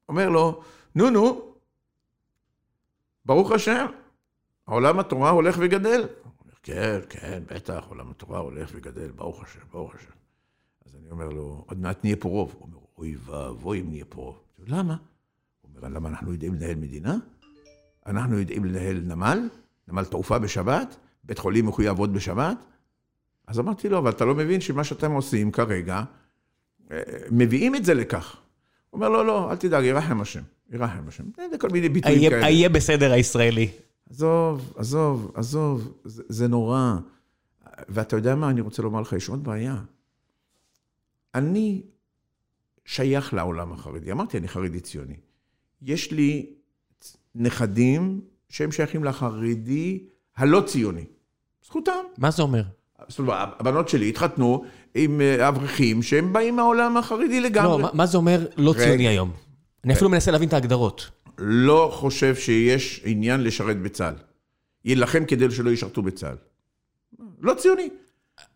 אומר 0.08 0.28
לו, 0.28 0.60
נו, 0.94 1.10
נו, 1.10 1.42
ברוך 3.24 3.52
השם. 3.52 3.86
עולם 4.68 4.98
התורה 4.98 5.30
הולך 5.30 5.56
וגדל. 5.60 6.06
כן, 6.62 7.00
כן, 7.08 7.42
בטח, 7.50 7.84
עולם 7.88 8.10
התורה 8.10 8.38
הולך 8.38 8.70
וגדל, 8.74 9.10
ברוך 9.10 9.42
השם, 9.42 9.60
ברוך 9.72 9.94
השם. 9.94 10.10
אז 10.86 10.96
אני 11.02 11.10
אומר 11.10 11.28
לו, 11.28 11.64
עוד 11.68 11.78
מעט 11.78 12.04
נהיה 12.04 12.16
פה 12.16 12.28
רוב. 12.28 12.54
הוא 12.58 12.68
אומר, 12.68 12.78
אוי 12.98 13.16
ואבוי 13.24 13.80
אם 13.80 13.90
נהיה 13.90 14.04
פה 14.08 14.22
רוב. 14.22 14.38
למה? 14.66 14.96
הוא 15.60 15.70
אומר, 15.76 15.88
למה 15.88 16.08
אנחנו 16.08 16.32
יודעים 16.32 16.54
לנהל 16.54 16.74
מדינה? 16.74 17.16
אנחנו 18.06 18.38
יודעים 18.38 18.64
לנהל 18.64 19.00
נמל, 19.06 19.48
נמל 19.88 20.04
תעופה 20.04 20.38
בשבת, 20.38 20.96
בית 21.24 21.38
חולים 21.38 21.66
מחויב 21.66 21.88
לעבוד 21.88 22.12
בשבת. 22.12 22.56
אז 23.46 23.60
אמרתי 23.60 23.88
לו, 23.88 23.98
אבל 23.98 24.10
אתה 24.10 24.24
לא 24.24 24.34
מבין 24.34 24.60
שמה 24.60 24.84
שאתם 24.84 25.12
עושים 25.12 25.50
כרגע, 25.50 26.02
אה, 26.90 27.02
מביאים 27.30 27.74
את 27.74 27.84
זה 27.84 27.94
לכך. 27.94 28.36
הוא 28.90 28.98
אומר, 28.98 29.08
לא, 29.08 29.26
לא, 29.26 29.50
אל 29.50 29.56
תדאג, 29.56 29.84
ירחם 29.84 30.20
השם, 30.20 30.42
ירחם 30.70 31.08
השם. 31.08 31.24
זה 31.50 31.58
כל 31.58 31.68
מיני 31.68 31.88
ביטויים 31.88 32.30
כאלה. 32.30 32.42
אהיה 32.42 32.68
בסדר 32.68 33.12
הישראלי. 33.12 33.70
עזוב, 34.10 34.72
עזוב, 34.76 35.32
עזוב, 35.34 35.92
זה, 36.04 36.22
זה 36.28 36.48
נורא. 36.48 36.94
ואתה 37.88 38.16
יודע 38.16 38.34
מה, 38.34 38.50
אני 38.50 38.60
רוצה 38.60 38.82
לומר 38.82 39.00
לך, 39.00 39.12
יש 39.12 39.28
עוד 39.28 39.44
בעיה. 39.44 39.76
אני 41.34 41.82
שייך 42.84 43.34
לעולם 43.34 43.72
החרדי. 43.72 44.12
אמרתי, 44.12 44.38
אני 44.38 44.48
חרדי 44.48 44.80
ציוני. 44.80 45.16
יש 45.82 46.12
לי 46.12 46.46
נכדים 47.34 48.20
שהם 48.48 48.72
שייכים 48.72 49.04
לחרדי 49.04 50.04
הלא 50.36 50.62
ציוני. 50.66 51.04
זכותם. 51.66 51.92
מה 52.18 52.30
זה 52.30 52.42
אומר? 52.42 52.62
זאת 53.08 53.18
אומרת, 53.18 53.48
הבנות 53.60 53.88
שלי 53.88 54.08
התחתנו 54.08 54.64
עם 54.94 55.20
אה, 55.20 55.48
אברכים 55.48 56.02
שהם 56.02 56.32
באים 56.32 56.56
מהעולם 56.56 56.96
החרדי 56.96 57.40
לגמרי. 57.40 57.82
לא, 57.82 57.90
מה 57.92 58.06
זה 58.06 58.16
אומר 58.16 58.46
לא 58.56 58.74
ציוני 58.78 59.08
היום? 59.08 59.30
אני 59.84 59.92
אפילו 59.92 60.10
מנסה 60.10 60.30
להבין 60.30 60.48
את 60.48 60.52
ההגדרות. 60.52 61.10
לא 61.38 61.90
חושב 61.94 62.34
שיש 62.34 63.02
עניין 63.04 63.42
לשרת 63.42 63.82
בצה"ל. 63.82 64.14
יילחם 64.84 65.24
כדי 65.24 65.50
שלא 65.50 65.70
ישרתו 65.70 66.02
בצה"ל. 66.02 66.36
לא 67.40 67.54
ציוני. 67.54 67.88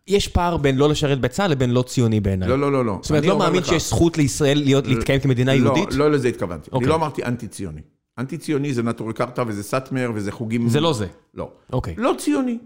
יש 0.07 0.27
פער 0.27 0.57
בין 0.57 0.77
לא 0.77 0.89
לשרת 0.89 1.21
בצה"ל 1.21 1.51
לבין 1.51 1.71
לא 1.71 1.81
ציוני 1.81 2.19
בעיניי. 2.19 2.49
לא, 2.49 2.59
לא, 2.59 2.71
לא, 2.71 2.85
לא. 2.85 2.99
זאת 3.01 3.09
אומרת, 3.09 3.25
לא 3.25 3.39
מאמין 3.39 3.61
לך... 3.61 3.67
שיש 3.67 3.89
זכות 3.89 4.17
לישראל 4.17 4.57
להיות, 4.57 4.87
להתקיים 4.87 5.19
כמדינה 5.19 5.55
לא, 5.55 5.59
יהודית? 5.59 5.93
לא, 5.93 5.97
לא 5.97 6.11
לזה 6.11 6.27
התכוונתי. 6.27 6.65
Okay. 6.65 6.71
אני 6.71 6.75
אוקיי. 6.75 6.89
לא 6.89 6.95
אמרתי 6.95 7.23
אנטי-ציוני. 7.23 7.81
אנטי-ציוני 8.17 8.73
זה 8.73 8.83
נטורי 8.83 9.13
קרתא 9.13 9.43
וזה 9.47 9.63
סאטמר 9.63 10.11
וזה 10.15 10.31
חוגים... 10.31 10.69
זה 10.69 10.79
לא 10.79 10.93
זה. 10.93 11.07
לא. 11.33 11.51
אוקיי. 11.73 11.93
Okay. 11.93 12.01
לא 12.01 12.15
ציוני. 12.17 12.57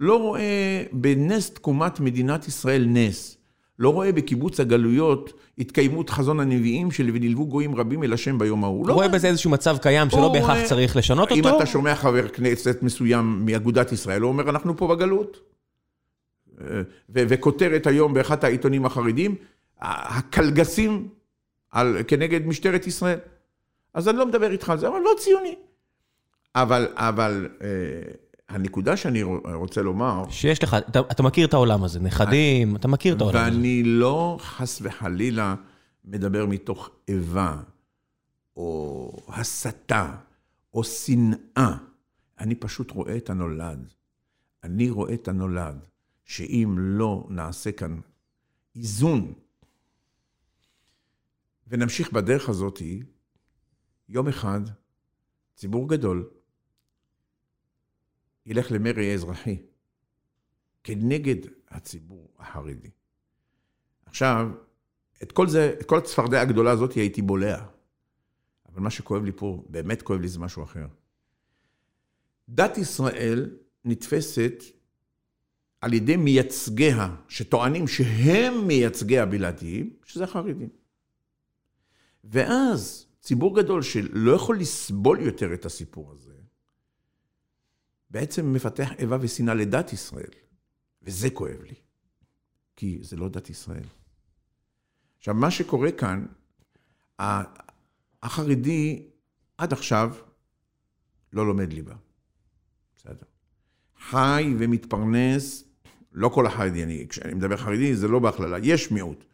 לא 0.00 0.16
רואה 0.16 0.82
בנס 0.92 1.50
תקומת 1.50 2.00
מדינת 2.00 2.48
ישראל 2.48 2.84
נס. 2.88 3.36
לא 3.80 3.92
רואה 3.92 4.12
בקיבוץ 4.12 4.60
הגלויות 4.60 5.32
התקיימות 5.58 6.10
חזון 6.10 6.40
הנביאים 6.40 6.90
של 6.90 7.10
ונלוו 7.14 7.46
גויים 7.46 7.74
רבים 7.74 8.04
אל 8.04 8.12
השם 8.12 8.38
ביום 8.38 8.64
ההוא. 8.64 8.88
לא 8.88 8.92
רואה 8.92 9.08
בזה 9.08 9.28
איזשהו 9.28 9.50
מצב 9.50 9.76
קיים 9.82 10.10
שלא 10.10 10.32
בהכרח 10.32 10.68
צריך 10.68 10.96
לשנות 10.96 11.30
אותו? 11.30 11.48
אם 11.48 11.56
אתה 11.56 11.66
שומע 11.66 11.94
חבר 11.94 12.28
כנסת 12.28 12.78
מסוים 12.82 13.46
מאגודת 13.46 13.92
ישראל, 13.92 14.22
הוא 14.22 14.28
אומר, 14.28 14.50
אנחנו 14.50 14.76
פה 14.76 14.86
בגלות. 14.86 15.40
וכותרת 17.08 17.86
היום 17.86 18.14
באחד 18.14 18.44
העיתונים 18.44 18.86
החרדים, 18.86 19.34
הקלגסים 19.80 21.08
כנגד 22.08 22.46
משטרת 22.46 22.86
ישראל. 22.86 23.18
אז 23.94 24.08
אני 24.08 24.18
לא 24.18 24.26
מדבר 24.26 24.50
איתך 24.50 24.70
על 24.70 24.78
זה, 24.78 24.88
אבל 24.88 25.00
לא 25.00 25.10
ציוני. 25.18 25.54
אבל, 26.54 26.88
אבל... 26.94 27.48
הנקודה 28.50 28.96
שאני 28.96 29.22
רוצה 29.54 29.82
לומר... 29.82 30.24
שיש 30.30 30.62
לך, 30.62 30.76
אתה, 30.88 31.00
אתה 31.00 31.22
מכיר 31.22 31.46
את 31.46 31.54
העולם 31.54 31.84
הזה, 31.84 32.00
נכדים, 32.00 32.76
אתה 32.76 32.88
מכיר 32.88 33.16
את 33.16 33.20
העולם 33.20 33.34
ואני 33.36 33.48
הזה. 33.48 33.56
ואני 33.56 33.82
לא 33.82 34.36
חס 34.40 34.80
וחלילה 34.82 35.54
מדבר 36.04 36.46
מתוך 36.46 36.90
איבה, 37.08 37.56
או 38.56 39.12
הסתה, 39.28 40.16
או 40.74 40.84
שנאה. 40.84 41.76
אני 42.38 42.54
פשוט 42.54 42.90
רואה 42.90 43.16
את 43.16 43.30
הנולד. 43.30 43.88
אני 44.64 44.90
רואה 44.90 45.14
את 45.14 45.28
הנולד, 45.28 45.86
שאם 46.24 46.74
לא 46.78 47.26
נעשה 47.30 47.72
כאן 47.72 48.00
איזון, 48.76 49.32
ונמשיך 51.68 52.12
בדרך 52.12 52.48
הזאת, 52.48 52.82
יום 54.08 54.28
אחד, 54.28 54.60
ציבור 55.54 55.88
גדול, 55.88 56.28
ילך 58.46 58.72
למרי 58.72 59.14
אזרחי 59.14 59.62
כנגד 60.84 61.36
הציבור 61.68 62.34
החרדי. 62.38 62.90
עכשיו, 64.06 64.48
את 65.22 65.32
כל 65.32 65.48
זה, 65.48 65.76
את 65.80 65.86
כל 65.86 65.98
הצפרדע 65.98 66.40
הגדולה 66.40 66.70
הזאת 66.70 66.92
הייתי 66.92 67.22
בולע. 67.22 67.66
אבל 68.68 68.80
מה 68.80 68.90
שכואב 68.90 69.24
לי 69.24 69.32
פה, 69.36 69.64
באמת 69.68 70.02
כואב 70.02 70.20
לי, 70.20 70.28
זה 70.28 70.38
משהו 70.38 70.62
אחר. 70.62 70.86
דת 72.48 72.78
ישראל 72.78 73.56
נתפסת 73.84 74.62
על 75.80 75.92
ידי 75.92 76.16
מייצגיה, 76.16 77.16
שטוענים 77.28 77.88
שהם 77.88 78.66
מייצגי 78.66 79.18
הבלעדיים, 79.18 79.96
שזה 80.04 80.24
החרדים. 80.24 80.68
ואז 82.24 83.06
ציבור 83.20 83.56
גדול 83.56 83.82
שלא 83.82 84.32
יכול 84.32 84.60
לסבול 84.60 85.20
יותר 85.20 85.54
את 85.54 85.66
הסיפור 85.66 86.12
הזה, 86.12 86.29
בעצם 88.10 88.52
מפתח 88.52 88.90
איבה 88.98 89.16
ושנאה 89.20 89.54
לדת 89.54 89.92
ישראל. 89.92 90.30
וזה 91.02 91.30
כואב 91.30 91.62
לי, 91.62 91.74
כי 92.76 92.98
זה 93.02 93.16
לא 93.16 93.28
דת 93.28 93.50
ישראל. 93.50 93.84
עכשיו, 95.18 95.34
מה 95.34 95.50
שקורה 95.50 95.92
כאן, 95.92 96.26
החרדי 98.22 99.08
עד 99.58 99.72
עכשיו 99.72 100.14
לא 101.32 101.46
לומד 101.46 101.72
ליבה. 101.72 101.94
בסדר. 102.96 103.26
חי 103.98 104.54
ומתפרנס, 104.58 105.64
לא 106.12 106.28
כל 106.28 106.46
החרדי, 106.46 106.82
אני, 106.84 107.06
כשאני 107.08 107.34
מדבר 107.34 107.56
חרדי 107.56 107.96
זה 107.96 108.08
לא 108.08 108.18
בהכללה, 108.18 108.58
יש 108.62 108.90
מיעוט. 108.90 109.24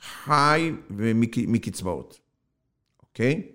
חי 0.00 0.72
ומקצבאות, 0.90 2.20
אוקיי? 3.02 3.52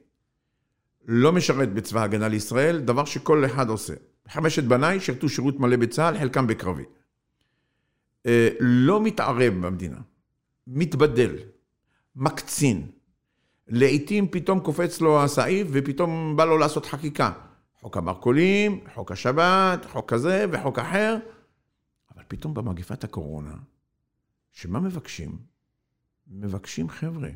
לא 1.06 1.32
משרת 1.32 1.74
בצבא 1.74 2.02
ההגנה 2.02 2.28
לישראל, 2.28 2.80
דבר 2.80 3.06
שכל 3.06 3.46
אחד 3.46 3.70
עושה. 3.70 3.94
חמשת 4.30 4.64
בניי 4.64 5.00
שירתו 5.00 5.30
שירות 5.30 5.60
מלא 5.60 5.78
בצה"ל, 5.78 6.20
חלקם 6.20 6.48
בקרבי. 6.48 6.84
אה, 8.26 8.50
לא 8.60 9.02
מתערב 9.02 9.54
במדינה, 9.54 10.00
מתבדל, 10.68 11.36
מקצין. 12.16 12.92
לעתים 13.68 14.28
פתאום 14.28 14.60
קופץ 14.60 15.02
לו 15.02 15.24
הסעיף 15.24 15.68
ופתאום 15.72 16.36
בא 16.38 16.46
לו 16.46 16.58
לעשות 16.58 16.86
חקיקה. 16.86 17.32
חוק 17.80 17.98
המרכולים, 17.98 18.80
חוק 18.94 19.12
השבת, 19.12 19.86
חוק 19.86 20.14
כזה 20.14 20.46
וחוק 20.52 20.80
אחר. 20.80 21.18
אבל 22.16 22.24
פתאום 22.28 22.54
במגפת 22.54 23.04
הקורונה, 23.04 23.56
שמה 24.52 24.80
מבקשים? 24.80 25.38
מבקשים, 26.28 26.90
חבר'ה, 26.90 27.30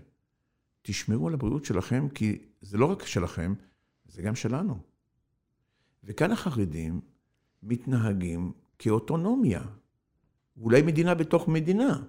תשמרו 0.82 1.28
על 1.28 1.34
הבריאות 1.34 1.66
שלכם, 1.66 2.10
כי 2.10 2.42
זה 2.62 2.78
לא 2.78 2.86
רק 2.86 3.06
שלכם, 3.06 3.54
זה 4.06 4.22
גם 4.22 4.36
שלנו. 4.36 4.93
וכאן 6.06 6.32
החרדים 6.32 7.02
מתנהגים 7.64 8.52
כאוטונומיה. 8.80 9.62
אולי 10.62 10.82
מדינה 10.82 11.14
בתוך 11.14 11.48
מדינה. 11.48 12.00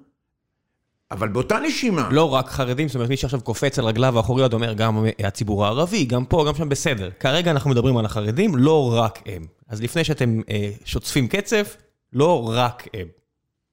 אבל 1.11 1.28
באותה 1.28 1.59
נשימה... 1.59 2.09
לא 2.12 2.34
רק 2.34 2.49
חרדים, 2.49 2.88
זאת 2.88 2.95
אומרת, 2.95 3.09
מי 3.09 3.16
שעכשיו 3.16 3.40
קופץ 3.40 3.78
על 3.78 3.84
רגליו 3.84 4.16
האחוריות 4.16 4.53
אומר 4.53 4.72
גם 4.72 5.05
הציבור 5.18 5.64
הערבי, 5.64 6.05
גם 6.05 6.24
פה, 6.24 6.45
גם 6.49 6.55
שם 6.55 6.68
בסדר. 6.68 7.11
כרגע 7.20 7.51
אנחנו 7.51 7.70
מדברים 7.70 7.97
על 7.97 8.05
החרדים, 8.05 8.57
לא 8.57 8.92
רק 8.95 9.18
הם. 9.26 9.47
אז 9.68 9.82
לפני 9.82 10.05
שאתם 10.05 10.40
אה, 10.51 10.70
שוצפים 10.84 11.28
קצף, 11.28 11.76
לא 12.12 12.49
רק 12.49 12.88
הם. 12.95 13.07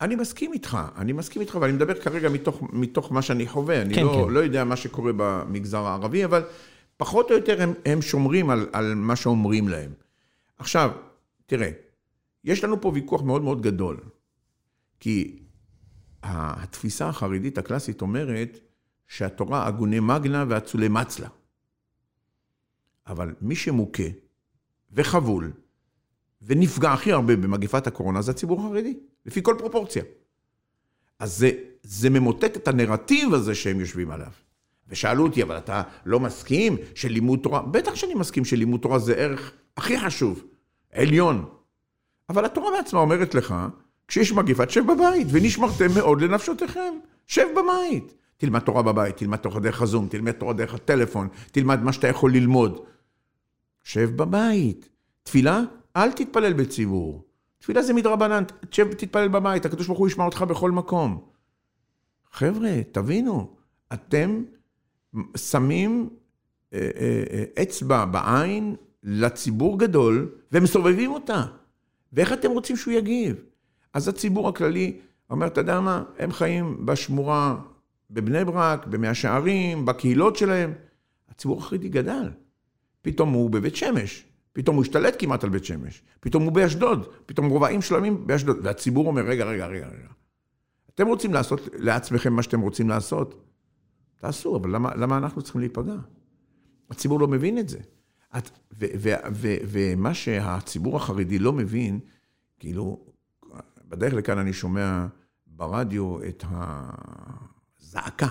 אני 0.02 0.16
מסכים 0.16 0.54
איתך, 0.54 0.78
אני 0.98 1.14
מסכים 1.14 1.42
איתך, 1.42 1.58
ואני 1.62 1.74
מדבר 1.74 1.94
כרגע 1.94 2.30
מתוך, 2.30 2.62
מתוך 2.74 3.12
מה 3.12 3.22
שאני 3.22 3.48
חווה. 3.48 3.82
אני 3.82 3.94
כן, 3.94 4.04
לא, 4.04 4.24
כן. 4.28 4.34
לא 4.34 4.40
יודע 4.40 4.64
מה 4.64 4.76
שקורה 4.76 5.12
במגזר 5.18 5.86
הערבי, 5.86 6.26
אבל 6.26 6.44
פחות 6.98 7.32
או 7.32 7.36
יותר 7.36 7.62
הם, 7.62 7.74
הם 7.86 8.02
שומרים 8.02 8.50
על, 8.50 8.68
על 8.74 8.96
מה 8.96 9.16
שאומרים 9.16 9.68
להם. 9.68 9.92
עכשיו, 10.62 10.92
תראה, 11.46 11.72
יש 12.44 12.64
לנו 12.64 12.82
פה 12.82 12.92
ויכוח 12.94 13.22
מאוד 13.22 13.42
מאוד 13.42 13.62
גדול, 13.62 14.00
כי 15.00 15.40
התפיסה 16.24 17.10
החרדית 17.10 17.58
הקלאסית 17.58 18.02
אומרת 18.02 18.60
שהתורה 19.08 19.68
עגוני 19.68 20.00
מגנה 20.00 20.46
ואצולי 20.50 20.88
מצלה. 20.88 21.28
אבל 23.08 23.36
מי 23.42 23.56
שמוכה 23.56 24.04
וחבול 24.92 25.52
ונפגע 26.42 26.92
הכי 26.92 27.12
הרבה 27.12 27.36
במגפת 27.36 27.88
הקורונה 27.88 28.22
זה 28.22 28.32
הציבור 28.32 28.60
החרדי, 28.60 29.00
לפי 29.26 29.40
כל 29.44 29.56
פרופורציה. 29.60 30.04
אז 31.20 31.38
זה, 31.38 31.52
זה 31.84 32.10
ממוטט 32.10 32.58
את 32.58 32.68
הנרטיב 32.68 33.34
הזה 33.34 33.56
שהם 33.56 33.80
יושבים 33.80 34.12
עליו. 34.12 34.32
ושאלו 34.88 35.24
אותי, 35.24 35.44
אבל 35.44 35.58
אתה 35.58 35.84
לא 36.06 36.20
מסכים 36.20 36.78
שלימוד 36.96 37.40
תורה? 37.44 37.62
בטח 37.62 37.96
שאני 37.96 38.14
מסכים 38.14 38.46
שלימוד 38.46 38.82
תורה 38.82 39.00
זה 39.00 39.14
ערך 39.14 39.54
הכי 39.78 40.00
חשוב, 40.00 40.44
עליון. 40.92 41.46
אבל 42.30 42.46
התורה 42.46 42.72
בעצמה 42.78 43.00
אומרת 43.00 43.36
לך, 43.36 43.56
כשיש 44.08 44.32
מגפה, 44.32 44.66
תשב 44.66 44.84
בבית, 44.92 45.28
ונשמרתם 45.32 45.94
מאוד 45.96 46.22
לנפשותיכם. 46.22 46.94
שב 47.28 47.48
בבית. 47.56 48.14
תלמד 48.38 48.60
תורה 48.60 48.82
בבית, 48.84 49.18
תלמד 49.18 49.38
תורה 49.38 49.60
דרך 49.60 49.82
הזום, 49.82 50.08
תלמד 50.08 50.32
תורה 50.32 50.54
דרך 50.54 50.74
הטלפון, 50.74 51.28
תלמד 51.52 51.84
מה 51.84 51.94
שאתה 51.94 52.08
יכול 52.08 52.34
ללמוד. 52.34 52.80
שב 53.84 54.10
בבית. 54.16 54.90
תפילה, 55.24 55.62
אל 55.96 56.12
תתפלל 56.12 56.54
בציבור. 56.54 57.26
תפילה 57.60 57.82
זה 57.84 57.94
מדרבנן, 57.94 58.44
תשב 58.70 58.88
ותתפלל 58.92 59.28
בבית, 59.28 59.66
הקדוש 59.66 59.88
ברוך 59.88 60.00
הוא 60.00 60.08
ישמע 60.08 60.26
אותך 60.26 60.42
בכל 60.42 60.72
מקום. 60.72 61.24
חבר'ה, 62.32 62.72
תבינו, 62.92 63.56
אתם 63.94 64.44
שמים 65.38 66.10
אה, 66.74 66.90
אה, 67.00 67.24
אה, 67.32 67.64
אצבע 67.64 68.06
בעין 68.06 68.76
לציבור 69.04 69.80
גדול 69.80 70.30
ומסובבים 70.52 71.12
אותה. 71.12 71.46
ואיך 72.14 72.34
אתם 72.34 72.52
רוצים 72.52 72.78
שהוא 72.78 72.94
יגיב? 72.94 73.36
אז 73.94 74.08
הציבור 74.08 74.50
הכללי 74.50 75.00
אומר, 75.30 75.48
אתה 75.48 75.62
יודע 75.62 75.80
מה, 75.80 76.04
הם 76.20 76.32
חיים 76.32 76.86
בשמורה 76.86 77.56
בבני 78.12 78.46
ברק, 78.46 78.88
במאה 78.88 79.14
שערים, 79.14 79.86
בקהילות 79.86 80.36
שלהם. 80.36 80.74
הציבור 81.30 81.58
החרדי 81.58 81.90
גדל. 81.90 82.30
פתאום 83.02 83.30
הוא 83.30 83.50
בבית 83.50 83.76
שמש, 83.76 84.26
פתאום 84.54 84.76
הוא 84.76 84.84
השתלט 84.84 85.16
כמעט 85.20 85.44
על 85.44 85.50
בית 85.50 85.66
שמש, 85.66 86.04
פתאום 86.20 86.44
הוא 86.44 86.52
באשדוד, 86.52 87.08
פתאום 87.26 87.50
רובעים 87.50 87.82
שלמים 87.82 88.28
באשדוד, 88.28 88.58
והציבור 88.64 89.08
אומר, 89.08 89.22
רגע, 89.22 89.46
רגע, 89.46 89.68
רגע, 89.68 89.88
רגע. 89.88 90.08
אתם 90.96 91.08
רוצים 91.08 91.34
לעשות 91.34 91.62
לעצמכם 91.74 92.34
מה 92.34 92.44
שאתם 92.44 92.62
רוצים 92.62 92.90
לעשות? 92.90 93.44
תעשו, 94.18 94.58
אבל 94.58 94.76
למה, 94.76 94.96
למה 94.96 95.18
אנחנו 95.18 95.42
צריכים 95.42 95.62
להיפגע? 95.62 95.96
הציבור 96.90 97.20
לא 97.20 97.28
מבין 97.28 97.58
את 97.58 97.70
זה. 97.70 97.80
את, 98.38 98.50
ו, 98.80 98.86
ו, 99.00 99.10
ו, 99.34 99.56
ומה 99.68 100.14
שהציבור 100.14 100.98
החרדי 100.98 101.40
לא 101.40 101.54
מבין, 101.54 102.00
כאילו, 102.60 103.06
בדרך 103.88 104.14
לכאן 104.14 104.38
אני 104.38 104.54
שומע 104.54 105.06
ברדיו 105.48 106.24
את 106.24 106.44
הזעקה 107.80 108.28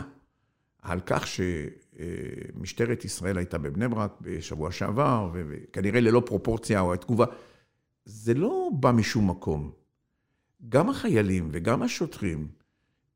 על 0.83 1.01
כך 1.07 1.25
שמשטרת 1.27 3.05
ישראל 3.05 3.39
הייתה 3.39 3.59
בבני 3.59 3.89
ברק 3.89 4.13
בשבוע 4.21 4.73
שעבר, 4.73 5.31
וכנראה 5.33 6.01
ללא 6.01 6.23
פרופורציה 6.27 6.81
או 6.81 6.95
התגובה. 6.95 7.25
זה 8.05 8.35
לא 8.35 8.71
בא 8.73 8.93
משום 8.93 9.31
מקום. 9.31 9.73
גם 10.69 10.91
החיילים 10.91 11.49
וגם 11.53 11.83
השוטרים, 11.83 12.49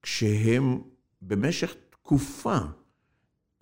כשהם 0.03 0.81
במשך 1.23 1.75
תקופה 1.91 2.59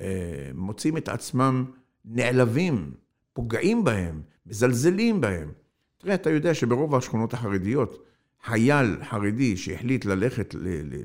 אה, 0.01 0.51
מוצאים 0.55 0.97
את 0.97 1.09
עצמם 1.09 1.65
נעלבים, 2.05 2.95
פוגעים 3.33 3.85
בהם, 3.85 4.23
מזלזלים 4.47 5.21
בהם. 5.21 5.53
תראה, 5.99 6.15
אתה 6.15 6.31
יודע 6.31 6.55
שברוב 6.55 6.95
השכונות 6.95 7.35
החרדיות, 7.35 8.05
חייל 8.45 8.97
חרדי 9.05 9.57
שהחליט 9.57 10.05
ללכת 10.05 10.55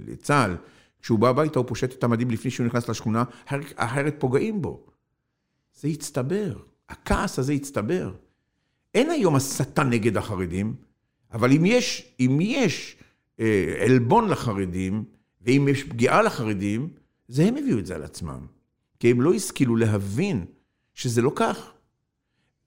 לצה"ל, 0.08 0.58
כשהוא 1.02 1.20
בא 1.20 1.30
הביתה 1.30 1.60
הוא 1.60 1.68
פושט 1.68 1.94
את 1.94 2.04
המדים 2.04 2.32
לפני 2.32 2.52
שהוא 2.52 2.66
נכנס 2.66 2.90
לשכונה, 2.90 3.24
אחרת 3.76 4.16
פוגעים 4.20 4.62
בו. 4.62 4.86
זה 5.80 5.88
הצטבר, 5.88 6.58
הכעס 6.90 7.40
הזה 7.40 7.54
הצטבר. 7.54 8.14
אין 8.94 9.10
היום 9.10 9.36
הסתה 9.36 9.84
נגד 9.84 10.18
החרדים, 10.18 10.76
אבל 11.34 11.52
אם 11.52 11.66
יש, 11.66 12.14
אם 12.20 12.38
יש 12.42 12.98
אה, 13.40 13.76
עלבון 13.86 14.30
לחרדים, 14.30 15.04
ואם 15.42 15.68
יש 15.72 15.84
פגיעה 15.84 16.22
לחרדים, 16.22 16.90
זה 17.28 17.44
הם 17.44 17.58
הביאו 17.58 17.80
את 17.80 17.86
זה 17.86 17.96
על 17.96 18.04
עצמם. 18.04 18.46
כי 19.00 19.12
הם 19.12 19.22
לא 19.22 19.34
השכילו 19.34 19.76
להבין 19.76 20.46
שזה 20.94 21.22
לא 21.22 21.32
כך. 21.36 21.72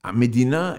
המדינה 0.03 0.75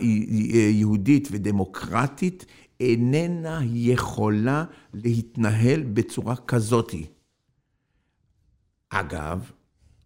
יהודית 0.70 1.28
ודמוקרטית 1.30 2.46
איננה 2.80 3.60
יכולה 3.64 4.64
להתנהל 4.94 5.82
בצורה 5.82 6.36
כזאתי. 6.36 7.06
אגב, 8.90 9.50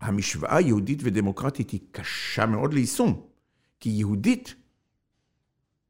המשוואה 0.01 0.61
יהודית 0.61 1.01
ודמוקרטית 1.03 1.71
היא 1.71 1.81
קשה 1.91 2.47
מאוד 2.47 2.75
ליישום, 2.75 3.21
כי 3.81 3.91
יהודית, 3.91 4.55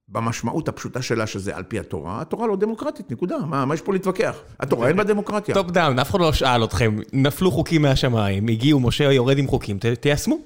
במשמעות 0.08 0.68
הפשוטה 0.68 1.02
שלה, 1.02 1.26
שזה 1.26 1.56
על 1.56 1.62
פי 1.62 1.78
התורה, 1.78 2.20
התורה 2.20 2.46
לא 2.46 2.56
דמוקרטית, 2.56 3.10
נקודה. 3.12 3.38
מה, 3.38 3.64
מה 3.64 3.74
יש 3.74 3.80
פה 3.80 3.92
להתווכח? 3.92 4.36
התורה 4.60 4.88
אין 4.88 4.96
בה 4.96 5.04
דמוקרטיה. 5.04 5.54
טופ 5.54 5.70
דאון, 5.70 5.98
אף 5.98 6.10
אחד 6.10 6.20
לא 6.20 6.32
שאל 6.32 6.64
אתכם, 6.64 6.96
נפלו 7.12 7.50
חוקים 7.50 7.82
מהשמיים, 7.82 8.48
הגיעו, 8.48 8.80
משה 8.80 9.12
יורד 9.12 9.38
עם 9.38 9.46
חוקים, 9.46 9.78
תיישמו. 10.00 10.38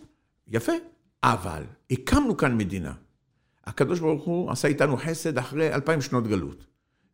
יפה, 0.48 0.72
אבל 1.22 1.64
הקמנו 1.90 2.36
כאן 2.36 2.56
מדינה. 2.56 2.92
הקדוש 3.64 4.00
ברוך 4.00 4.24
הוא 4.24 4.50
עשה 4.50 4.68
איתנו 4.68 4.96
חסד 4.96 5.38
אחרי 5.38 5.74
אלפיים 5.74 6.00
שנות 6.00 6.26
גלות. 6.26 6.66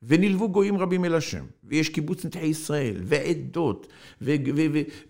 ונלוו 0.02 0.52
גויים 0.52 0.78
רבים 0.78 1.04
אל 1.04 1.14
השם, 1.14 1.44
ויש 1.64 1.88
קיבוץ 1.88 2.24
נתחי 2.24 2.46
ישראל, 2.46 2.96
ועדות, 3.04 3.86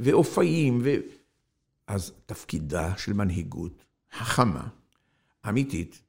ואופיים, 0.00 0.80
ו... 0.82 0.94
אז 1.86 2.12
תפקידה 2.26 2.96
של 2.96 3.12
מנהיגות 3.12 3.84
חכמה, 4.12 4.68
אמיתית, 5.48 6.02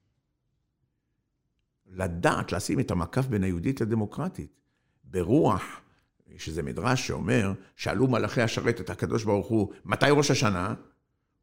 לדעת 1.87 2.51
לשים 2.51 2.79
את 2.79 2.91
המקף 2.91 3.25
בין 3.25 3.43
היהודית 3.43 3.81
לדמוקרטית, 3.81 4.59
ברוח, 5.03 5.81
יש 6.27 6.47
איזה 6.47 6.63
מדרש 6.63 7.07
שאומר, 7.07 7.53
שאלו 7.75 8.07
מלאכי 8.07 8.41
השרת 8.41 8.81
את 8.81 8.89
הקדוש 8.89 9.23
ברוך 9.23 9.47
הוא, 9.47 9.73
מתי 9.85 10.05
ראש 10.09 10.31
השנה? 10.31 10.73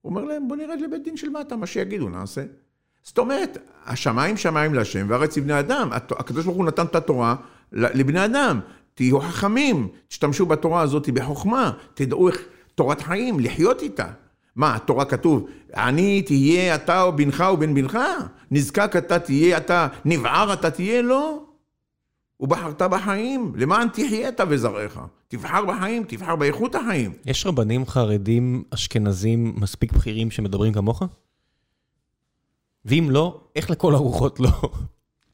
הוא 0.04 0.10
אומר 0.10 0.24
להם, 0.24 0.48
בוא 0.48 0.56
נרד 0.56 0.80
לבית 0.80 1.04
דין 1.04 1.16
של 1.16 1.28
מטה, 1.28 1.56
מה 1.56 1.66
שיגידו 1.66 2.08
נעשה. 2.08 2.42
זאת 3.02 3.18
אומרת, 3.18 3.58
השמיים 3.86 4.36
שמיים 4.36 4.74
להשם 4.74 5.06
והארץ 5.08 5.36
לבני 5.36 5.58
אדם. 5.58 5.88
הקדוש 5.92 6.44
ברוך 6.44 6.56
הוא 6.56 6.64
נתן 6.64 6.86
את 6.86 6.94
התורה 6.94 7.36
לבני 7.72 8.24
אדם. 8.24 8.60
תהיו 8.94 9.20
חכמים, 9.20 9.88
תשתמשו 10.08 10.46
בתורה 10.46 10.80
הזאת 10.80 11.08
בחוכמה, 11.08 11.72
תדעו 11.94 12.28
איך 12.28 12.42
תורת 12.74 13.00
חיים, 13.00 13.40
לחיות 13.40 13.82
איתה. 13.82 14.06
מה, 14.56 14.74
התורה 14.74 15.04
כתוב, 15.04 15.48
אני 15.74 16.22
תהיה 16.22 16.74
אתה 16.74 17.02
או 17.02 17.16
בנך 17.16 17.44
או 17.48 17.56
בן 17.56 17.74
בנך? 17.74 17.98
נזקק 18.50 18.96
אתה 18.98 19.18
תהיה 19.18 19.56
אתה, 19.56 19.88
נבער 20.04 20.52
אתה 20.52 20.70
תהיה? 20.70 21.02
לא. 21.02 21.43
ובחרת 22.40 22.82
בחיים, 22.82 23.52
למען 23.56 23.88
תחיה 23.88 24.28
אתה 24.28 24.44
וזרעך. 24.48 24.98
תבחר 25.28 25.64
בחיים, 25.64 26.04
תבחר 26.08 26.36
באיכות 26.36 26.74
החיים. 26.74 27.12
יש 27.26 27.46
רבנים 27.46 27.86
חרדים 27.86 28.64
אשכנזים 28.70 29.54
מספיק 29.56 29.92
בכירים 29.92 30.30
שמדברים 30.30 30.72
כמוך? 30.72 31.02
ואם 32.84 33.08
לא, 33.10 33.40
איך 33.56 33.70
לכל 33.70 33.94
הרוחות 33.94 34.40
לא? 34.40 34.50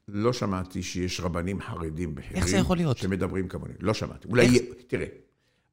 לא 0.07 0.33
שמעתי 0.33 0.83
שיש 0.83 1.19
רבנים 1.19 1.61
חרדים 1.61 2.15
בכירים. 2.15 2.35
איך 2.37 2.47
זה 2.47 2.57
יכול 2.57 2.77
להיות? 2.77 2.97
שמדברים 2.97 3.47
כמוני. 3.47 3.73
לא 3.79 3.93
שמעתי. 3.93 4.27
אולי, 4.27 4.45
איך... 4.45 4.63
תראה, 4.87 5.05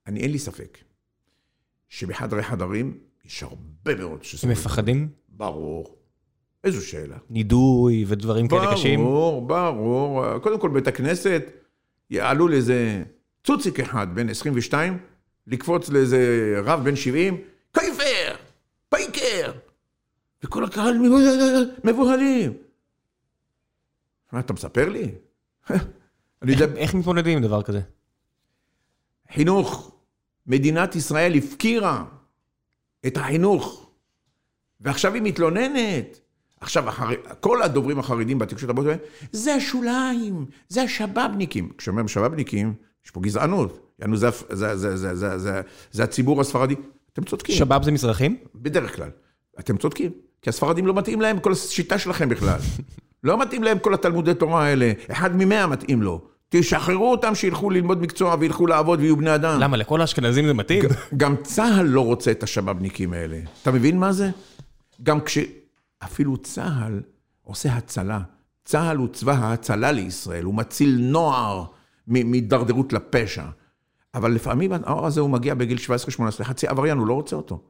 אני 0.07 0.21
אין 0.21 0.31
לי 0.31 0.39
ספק 0.39 0.79
שבחדרי 1.89 2.43
חדרים 2.43 2.99
יש 3.25 3.43
הרבה 3.43 3.95
מאוד 3.95 4.25
שסובבים. 4.25 4.51
הם 4.51 4.57
מפחדים? 4.61 5.09
ברור. 5.29 5.98
איזו 6.69 6.89
שאלה. 6.89 7.17
נידוי 7.31 8.05
ודברים 8.09 8.49
ברור, 8.49 8.63
כאלה 8.63 8.75
קשים? 8.75 9.01
ברור, 9.01 9.47
ברור. 9.47 10.39
קודם 10.39 10.61
כל, 10.61 10.69
בית 10.69 10.87
הכנסת, 10.87 11.43
יעלו 12.11 12.49
לאיזה 12.49 13.03
צוציק 13.45 13.81
אחד 13.81 14.15
בן 14.15 14.29
22, 14.29 14.99
לקפוץ 15.47 15.89
לאיזה 15.89 16.55
רב 16.65 16.85
בן 16.85 16.97
70, 16.97 17.37
קייפר! 17.73 18.35
פייקר! 18.89 19.53
וכל 20.45 20.65
הקהל 20.65 20.99
מבוהלים. 21.85 22.53
מה, 24.33 24.41
אתה 24.41 24.53
מספר 24.53 24.89
לי? 24.89 25.11
איך 26.77 26.95
מתמודדים 26.95 27.37
עם 27.37 27.45
דבר 27.45 27.63
כזה? 27.63 27.81
חינוך. 29.33 29.95
מדינת 30.47 30.97
ישראל 30.97 31.35
הפקירה 31.35 32.05
את 33.07 33.17
החינוך, 33.17 33.91
ועכשיו 34.81 35.15
היא 35.15 35.23
מתלוננת. 35.23 36.21
עכשיו, 36.61 36.85
כל 37.41 37.63
הדוברים 37.63 37.99
החרדים 37.99 38.39
בתקשורת 38.39 38.71
הבאות 38.71 38.87
זה 39.33 39.55
השוליים, 39.55 40.47
זה 40.69 40.83
השבאבניקים. 40.83 41.69
כשאומרים 41.79 42.09
שבאבניקים, 42.09 42.75
יש 43.05 43.11
פה 43.11 43.21
גזענות. 43.21 43.89
יענו, 44.01 44.17
זה, 44.17 44.29
זה, 44.49 44.77
זה, 44.77 44.97
זה, 44.97 45.15
זה, 45.15 45.39
זה, 45.39 45.61
זה 45.93 46.05
הציבור 46.05 46.41
הספרדי. 46.41 46.75
אתם 47.13 47.25
צודקים. 47.25 47.55
שבאב 47.55 47.83
זה 47.83 47.93
מזרחים? 47.93 48.37
בדרך 48.55 48.97
כלל. 48.97 49.11
אתם 49.61 49.77
צודקים. 49.77 50.11
כי 50.43 50.51
הספרדים 50.51 50.87
לא 50.87 50.95
מתאים 50.95 51.21
להם 51.21 51.39
כל 51.39 51.53
השיטה 51.53 51.99
שלכם 51.99 52.29
בכלל. 52.29 52.59
לא 53.25 53.41
מתאים 53.41 53.63
להם 53.63 53.79
כל 53.79 53.95
התלמודי 53.95 54.35
תורה 54.35 54.65
האלה. 54.65 54.93
אחד 55.11 55.37
ממאה 55.37 55.67
מתאים 55.67 56.03
לו. 56.03 56.21
תשחררו 56.49 57.11
אותם 57.11 57.35
שילכו 57.35 57.71
ללמוד 57.71 58.03
מקצוע 58.03 58.37
וילכו 58.41 58.67
לעבוד 58.67 59.01
ויהיו 59.01 59.17
בני 59.17 59.35
אדם. 59.35 59.61
למה, 59.61 59.77
לכל 59.77 60.01
האשכנזים 60.01 60.47
זה 60.47 60.55
מתאים? 60.55 60.85
גם 61.17 61.37
צה"ל 61.43 61.87
לא 61.87 62.05
רוצה 62.05 62.31
את 62.31 62.43
השב"בניקים 62.43 63.13
האלה. 63.13 63.39
אתה 63.63 63.71
מבין 63.71 63.99
מה 63.99 64.13
זה? 64.13 64.31
גם 65.03 65.21
כש... 65.21 65.39
אפילו 66.05 66.37
צה"ל 66.37 67.03
עושה 67.43 67.73
הצלה. 67.73 68.21
צה"ל 68.65 68.97
הוא 68.97 69.09
צבא 69.09 69.33
ההצלה 69.33 69.93
לישראל, 69.93 70.45
הוא 70.45 70.55
מציל 70.55 70.99
נוער 71.01 71.65
מהידרדרות 72.07 72.93
לפשע. 72.93 73.45
אבל 74.15 74.33
לפעמים 74.33 74.73
הנוער 74.73 75.07
הזה 75.07 75.21
הוא 75.21 75.31
מגיע 75.31 75.55
בגיל 75.55 75.79
17-18, 75.79 76.45
חצי 76.45 76.67
עבריין, 76.67 76.99
הוא 76.99 77.07
לא 77.07 77.15
רוצה 77.15 77.37
אותו. 77.37 77.63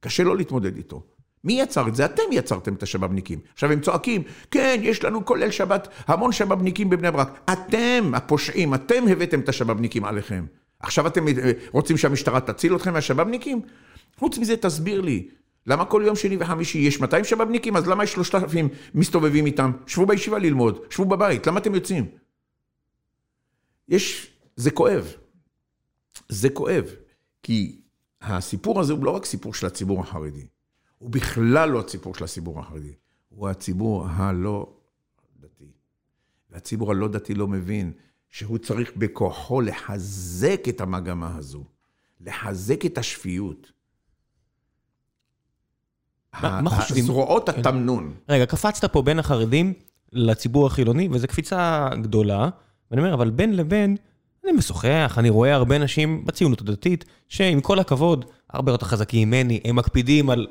קשה 0.00 0.22
לו 0.22 0.34
להתמודד 0.34 0.76
איתו. 0.76 1.02
מי 1.44 1.60
יצר 1.60 1.88
את 1.88 1.94
זה? 1.94 2.04
אתם 2.04 2.22
יצרתם 2.32 2.74
את 2.74 2.82
השב"בניקים. 2.82 3.38
עכשיו 3.52 3.72
הם 3.72 3.80
צועקים, 3.80 4.22
כן, 4.50 4.80
יש 4.82 5.04
לנו 5.04 5.24
כולל 5.24 5.50
שבת, 5.50 5.88
המון 6.06 6.32
שב"בניקים 6.32 6.90
בבני 6.90 7.10
ברק. 7.10 7.40
אתם, 7.52 8.12
הפושעים, 8.14 8.74
אתם 8.74 9.08
הבאתם 9.10 9.40
את 9.40 9.48
השב"בניקים 9.48 10.04
עליכם. 10.04 10.46
עכשיו 10.80 11.06
אתם 11.06 11.28
אה, 11.28 11.52
רוצים 11.72 11.96
שהמשטרה 11.96 12.40
תציל 12.40 12.76
אתכם 12.76 12.92
מהשב"בניקים? 12.92 13.60
חוץ 14.18 14.38
מזה, 14.38 14.56
תסביר 14.56 15.00
לי, 15.00 15.28
למה 15.66 15.84
כל 15.84 16.02
יום 16.06 16.16
שני 16.16 16.36
וחמישי 16.40 16.78
יש 16.78 17.00
200 17.00 17.24
שב"בניקים? 17.24 17.76
אז 17.76 17.88
למה 17.88 18.04
יש 18.04 18.12
3,000 18.12 18.68
מסתובבים 18.94 19.46
איתם? 19.46 19.72
שבו 19.86 20.06
בישיבה 20.06 20.38
ללמוד, 20.38 20.80
שבו 20.90 21.04
בבית, 21.04 21.46
למה 21.46 21.60
אתם 21.60 21.74
יוצאים? 21.74 22.06
יש, 23.88 24.32
זה 24.56 24.70
כואב. 24.70 25.14
זה 26.28 26.50
כואב, 26.50 26.84
כי 27.42 27.80
הסיפור 28.20 28.80
הזה 28.80 28.92
הוא 28.92 29.04
לא 29.04 29.10
רק 29.10 29.24
סיפור 29.24 29.54
של 29.54 29.66
הציבור 29.66 30.00
החרדי. 30.00 30.46
הוא 30.98 31.10
בכלל 31.10 31.70
לא 31.70 31.80
הציבור 31.80 32.14
של 32.14 32.24
הציבור 32.24 32.60
החרדי, 32.60 32.94
הוא 33.28 33.48
הציבור 33.48 34.06
הלא 34.06 34.72
דתי. 35.40 35.70
והציבור 36.50 36.90
הלא 36.90 37.08
דתי 37.08 37.34
לא 37.34 37.48
מבין 37.48 37.92
שהוא 38.28 38.58
צריך 38.58 38.96
בכוחו 38.96 39.60
לחזק 39.60 40.62
את 40.68 40.80
המגמה 40.80 41.36
הזו, 41.36 41.64
לחזק 42.20 42.86
את 42.86 42.98
השפיות. 42.98 43.72
מה 46.42 46.70
חושבים? 46.70 47.04
זרועות 47.04 47.50
כן. 47.50 47.60
התמנון. 47.60 48.12
רגע, 48.28 48.46
קפצת 48.46 48.92
פה 48.92 49.02
בין 49.02 49.18
החרדים 49.18 49.72
לציבור 50.12 50.66
החילוני, 50.66 51.08
וזו 51.12 51.26
קפיצה 51.26 51.88
גדולה, 52.02 52.48
ואני 52.90 53.02
אומר, 53.02 53.14
אבל 53.14 53.30
בין 53.30 53.56
לבין, 53.56 53.96
אני 54.44 54.52
משוחח, 54.52 55.14
אני 55.18 55.30
רואה 55.30 55.54
הרבה 55.54 55.76
אנשים 55.76 56.24
בציונות 56.24 56.60
הדתית, 56.60 57.04
שעם 57.28 57.60
כל 57.60 57.78
הכבוד, 57.78 58.24
הרבה 58.52 58.72
יותר 58.72 58.86
חזקים 58.86 59.28
ממני, 59.28 59.60
הם 59.64 59.76
מקפידים 59.76 60.30
על 60.30 60.46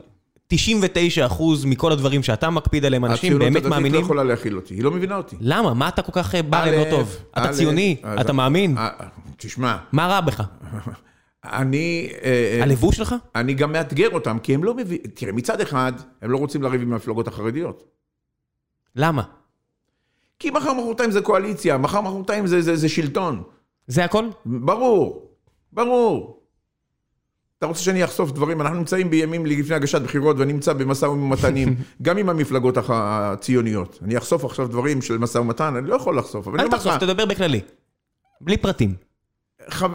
99 0.48 1.26
אחוז 1.26 1.66
מכל 1.66 1.92
הדברים 1.92 2.24
שאתה 2.24 2.50
מקפיד 2.50 2.86
עליהם, 2.86 3.06
אנשים 3.06 3.40
באמת 3.40 3.42
מאמינים. 3.42 3.66
הציונות 3.66 3.86
הדתית 3.86 3.94
לא 3.94 4.06
יכולה 4.06 4.24
להכיל 4.24 4.56
אותי, 4.56 4.74
היא 4.74 4.84
לא 4.84 4.92
מבינה 4.92 5.16
אותי. 5.16 5.36
למה? 5.40 5.74
מה 5.74 5.88
אתה 5.88 6.02
כל 6.02 6.12
כך 6.12 6.36
בא 6.36 6.66
להם 6.66 6.80
לא 6.80 6.90
טוב? 6.90 7.18
אתה 7.38 7.50
ציוני? 7.54 7.96
אתה 8.22 8.34
מאמין? 8.34 8.78
תשמע. 9.38 9.78
מה 9.92 10.08
רע 10.08 10.22
בך? 10.22 10.42
אני... 11.52 12.10
אה, 12.24 12.60
הלבוש 12.64 12.96
שלך? 12.96 13.16
אני 13.36 13.54
גם 13.54 13.72
מאתגר 13.72 14.10
אותם, 14.10 14.38
כי 14.40 14.54
הם 14.54 14.64
לא 14.64 14.74
מבינים... 14.74 15.04
תראה, 15.14 15.32
מצד 15.32 15.62
אחד, 15.62 15.94
הם 16.22 16.32
לא 16.32 16.38
רוצים 16.38 16.64
לריב 16.64 16.82
עם 16.82 16.94
המפלגות 16.94 17.28
החרדיות. 17.28 17.84
למה? 18.96 19.24
כי 20.40 20.50
מחר 20.52 20.74
מחרתיים 20.74 21.12
זה 21.12 21.22
קואליציה, 21.22 21.78
מחר 21.78 22.02
מחרתיים 22.02 22.48
זה, 22.48 22.62
זה, 22.62 22.76
זה 22.76 22.90
שלטון. 22.90 23.44
זה 23.88 24.06
הכל? 24.06 24.26
ברור, 24.46 25.32
ברור. 25.74 26.42
אתה 27.58 27.66
רוצה 27.66 27.82
שאני 27.82 28.04
אחשוף 28.04 28.32
דברים? 28.32 28.62
אנחנו 28.62 28.78
נמצאים 28.78 29.10
בימים 29.10 29.46
לפני 29.46 29.76
הגשת 29.76 30.02
בחירות 30.02 30.36
ואני 30.40 30.54
נמצא 30.54 30.74
במשא 30.74 31.06
ומתנים, 31.06 31.76
גם 32.02 32.18
עם 32.18 32.30
המפלגות 32.30 32.78
הציוניות. 32.88 34.00
אני 34.02 34.18
אחשוף 34.18 34.46
עכשיו 34.46 34.68
דברים 34.68 35.02
של 35.02 35.18
משא 35.18 35.38
ומתן, 35.38 35.76
אני 35.76 35.88
לא 35.88 35.96
יכול 35.96 36.18
לחשוף. 36.18 36.48
אל 36.48 36.70
תחשוף, 36.70 36.98
תדבר 36.98 37.26
בכללי. 37.26 37.62
בלי 38.42 38.58
פרטים. 38.58 38.96
חו... 39.70 39.86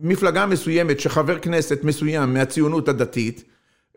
מפלגה 0.00 0.46
מסוימת 0.46 1.00
שחבר 1.00 1.38
כנסת 1.38 1.84
מסוים 1.84 2.34
מהציונות 2.34 2.88
הדתית, 2.88 3.44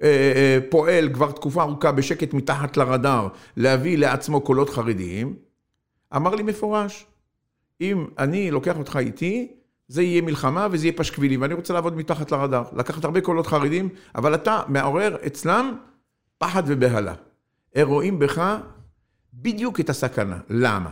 אה, 0.04 0.08
אה, 0.08 0.60
פועל 0.70 1.10
כבר 1.14 1.32
תקופה 1.32 1.62
ארוכה 1.62 1.92
בשקט 1.92 2.34
מתחת 2.34 2.78
לרדאר 2.78 3.28
להביא 3.58 3.98
לעצמו 3.98 4.42
קולות 4.42 4.70
חרדיים, 4.70 5.36
אמר 6.16 6.36
לי 6.36 6.44
מפורש, 6.44 7.06
אם 7.82 8.06
אני 8.18 8.52
לוקח 8.52 8.78
אותך 8.78 8.98
איתי, 9.00 9.48
זה 9.88 10.04
יהיה 10.04 10.22
מלחמה 10.22 10.68
וזה 10.72 10.88
יהיה 10.88 10.98
פשקווילים, 10.98 11.42
ואני 11.42 11.54
רוצה 11.54 11.74
לעבוד 11.74 11.98
מתחת 11.98 12.32
לרדאר. 12.32 12.64
לקחת 12.76 13.04
הרבה 13.04 13.22
קולות 13.22 13.48
חרדים, 13.48 13.90
אבל 14.16 14.36
אתה 14.36 14.62
מעורר 14.68 15.16
אצלם 15.28 15.76
פחד 16.38 16.64
ובהלה. 16.68 17.14
הם 17.76 17.88
רואים 17.88 18.20
בך 18.20 18.58
בדיוק 19.34 19.80
את 19.80 19.90
הסכנה. 19.90 20.38
למה? 20.50 20.92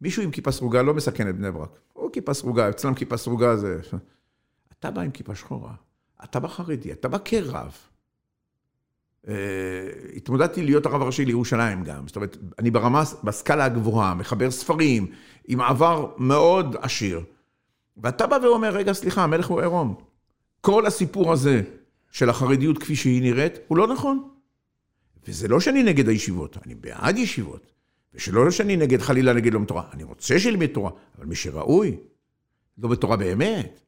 מישהו 0.00 0.22
עם 0.22 0.30
כיפה 0.30 0.50
סרוגה 0.50 0.82
לא 0.82 0.94
מסכן 0.94 1.28
את 1.28 1.36
בני 1.36 1.50
ברק. 1.50 1.78
או 1.96 2.12
כיפה 2.12 2.34
סרוגה, 2.34 2.68
אצלם 2.68 2.94
כיפה 2.94 3.16
סרוגה 3.16 3.56
זה... 3.56 3.80
אתה 4.78 4.90
בא 4.90 5.02
עם 5.02 5.10
כיפה 5.10 5.34
שחורה, 5.34 5.74
אתה 6.24 6.40
בא 6.40 6.48
חרדי, 6.48 6.92
אתה 6.92 7.08
בא 7.08 7.18
כרב. 7.24 7.72
אה, 9.28 9.34
התמודדתי 10.16 10.62
להיות 10.62 10.86
הרב 10.86 11.02
הראשי 11.02 11.24
לירושלים 11.24 11.84
גם. 11.84 12.06
זאת 12.06 12.16
אומרת, 12.16 12.36
אני 12.58 12.70
ברמה, 12.70 13.02
בסקאלה 13.24 13.64
הגבוהה, 13.64 14.14
מחבר 14.14 14.50
ספרים, 14.50 15.06
עם 15.48 15.60
עבר 15.60 16.10
מאוד 16.18 16.76
עשיר. 16.80 17.24
ואתה 17.96 18.26
בא 18.26 18.38
ואומר, 18.42 18.68
רגע, 18.68 18.92
סליחה, 18.92 19.24
המלך 19.24 19.46
הוא 19.46 19.60
עירום. 19.60 19.94
כל 20.60 20.86
הסיפור 20.86 21.32
הזה 21.32 21.62
של 22.10 22.30
החרדיות 22.30 22.78
כפי 22.78 22.96
שהיא 22.96 23.22
נראית, 23.22 23.52
הוא 23.68 23.78
לא 23.78 23.86
נכון. 23.86 24.28
וזה 25.28 25.48
לא 25.48 25.60
שאני 25.60 25.82
נגד 25.82 26.08
הישיבות, 26.08 26.56
אני 26.66 26.74
בעד 26.74 27.18
ישיבות. 27.18 27.66
ושלא 28.18 28.50
שאני 28.50 28.76
נגד, 28.76 29.00
חלילה 29.00 29.32
נגד 29.32 29.52
לומד 29.52 29.66
תורה. 29.66 29.82
אני 29.92 30.04
רוצה 30.04 30.38
שילמד 30.38 30.66
תורה, 30.66 30.90
אבל 31.18 31.26
מי 31.26 31.34
שראוי, 31.34 31.96
לא 32.78 32.88
בתורה 32.88 33.16
באמת, 33.16 33.80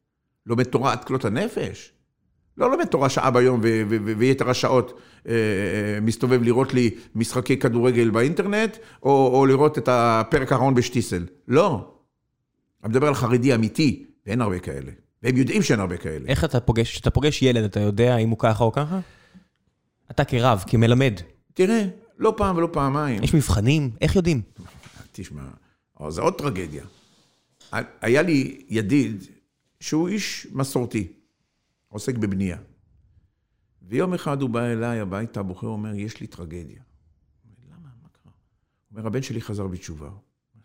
לא 0.47 0.55
בתורה 0.55 0.93
עד 0.93 1.05
כלות 1.05 1.24
הנפש. 1.24 1.93
לא 2.57 2.70
לומד 2.70 2.85
תורה 2.85 3.09
שעה 3.09 3.31
ביום 3.31 3.61
ויתר 4.16 4.51
השעות 4.51 5.01
אה, 5.28 5.33
אה, 5.33 6.01
מסתובב 6.01 6.43
לראות 6.43 6.74
לי 6.74 6.91
משחקי 7.14 7.57
כדורגל 7.57 8.11
באינטרנט, 8.11 8.76
או, 9.03 9.31
או 9.35 9.47
לראות 9.47 9.78
את 9.78 9.89
הפרק 9.93 10.53
האחרון 10.53 10.74
בשטיסל. 10.74 11.26
לא. 11.49 11.95
אני 12.85 12.91
מדבר 12.91 13.07
על 13.07 13.14
חרדי 13.14 13.55
אמיתי, 13.55 14.07
ואין 14.26 14.41
הרבה 14.41 14.59
כאלה. 14.59 14.93
והם 15.22 15.37
יודעים 15.37 15.62
שאין 15.62 15.81
הרבה 15.81 15.97
כאלה. 15.97 16.28
איך 16.28 16.45
אתה 16.45 16.61
פוגש, 16.61 16.93
כשאתה 16.93 17.11
פוגש 17.11 17.43
ילד, 17.43 17.64
אתה 17.64 17.81
יודע 17.81 18.16
אם 18.16 18.28
הוא 18.28 18.39
ככה 18.39 18.64
או 18.64 18.72
ככה? 18.72 19.01
אתה 20.11 20.24
כרב, 20.24 20.64
כמלמד. 20.66 21.14
תראה, 21.55 21.85
לא 22.20 22.34
פעם 22.36 22.56
ולא 22.56 22.68
פעמיים. 22.72 23.22
יש 23.22 23.34
מבחנים? 23.34 23.90
איך 24.00 24.16
יודעים? 24.16 24.42
תשמע, 25.12 25.42
זה 26.08 26.20
עוד 26.20 26.38
טרגדיה. 26.38 26.84
היה 28.00 28.22
לי 28.22 28.64
ידיד 28.68 29.24
שהוא 29.80 30.08
איש 30.08 30.46
מסורתי, 30.52 31.12
עוסק 31.88 32.16
בבנייה. 32.16 32.58
ויום 33.82 34.14
אחד 34.14 34.42
הוא 34.42 34.50
בא 34.50 34.60
אליי 34.60 35.00
הביתה, 35.00 35.40
הבוחר 35.40 35.66
אומר, 35.66 35.94
יש 35.94 36.20
לי 36.20 36.26
טרגדיה. 36.26 36.82
למה? 37.68 37.88
מה 38.02 38.08
קרה? 38.12 38.32
הוא 38.88 38.96
אומר, 38.96 39.06
הבן 39.06 39.22
שלי 39.22 39.40
חזר 39.40 39.66
בתשובה. 39.66 40.10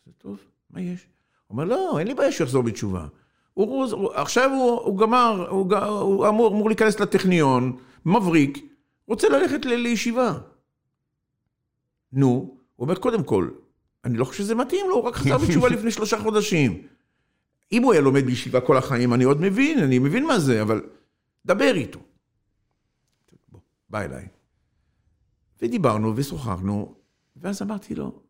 זה 0.05 0.11
טוב, 0.17 0.39
מה 0.69 0.81
יש? 0.81 1.07
הוא 1.47 1.55
אומר, 1.55 1.65
לא, 1.65 1.99
אין 1.99 2.07
לי 2.07 2.13
בעיה 2.13 2.31
שהוא 2.31 2.45
יחזור 2.45 2.63
בתשובה. 2.63 3.07
הוא, 3.53 3.85
הוא, 3.91 4.13
עכשיו 4.13 4.49
הוא, 4.51 4.81
הוא 4.81 4.97
גמר, 4.99 5.47
הוא, 5.49 5.75
הוא 5.75 6.27
אמור, 6.27 6.47
אמור 6.47 6.69
להיכנס 6.69 6.99
לטכניון, 6.99 7.77
מבריק, 8.05 8.65
רוצה 9.07 9.29
ללכת 9.29 9.65
ל, 9.65 9.75
לישיבה. 9.75 10.39
נו, 12.15 12.27
הוא 12.75 12.85
אומר, 12.85 12.95
קודם 12.95 13.23
כל, 13.23 13.49
אני 14.05 14.17
לא 14.17 14.25
חושב 14.25 14.43
שזה 14.43 14.55
מתאים 14.55 14.85
לו, 14.89 14.95
הוא 14.95 15.03
רק 15.03 15.15
חזר 15.15 15.37
בתשובה 15.37 15.69
לפני 15.75 15.91
שלושה 15.91 16.19
חודשים. 16.19 16.87
אם 17.71 17.83
הוא 17.83 17.91
היה 17.93 18.01
לומד 18.01 18.25
בישיבה 18.25 18.61
כל 18.61 18.77
החיים, 18.77 19.13
אני 19.13 19.23
עוד 19.23 19.41
מבין, 19.41 19.79
אני 19.79 19.99
מבין 19.99 20.25
מה 20.25 20.39
זה, 20.39 20.61
אבל 20.61 20.81
דבר 21.45 21.75
איתו. 21.75 21.99
בוא, 23.51 23.59
בא 23.89 24.01
אליי. 24.01 24.27
ודיברנו 25.61 26.13
ושוחחנו, 26.15 26.95
ואז 27.35 27.61
אמרתי 27.61 27.95
לו, 27.95 28.21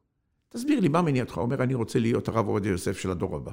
תסביר 0.50 0.80
לי, 0.80 0.88
מה 0.88 1.02
מניע 1.02 1.24
אותך? 1.24 1.36
הוא 1.36 1.44
אומר, 1.44 1.64
אני 1.64 1.74
רוצה 1.74 2.00
להיות 2.00 2.28
הרב 2.28 2.48
עובדיה 2.48 2.72
יוסף 2.72 2.98
של 2.98 3.12
הדור 3.12 3.36
הבא. 3.36 3.52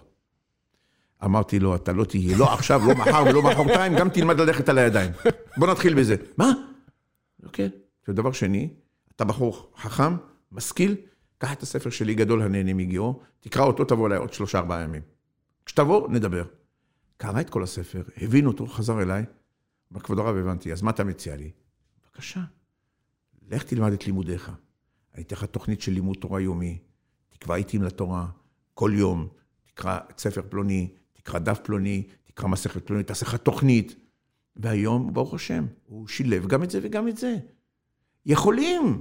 אמרתי 1.24 1.59
לו, 1.59 1.74
אתה 1.74 1.93
לא 1.93 2.05
תהיה, 2.05 2.37
לא 2.37 2.53
עכשיו, 2.53 2.80
לא 2.87 2.95
מחר 2.95 3.24
ולא 3.30 3.43
מחרתיים, 3.43 3.93
גם 3.99 4.09
תלמד 4.09 4.41
ללכת 4.41 4.68
על 4.68 4.78
הידיים. 4.78 5.11
בוא 5.57 5.66
נתחיל 5.66 5.95
בזה. 5.95 6.16
מה? 6.39 6.53
אוקיי. 7.43 7.70
ודבר 8.09 8.33
שני, 8.33 8.68
אתה 9.22 9.30
בחור 9.30 9.72
חכם, 9.76 10.16
משכיל, 10.52 10.96
קח 11.38 11.52
את 11.52 11.62
הספר 11.62 11.90
שלי, 11.90 12.14
גדול 12.14 12.42
הנהנה 12.42 12.74
מגיאו, 12.74 13.20
תקרא 13.40 13.62
אותו, 13.62 13.84
תבוא 13.84 14.06
אליי 14.06 14.18
עוד 14.18 14.32
שלושה, 14.32 14.58
ארבעה 14.58 14.82
ימים. 14.82 15.02
כשתבוא, 15.66 16.08
נדבר. 16.08 16.44
קרא 17.16 17.40
את 17.40 17.50
כל 17.50 17.62
הספר, 17.62 18.02
הבין 18.16 18.46
אותו, 18.46 18.66
חזר 18.66 19.02
אליי. 19.02 19.24
אמר, 19.92 20.00
כבוד 20.00 20.18
הרב, 20.18 20.36
הבנתי, 20.36 20.72
אז 20.72 20.82
מה 20.82 20.90
אתה 20.90 21.04
מציע 21.04 21.36
לי? 21.36 21.50
בבקשה, 22.04 22.40
לך 23.48 23.62
תלמד 23.62 23.92
את 23.92 24.06
לימודיך. 24.06 24.52
אני 25.14 25.22
אתן 25.22 25.36
לך 25.36 25.44
תוכנית 25.44 25.80
של 25.80 25.92
לימוד 25.92 26.16
תורה 26.20 26.40
יומי, 26.40 26.78
תקבע 27.28 27.54
עיתים 27.54 27.82
לתורה, 27.82 28.26
כל 28.74 28.90
יום, 28.94 29.28
תקרא 29.64 29.98
את 30.10 30.18
ספר 30.18 30.42
פלוני, 30.48 30.94
תקרא 31.12 31.38
דף 31.38 31.58
פלוני, 31.62 32.08
תקרא 32.24 32.48
מסכת 32.48 32.86
פלוני, 32.86 33.02
תעשה 33.02 33.26
לך 33.26 33.34
תוכנית. 33.34 33.96
והיום, 34.56 35.12
ברוך 35.12 35.34
השם, 35.34 35.66
הוא 35.84 36.08
שילב 36.08 36.46
גם 36.46 36.62
את 36.62 36.70
זה 36.70 36.80
וגם 36.82 37.08
את 37.08 37.16
זה. 37.16 37.36
יכולים, 38.26 39.00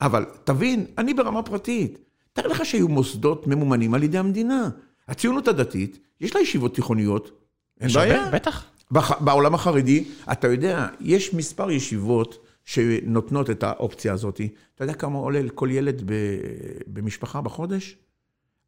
אבל 0.00 0.24
תבין, 0.44 0.86
אני 0.98 1.14
ברמה 1.14 1.42
פרטית. 1.42 1.98
תאר 2.32 2.46
לך 2.46 2.64
שהיו 2.64 2.88
מוסדות 2.88 3.46
ממומנים 3.46 3.94
על 3.94 4.02
ידי 4.02 4.18
המדינה. 4.18 4.68
הציונות 5.08 5.48
הדתית, 5.48 5.98
יש 6.20 6.34
לה 6.34 6.40
ישיבות 6.40 6.74
תיכוניות, 6.74 7.40
אין 7.80 7.90
בעיה. 7.94 8.30
בטח. 8.30 8.64
בח- 8.90 9.20
בעולם 9.22 9.54
החרדי, 9.54 10.04
אתה 10.32 10.48
יודע, 10.48 10.86
יש 11.00 11.34
מספר 11.34 11.70
ישיבות 11.70 12.38
שנותנות 12.64 13.50
את 13.50 13.62
האופציה 13.62 14.12
הזאת. 14.12 14.40
אתה 14.74 14.84
יודע 14.84 14.94
כמה 14.94 15.18
עולה 15.18 15.42
לכל 15.42 15.68
ילד 15.72 16.02
ב- 16.06 16.38
במשפחה 16.86 17.40
בחודש? 17.40 17.96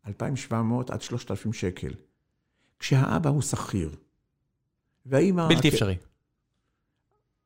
2,700 0.07 0.91
עד 0.91 1.03
3,000 1.03 1.53
שקל. 1.53 1.91
כשהאבא 2.79 3.31
הוא 3.31 3.43
שכיר, 3.43 3.91
והאימא... 5.07 5.49
בלתי 5.49 5.69
אפשרי. 5.69 5.97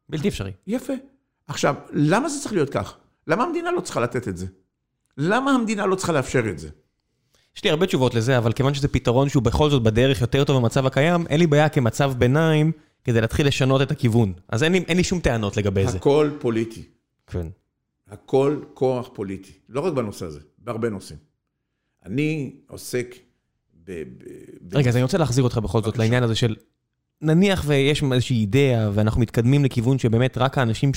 בלתי 0.09 0.29
אפשרי. 0.29 0.53
יפה. 0.67 0.93
עכשיו, 1.47 1.75
למה 1.93 2.29
זה 2.29 2.41
צריך 2.41 2.53
להיות 2.55 2.71
כך? 2.71 2.97
למה 3.27 3.45
המדינה 3.45 3.73
לא 3.73 3.81
צריכה 3.81 4.01
לתת 4.01 4.29
את 4.29 4.37
זה? 4.37 4.47
למה 5.19 5.51
המדינה 5.51 5.87
לא 5.87 5.97
צריכה 5.97 6.13
לאפשר 6.13 6.51
את 6.51 6.59
זה? 6.59 6.69
יש 7.57 7.65
לי 7.65 7.71
הרבה 7.71 7.87
תשובות 7.87 8.15
לזה, 8.15 8.39
אבל 8.39 8.53
כיוון 8.53 8.75
שזה 8.75 8.89
פתרון 8.89 9.29
שהוא 9.29 9.43
בכל 9.43 9.71
זאת 9.71 9.83
בדרך 9.83 10.21
יותר 10.21 10.45
טוב 10.45 10.57
במצב 10.63 10.87
הקיים, 10.87 11.27
אין 11.27 11.41
לי 11.41 11.47
בעיה 11.47 11.69
כמצב 11.69 12.13
ביניים 12.19 12.73
כדי 13.05 13.21
להתחיל 13.21 13.47
לשנות 13.47 13.83
את 13.83 13.91
הכיוון. 13.91 14.33
אז 14.49 14.63
אין 14.63 14.73
לי, 14.73 14.85
אין 14.89 14.97
לי 14.97 15.05
שום 15.05 15.21
טענות 15.21 15.57
לגבי 15.57 15.87
זה. 15.87 15.97
הכל 15.97 16.31
פוליטי. 16.41 16.83
כן. 17.27 17.47
הכל 18.11 18.61
כוח 18.75 19.11
פוליטי. 19.13 19.53
לא 19.69 19.81
רק 19.81 19.93
בנושא 19.93 20.27
הזה, 20.27 20.41
בהרבה 20.59 20.91
נושאים. 20.91 21.19
אני 22.05 22.57
עוסק 22.69 23.15
ב... 23.85 23.93
ב, 23.93 24.05
ב 24.63 24.77
רגע, 24.77 24.91
אז 24.91 24.97
אני 24.97 25.03
רוצה 25.03 25.19
להחזיר 25.19 25.45
אותך 25.45 25.59
בכל 25.59 25.83
זאת. 25.83 25.99
לעניין 25.99 26.23
הזה 26.23 26.35
של... 26.35 26.57
נניח 27.21 27.65
ויש 27.67 28.03
איזושהי 28.13 28.37
אידאה, 28.37 28.91
ואנחנו 28.95 29.21
מתקדמים 29.21 29.65
לכיוון 29.65 29.99
שבאמת 29.99 30.39
רק 30.39 30.59
האנשים 30.59 30.93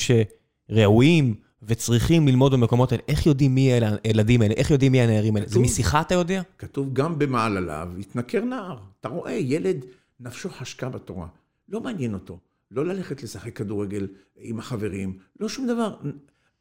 שראויים 0.69 1.35
וצריכים 1.63 2.27
ללמוד 2.27 2.51
במקומות 2.51 2.91
האלה, 2.91 3.03
איך 3.07 3.25
יודעים 3.25 3.55
מי 3.55 3.71
הילדים 4.03 4.41
האלה? 4.41 4.53
איך 4.53 4.71
יודעים 4.71 4.91
מי 4.91 5.01
הנערים 5.01 5.35
האלה? 5.35 5.47
זה. 5.47 5.59
משיחה 5.59 6.01
אתה 6.01 6.13
יודע? 6.15 6.41
כתוב 6.57 6.93
גם 6.93 7.19
במעלליו, 7.19 7.89
התנכר 7.99 8.45
נער. 8.45 8.79
אתה 8.99 9.09
רואה, 9.09 9.31
ילד, 9.31 9.85
נפשו 10.19 10.49
חשקה 10.49 10.89
בתורה. 10.89 11.27
לא 11.69 11.81
מעניין 11.81 12.13
אותו. 12.13 12.39
לא 12.71 12.85
ללכת 12.85 13.23
לשחק 13.23 13.55
כדורגל 13.57 14.07
עם 14.37 14.59
החברים, 14.59 15.17
לא 15.39 15.49
שום 15.49 15.67
דבר. 15.67 15.95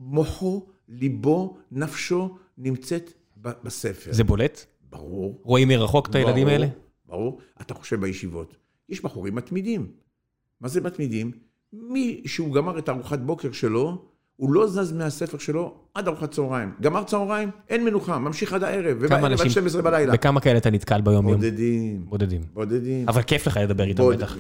מוחו, 0.01 0.67
ליבו, 0.89 1.57
נפשו 1.73 2.37
נמצאת 2.59 3.13
בספר. 3.37 4.13
זה 4.13 4.25
בולט? 4.25 4.65
ברור. 4.91 5.41
רואים 5.43 5.69
מרחוק 5.69 6.09
את 6.11 6.15
הילדים 6.15 6.47
ברור, 6.47 6.51
האלה? 6.53 6.67
ברור. 7.07 7.41
אתה 7.61 7.75
חושב 7.75 8.01
בישיבות. 8.01 8.57
יש 8.89 9.03
בחורים 9.03 9.35
מתמידים. 9.35 9.93
מה 10.61 10.69
זה 10.69 10.81
מתמידים? 10.81 11.33
מי 11.73 12.23
שהוא 12.27 12.55
גמר 12.55 12.79
את 12.79 12.89
ארוחת 12.89 13.19
בוקר 13.19 13.53
שלו, 13.53 14.05
הוא 14.37 14.53
לא 14.53 14.67
זז 14.67 14.93
מהספר 14.93 15.39
שלו 15.39 15.75
עד 15.95 16.09
ארוחת 16.09 16.31
צהריים. 16.31 16.73
גמר 16.81 17.05
צהריים, 17.05 17.51
אין 17.69 17.85
מנוחה, 17.85 18.19
ממשיך 18.19 18.53
עד 18.53 18.63
הערב, 18.63 18.97
ובערב 19.01 19.25
עד 19.25 19.31
אנשים- 19.33 19.51
12 19.51 19.83
בלילה. 19.83 20.13
בכמה 20.13 20.41
כאלה 20.41 20.59
אתה 20.59 20.71
נתקל 20.71 21.01
ביום-יום? 21.01 21.41
בודדים. 21.41 22.05
בודדים. 22.05 22.43
בודדים. 22.53 23.09
אבל 23.09 23.23
כיף 23.23 23.47
לך 23.47 23.57
לדבר 23.63 23.85
איתם 23.85 24.03
בטח. 24.11 24.37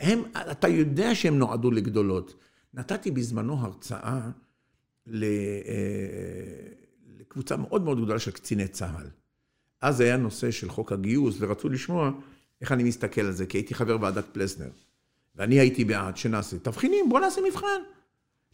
הם, 0.00 0.22
אתה 0.50 0.68
יודע 0.68 1.14
שהם 1.14 1.38
נועדו 1.38 1.70
לגדולות. 1.70 2.34
נתתי 2.74 3.10
בזמנו 3.10 3.56
הרצאה 3.60 4.20
ל, 5.06 5.24
אה, 5.24 5.28
לקבוצה 7.20 7.56
מאוד 7.56 7.82
מאוד 7.82 7.98
גדולה 8.02 8.18
של 8.18 8.30
קציני 8.30 8.68
צה"ל. 8.68 9.06
אז 9.82 10.00
היה 10.00 10.16
נושא 10.16 10.50
של 10.50 10.68
חוק 10.70 10.92
הגיוס, 10.92 11.36
ורצו 11.40 11.68
לשמוע 11.68 12.10
איך 12.60 12.72
אני 12.72 12.82
מסתכל 12.82 13.20
על 13.20 13.32
זה, 13.32 13.46
כי 13.46 13.58
הייתי 13.58 13.74
חבר 13.74 13.96
ועדת 14.00 14.24
פלסנר. 14.32 14.68
ואני 15.36 15.60
הייתי 15.60 15.84
בעד 15.84 16.16
שנעשה 16.16 16.58
תבחינים, 16.58 17.08
בוא 17.08 17.20
נעשה 17.20 17.40
מבחן. 17.50 17.80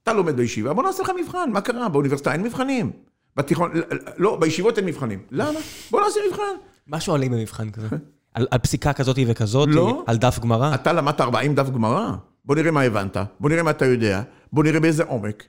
אתה 0.05 0.13
לומד 0.13 0.37
בישיבה, 0.37 0.73
בוא 0.73 0.83
נעשה 0.83 1.03
לך 1.03 1.11
מבחן. 1.21 1.51
מה 1.53 1.61
קרה? 1.61 1.89
באוניברסיטה 1.89 2.33
אין 2.33 2.43
מבחנים. 2.43 2.93
בתיכון, 3.37 3.73
לא, 4.17 4.37
בישיבות 4.37 4.79
אין 4.79 4.87
מבחנים. 4.87 5.23
למה? 5.31 5.61
בוא 5.91 6.01
נעשה 6.01 6.21
מבחן. 6.31 6.43
מה 6.87 7.01
שואלים 7.01 7.33
במבחן 7.33 7.71
כזה? 7.71 7.89
על 8.35 8.47
על 8.51 8.59
פסיקה 8.59 8.93
כזאת 8.93 9.17
וכזאת? 9.27 9.69
לא. 9.73 10.05
על 10.07 10.17
דף 10.17 10.39
גמרא? 10.39 10.75
אתה 10.75 10.93
למדת 10.93 11.21
40 11.21 11.55
דף 11.55 11.71
גמרא? 11.71 12.11
בוא 12.45 12.55
נראה 12.57 12.71
מה 12.71 12.83
הבנת, 12.83 13.17
בוא 13.41 13.51
נראה 13.51 13.63
מה 13.63 13.71
אתה 13.71 13.87
יודע, 13.87 14.23
בוא 14.53 14.65
נראה 14.65 14.81
באיזה 14.81 15.05
עומק. 15.05 15.45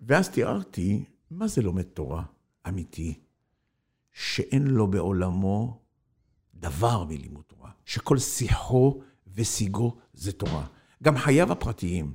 ואז 0.00 0.28
תיארתי, 0.28 1.04
מה 1.30 1.48
זה 1.48 1.62
לומד 1.62 1.82
תורה 1.82 2.22
אמיתי, 2.68 3.14
שאין 4.12 4.66
לו 4.66 4.86
בעולמו 4.86 5.80
דבר 6.54 7.04
מלימוד 7.04 7.42
תורה, 7.46 7.70
שכל 7.84 8.18
שיחו 8.18 9.00
ושיגו 9.34 9.96
זה 10.14 10.32
תורה. 10.32 10.64
גם 11.02 11.16
חייו 11.16 11.52
הפרטיים, 11.52 12.12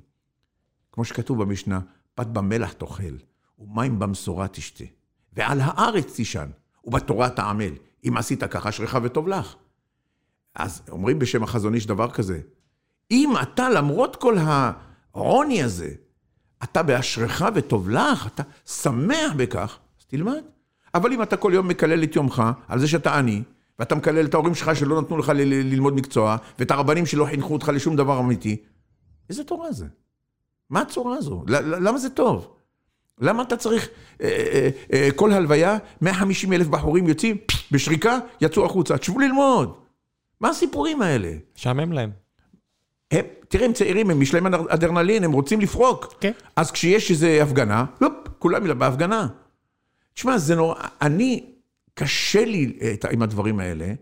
כמו 0.98 1.06
שכתוב 1.06 1.44
במשנה, 1.44 1.80
פת 2.16 2.28
במלח 2.28 2.74
תאכל, 2.74 3.14
ומים 3.60 4.00
במשורה 4.00 4.48
תשתה, 4.48 4.84
ועל 5.34 5.60
הארץ 5.62 6.16
תישן, 6.16 6.50
ובתורה 6.86 7.30
תעמל. 7.30 7.74
אם 8.08 8.18
עשית 8.18 8.44
ככה, 8.44 8.70
אשריך 8.70 8.98
וטוב 9.04 9.28
לך. 9.28 9.56
אז 10.56 10.82
אומרים 10.90 11.20
בשם 11.20 11.44
החזון 11.44 11.74
איש 11.74 11.86
דבר 11.86 12.12
כזה, 12.12 12.40
אם 13.12 13.34
אתה, 13.42 13.70
למרות 13.70 14.16
כל 14.16 14.38
העוני 14.38 15.64
הזה, 15.64 15.92
אתה 16.64 16.84
באשריך 16.84 17.46
וטוב 17.56 17.90
לך, 17.90 18.28
אתה 18.28 18.44
שמח 18.66 19.34
בכך, 19.36 19.80
אז 20.00 20.06
תלמד. 20.06 20.42
אבל 20.94 21.14
אם 21.14 21.24
אתה 21.24 21.38
כל 21.38 21.52
יום 21.54 21.68
מקלל 21.68 22.04
את 22.04 22.16
יומך 22.16 22.44
על 22.68 22.80
זה 22.80 22.88
שאתה 22.88 23.18
עני, 23.18 23.44
ואתה 23.80 23.96
מקלל 23.96 24.26
את 24.26 24.34
ההורים 24.34 24.56
שלך 24.56 24.76
שלא 24.76 25.02
נתנו 25.02 25.18
לך 25.18 25.32
ללמוד 25.36 25.94
מקצוע, 25.94 26.38
ואת 26.60 26.72
הרבנים 26.72 27.06
שלא 27.06 27.26
חינכו 27.26 27.54
אותך 27.54 27.70
לשום 27.70 27.96
דבר 27.96 28.20
אמיתי, 28.20 28.58
איזה 29.30 29.44
תורה 29.44 29.72
זה? 29.72 29.86
מה 30.70 30.82
הצורה 30.82 31.18
הזו? 31.18 31.44
למה 31.48 31.98
זה 31.98 32.10
טוב? 32.10 32.54
למה 33.20 33.44
אתה 33.44 33.58
צריך, 33.58 33.90
אה, 34.22 34.28
אה, 34.28 34.70
אה, 34.94 35.10
כל 35.16 35.32
הלוויה, 35.32 35.78
150 36.02 36.54
אלף 36.54 36.68
בחורים 36.68 37.08
יוצאים, 37.08 37.38
בשריקה, 37.72 38.20
יצאו 38.42 38.66
החוצה, 38.66 38.98
תשבו 38.98 39.20
ללמוד. 39.20 39.74
מה 40.42 40.50
הסיפורים 40.50 41.02
האלה? 41.02 41.32
משעמם 41.58 41.92
להם. 41.92 42.12
הם, 43.12 43.26
תראה, 43.48 43.66
הם 43.66 43.74
צעירים, 43.74 44.10
הם 44.10 44.22
יש 44.22 44.34
להם 44.34 44.48
אדר- 44.48 44.66
אדרנלין, 44.70 45.24
הם 45.24 45.32
רוצים 45.32 45.62
לפרוק. 45.62 46.14
כן. 46.20 46.32
אז 46.56 46.72
כשיש 46.72 47.12
איזו 47.12 47.28
הפגנה, 47.28 47.86
הופ, 48.02 48.14
כולם 48.40 48.80
בהפגנה. 48.80 49.28
תשמע, 50.14 50.38
זה 50.38 50.56
נורא, 50.56 50.76
אני, 51.02 51.46
קשה 51.94 52.46
לי 52.46 52.78
עם 53.12 53.22
הדברים 53.22 53.60
האלה, 53.60 53.94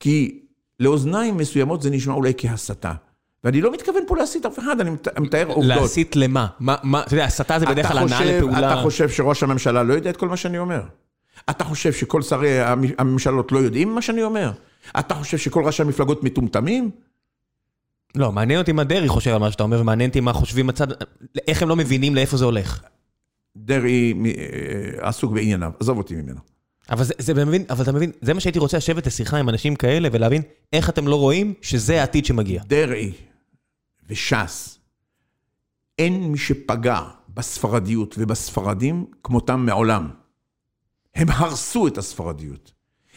כי 0.00 0.42
לאוזניים 0.80 1.36
מסוימות 1.36 1.82
זה 1.82 1.90
נשמע 1.90 2.14
אולי 2.14 2.32
כהסתה. 2.38 2.92
ואני 3.44 3.60
לא 3.60 3.72
מתכוון 3.72 4.02
פה 4.06 4.16
להסית 4.16 4.46
אף 4.46 4.58
אחד, 4.58 4.80
אני 4.80 4.90
מת- 4.90 5.18
מתאר 5.18 5.46
עובדות. 5.48 5.64
להסית 5.82 6.16
למה? 6.16 6.46
מה, 6.60 6.76
מה, 6.82 7.00
אתה 7.02 7.14
יודע, 7.14 7.24
הסתה 7.24 7.58
זה 7.58 7.66
בדרך 7.66 7.88
כלל 7.88 7.98
הנעה 7.98 8.24
לפעולה. 8.24 8.72
אתה 8.72 8.82
חושב 8.82 9.08
שראש 9.08 9.42
הממשלה 9.42 9.82
לא 9.82 9.94
יודע 9.94 10.10
את 10.10 10.16
כל 10.16 10.28
מה 10.28 10.36
שאני 10.36 10.58
אומר? 10.58 10.82
אתה 11.50 11.64
חושב 11.64 11.92
שכל 11.92 12.22
שרי 12.22 12.60
המ- 12.60 12.82
הממשלות 12.98 13.52
לא 13.52 13.58
יודעים 13.58 13.94
מה 13.94 14.02
שאני 14.02 14.22
אומר? 14.22 14.52
אתה 14.98 15.14
חושב 15.14 15.38
שכל 15.38 15.64
ראשי 15.64 15.82
המפלגות 15.82 16.24
מטומטמים? 16.24 16.90
לא, 18.14 18.32
מעניין 18.32 18.60
אותי 18.60 18.72
מה 18.72 18.84
דרעי 18.84 19.08
חושב 19.08 19.30
על 19.30 19.38
מה 19.38 19.50
שאתה 19.50 19.62
אומר, 19.62 19.80
ומעניין 19.80 20.10
אותי 20.10 20.20
מה 20.20 20.32
חושבים 20.32 20.68
הצד... 20.68 20.86
איך 21.48 21.62
הם 21.62 21.68
לא 21.68 21.76
מבינים 21.76 22.14
לאיפה 22.14 22.36
זה 22.36 22.44
הולך. 22.44 22.80
דרעי 23.56 24.14
אה, 24.26 25.08
עסוק 25.08 25.32
בענייניו, 25.32 25.70
עזוב 25.80 25.98
אותי 25.98 26.14
ממנו. 26.14 26.40
אבל 26.90 27.04
זה, 27.04 27.14
זה 27.18 27.44
מבין, 27.44 27.64
אבל 27.70 27.82
אתה 27.82 27.92
מבין, 27.92 28.10
זה 28.22 28.34
מה 28.34 28.40
שהייתי 28.40 28.58
רוצה 28.58 28.76
לשבת 28.76 29.06
לשיחה 29.06 29.36
עם 29.38 29.48
אנשים 29.48 29.76
כאלה 29.76 30.08
ולהבין 30.12 30.42
איך 30.72 30.88
אתם 30.90 31.08
לא 31.08 31.16
רואים 31.16 31.54
שזה 31.62 32.00
העתיד 32.00 32.24
שמגיע. 32.26 32.62
דרעי 32.66 33.12
וש"ס, 34.12 34.78
אין 35.98 36.32
מי 36.32 36.38
שפגע 36.38 37.00
בספרדיות 37.28 38.14
ובספרדים 38.18 39.06
כמותם 39.22 39.66
מעולם. 39.66 40.10
הם 41.14 41.28
הרסו 41.30 41.86
את 41.86 41.98
הספרדיות, 41.98 42.72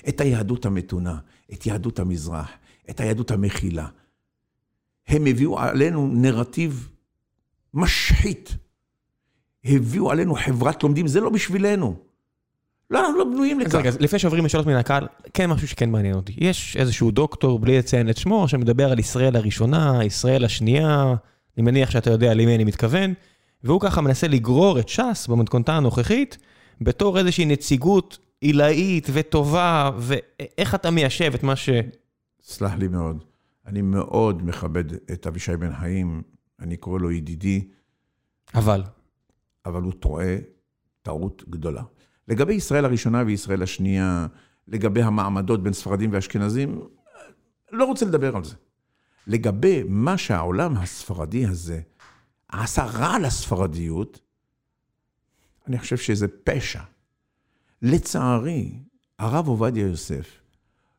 את 0.09 0.21
היהדות 0.21 0.65
המתונה, 0.65 1.17
את 1.53 1.65
יהדות 1.65 1.99
המזרח, 1.99 2.49
את 2.89 2.99
היהדות 2.99 3.31
המכילה. 3.31 3.87
הם 5.07 5.25
הביאו 5.25 5.59
עלינו 5.59 6.07
נרטיב 6.13 6.89
משחית. 7.73 8.55
הביאו 9.63 10.11
עלינו 10.11 10.35
חברת 10.35 10.83
לומדים, 10.83 11.07
זה 11.07 11.19
לא 11.21 11.29
בשבילנו. 11.29 11.99
לא, 12.89 12.99
אנחנו 12.99 13.19
לא 13.19 13.25
בנויים 13.25 13.59
לכך. 13.59 13.75
רגע, 13.75 13.91
לפני 13.99 14.19
שעוברים 14.19 14.45
לשאלות 14.45 14.67
מן 14.67 14.75
הקהל, 14.75 15.07
כן 15.33 15.49
משהו 15.49 15.67
שכן 15.67 15.89
מעניין 15.89 16.15
אותי. 16.15 16.33
יש 16.37 16.77
איזשהו 16.77 17.11
דוקטור, 17.11 17.59
בלי 17.59 17.77
לציין 17.77 18.09
את 18.09 18.17
שמו, 18.17 18.47
שמדבר 18.47 18.91
על 18.91 18.99
ישראל 18.99 19.35
הראשונה, 19.35 20.03
ישראל 20.03 20.45
השנייה, 20.45 21.13
אני 21.57 21.63
מניח 21.65 21.91
שאתה 21.91 22.11
יודע 22.11 22.33
למי 22.33 22.55
אני 22.55 22.63
מתכוון, 22.63 23.13
והוא 23.63 23.81
ככה 23.81 24.01
מנסה 24.01 24.27
לגרור 24.27 24.79
את 24.79 24.89
ש"ס 24.89 25.27
במתכונתה 25.27 25.73
הנוכחית, 25.73 26.37
בתור 26.81 27.19
איזושהי 27.19 27.45
נציגות 27.45 28.17
עילאית 28.41 29.07
וטובה, 29.13 29.91
ואיך 29.97 30.75
אתה 30.75 30.91
מיישב 30.91 31.31
את 31.35 31.43
מה 31.43 31.55
ש... 31.55 31.69
סלח 32.41 32.73
לי 32.73 32.87
מאוד. 32.87 33.23
אני 33.65 33.81
מאוד 33.81 34.45
מכבד 34.45 34.93
את 34.93 35.27
אבישי 35.27 35.57
בן 35.57 35.75
חיים, 35.75 36.21
אני 36.59 36.77
קורא 36.77 36.99
לו 36.99 37.11
ידידי, 37.11 37.67
אבל. 38.55 38.83
אבל 39.65 39.81
הוא 39.81 39.93
טועה 39.93 40.35
טעות 41.01 41.43
גדולה. 41.49 41.83
לגבי 42.27 42.53
ישראל 42.53 42.85
הראשונה 42.85 43.23
וישראל 43.25 43.63
השנייה, 43.63 44.27
לגבי 44.67 45.01
המעמדות 45.01 45.63
בין 45.63 45.73
ספרדים 45.73 46.09
ואשכנזים, 46.13 46.81
לא 47.71 47.85
רוצה 47.85 48.05
לדבר 48.05 48.35
על 48.35 48.43
זה. 48.43 48.55
לגבי 49.27 49.83
מה 49.87 50.17
שהעולם 50.17 50.77
הספרדי 50.77 51.45
הזה 51.45 51.81
עשה 52.47 52.85
רע 52.85 53.19
לספרדיות, 53.19 54.19
אני 55.67 55.79
חושב 55.79 55.97
שזה 55.97 56.27
פשע. 56.43 56.81
לצערי, 57.81 58.79
הרב 59.19 59.47
עובדיה 59.47 59.87
יוסף 59.87 60.41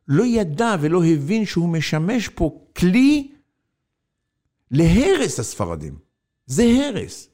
לא 0.07 0.23
ידע 0.23 0.75
ולא 0.81 1.05
הבין 1.05 1.45
שהוא 1.45 1.69
משמש 1.69 2.27
פה 2.29 2.67
כלי 2.77 3.31
להרס 4.71 5.39
הספרדים. 5.39 5.97
זה 6.45 6.63
הרס. 6.63 7.29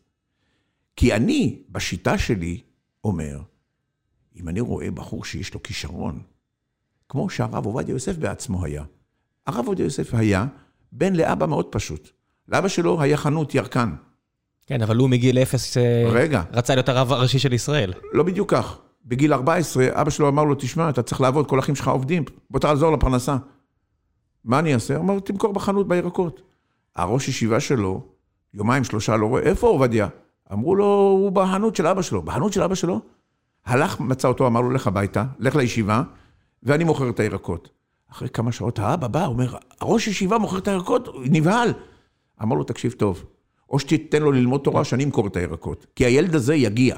כי 0.95 1.13
אני, 1.13 1.63
בשיטה 1.69 2.17
שלי, 2.17 2.61
אומר, 3.03 3.41
אם 4.35 4.49
אני 4.49 4.59
רואה 4.59 4.91
בחור 4.91 5.25
שיש 5.25 5.53
לו 5.53 5.63
כישרון, 5.63 6.21
כמו 7.09 7.29
שהרב 7.29 7.65
עובדיה 7.65 7.93
יוסף 7.93 8.17
בעצמו 8.17 8.65
היה. 8.65 8.83
הרב 9.47 9.65
עובדיה 9.67 9.83
יוסף 9.83 10.13
היה 10.13 10.45
בן 10.91 11.15
לאבא 11.15 11.45
מאוד 11.45 11.65
פשוט. 11.65 12.09
לאבא 12.47 12.67
שלו 12.67 13.01
היה 13.01 13.17
חנות 13.17 13.55
ירקן. 13.55 13.93
כן, 14.65 14.81
אבל 14.81 14.97
הוא 14.97 15.09
מגיל 15.09 15.37
אפס 15.37 15.77
אה, 15.77 16.09
רגע. 16.11 16.43
רצה 16.51 16.75
להיות 16.75 16.89
הרב 16.89 17.11
הראשי 17.11 17.39
של 17.39 17.53
ישראל. 17.53 17.93
לא 18.13 18.23
בדיוק 18.23 18.51
כך. 18.51 18.77
בגיל 19.05 19.33
14, 19.33 19.87
אבא 19.91 20.09
שלו 20.09 20.27
אמר 20.27 20.43
לו, 20.43 20.55
תשמע, 20.55 20.89
אתה 20.89 21.03
צריך 21.03 21.21
לעבוד, 21.21 21.47
כל 21.47 21.59
האחים 21.59 21.75
שלך 21.75 21.87
עובדים, 21.87 22.23
בוא 22.49 22.59
תעזור 22.59 22.91
לפרנסה. 22.91 23.37
מה 24.45 24.59
אני 24.59 24.73
אעשה? 24.73 24.97
אמר, 24.97 25.19
תמכור 25.19 25.53
בחנות 25.53 25.87
בירקות. 25.87 26.41
הראש 26.95 27.27
ישיבה 27.27 27.59
שלו, 27.59 28.01
יומיים, 28.53 28.83
שלושה, 28.83 29.17
לא 29.17 29.25
רואה, 29.25 29.41
איפה 29.41 29.67
עובדיה? 29.67 30.07
אמרו 30.53 30.75
לו, 30.75 30.85
הוא 30.85 31.31
בחנות 31.31 31.75
של 31.75 31.87
אבא 31.87 32.01
שלו. 32.01 32.21
בחנות 32.21 32.53
של 32.53 32.63
אבא 32.63 32.75
שלו? 32.75 32.99
הלך, 33.65 33.99
מצא 33.99 34.27
אותו, 34.27 34.47
אמר 34.47 34.61
לו, 34.61 34.71
לך 34.71 34.87
הביתה, 34.87 35.25
לך 35.39 35.55
לישיבה, 35.55 36.03
ואני 36.63 36.83
מוכר 36.83 37.09
את 37.09 37.19
הירקות. 37.19 37.69
אחרי 38.11 38.29
כמה 38.29 38.51
שעות 38.51 38.79
האבא 38.79 39.07
בא, 39.07 39.25
אומר, 39.25 39.55
הראש 39.81 40.07
ישיבה 40.07 40.37
מוכר 40.37 40.57
את 40.57 40.67
הירקות, 40.67 41.09
נבהל. 41.25 41.73
אמר 42.43 42.55
לו, 42.55 42.63
תקשיב 42.63 42.91
טוב, 42.91 43.23
או 43.69 43.79
שתיתן 43.79 44.21
לו 44.21 44.31
ללמוד 44.31 44.61
תורה, 44.63 44.83
שאני 44.83 45.03
אמכור 45.03 45.27
את 45.27 45.37
הירקות. 45.37 45.85
כי 45.95 46.05
הילד 46.05 46.35
הזה 46.35 46.55
יגיע. 46.55 46.97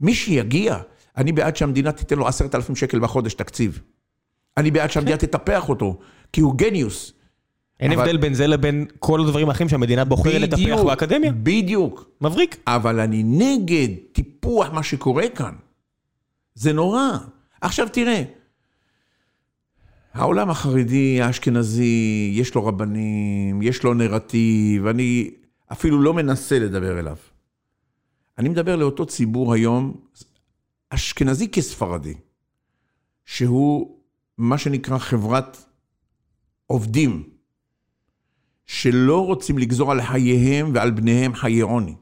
מי 0.00 0.14
שיגיע, 0.14 0.78
אני 1.16 1.32
בעד 1.32 1.56
שהמדינה 1.56 1.92
תיתן 1.92 2.18
לו 2.18 2.26
עשרת 2.28 2.54
אלפים 2.54 2.76
שקל 2.76 2.98
בחודש 3.00 3.34
תקציב. 3.34 3.80
אני 4.56 4.70
בעד 4.70 4.90
שהמדינה 4.90 5.16
תטפח 5.16 5.68
אותו, 5.68 5.98
כי 6.32 6.40
הוא 6.40 6.54
גניוס. 6.54 7.12
אין 7.80 7.92
אבל- 7.92 8.02
הבדל 8.02 8.16
בין 8.16 8.34
זה 8.34 8.46
לבין 8.46 8.86
כל 8.98 9.20
הדברים 9.20 9.48
האחרים 9.48 9.68
שהמדינה 9.68 10.04
בוחרת 10.04 10.40
לטפח 10.40 10.82
באקדמיה. 10.84 11.32
בדיוק. 11.32 12.10
מבריק. 12.20 12.56
אבל 12.66 13.00
אני 13.00 13.22
נגד 13.22 13.88
טיפוח 14.12 14.70
מה 14.72 14.82
שקורה 14.82 15.28
כאן. 15.28 15.52
זה 16.54 16.72
נורא. 16.72 17.18
עכשיו 17.60 17.88
תראה, 17.92 18.22
העולם 20.12 20.50
החרדי, 20.50 21.22
האשכנזי, 21.22 22.32
יש 22.34 22.54
לו 22.54 22.66
רבנים, 22.66 23.62
יש 23.62 23.82
לו 23.82 23.94
נרטיב, 23.94 24.86
אני 24.86 25.30
אפילו 25.72 26.02
לא 26.02 26.14
מנסה 26.14 26.58
לדבר 26.58 26.98
אליו. 26.98 27.16
אני 28.38 28.48
מדבר 28.48 28.76
לאותו 28.76 29.06
ציבור 29.06 29.54
היום, 29.54 29.96
אשכנזי 30.90 31.48
כספרדי, 31.48 32.14
שהוא 33.24 33.98
מה 34.38 34.58
שנקרא 34.58 34.98
חברת 34.98 35.64
עובדים, 36.66 37.28
שלא 38.66 39.26
רוצים 39.26 39.58
לגזור 39.58 39.92
על 39.92 40.02
חייהם 40.02 40.70
ועל 40.74 40.90
בניהם 40.90 41.34
חיי 41.34 41.60
עוני. 41.60 41.94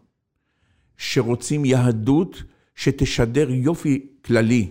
שרוצים 0.97 1.65
יהדות 1.65 2.43
שתשדר 2.81 3.51
יופי 3.51 4.07
כללי. 4.25 4.69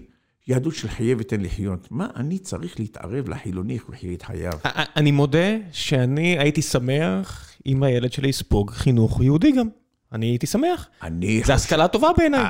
יהדות 0.48 0.76
של 0.76 0.88
חיה 0.88 1.16
ותן 1.20 1.42
לחיות. 1.42 1.88
מה 1.92 2.08
אני 2.16 2.40
צריך 2.40 2.80
להתערב 2.80 3.30
לחילוני 3.30 3.74
איך 3.74 3.86
הוא 3.86 3.96
יחיה 3.96 4.14
את 4.14 4.22
חייו? 4.22 4.54
אני 4.96 5.12
מודה 5.12 5.58
שאני 5.72 6.40
הייתי 6.40 6.62
שמח 6.62 7.52
אם 7.66 7.84
הילד 7.84 8.12
שלי 8.12 8.30
יספוג 8.30 8.72
חינוך 8.72 9.22
יהודי 9.22 9.52
גם. 9.52 9.68
אני 10.12 10.26
הייתי 10.26 10.48
שמח. 10.48 10.88
אני... 11.04 11.42
זו 11.46 11.54
השכלה 11.54 11.88
טובה 11.88 12.10
בעיניי. 12.18 12.46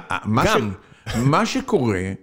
גם. 0.46 0.72
מה 1.16 1.46
שקורה, 1.46 2.14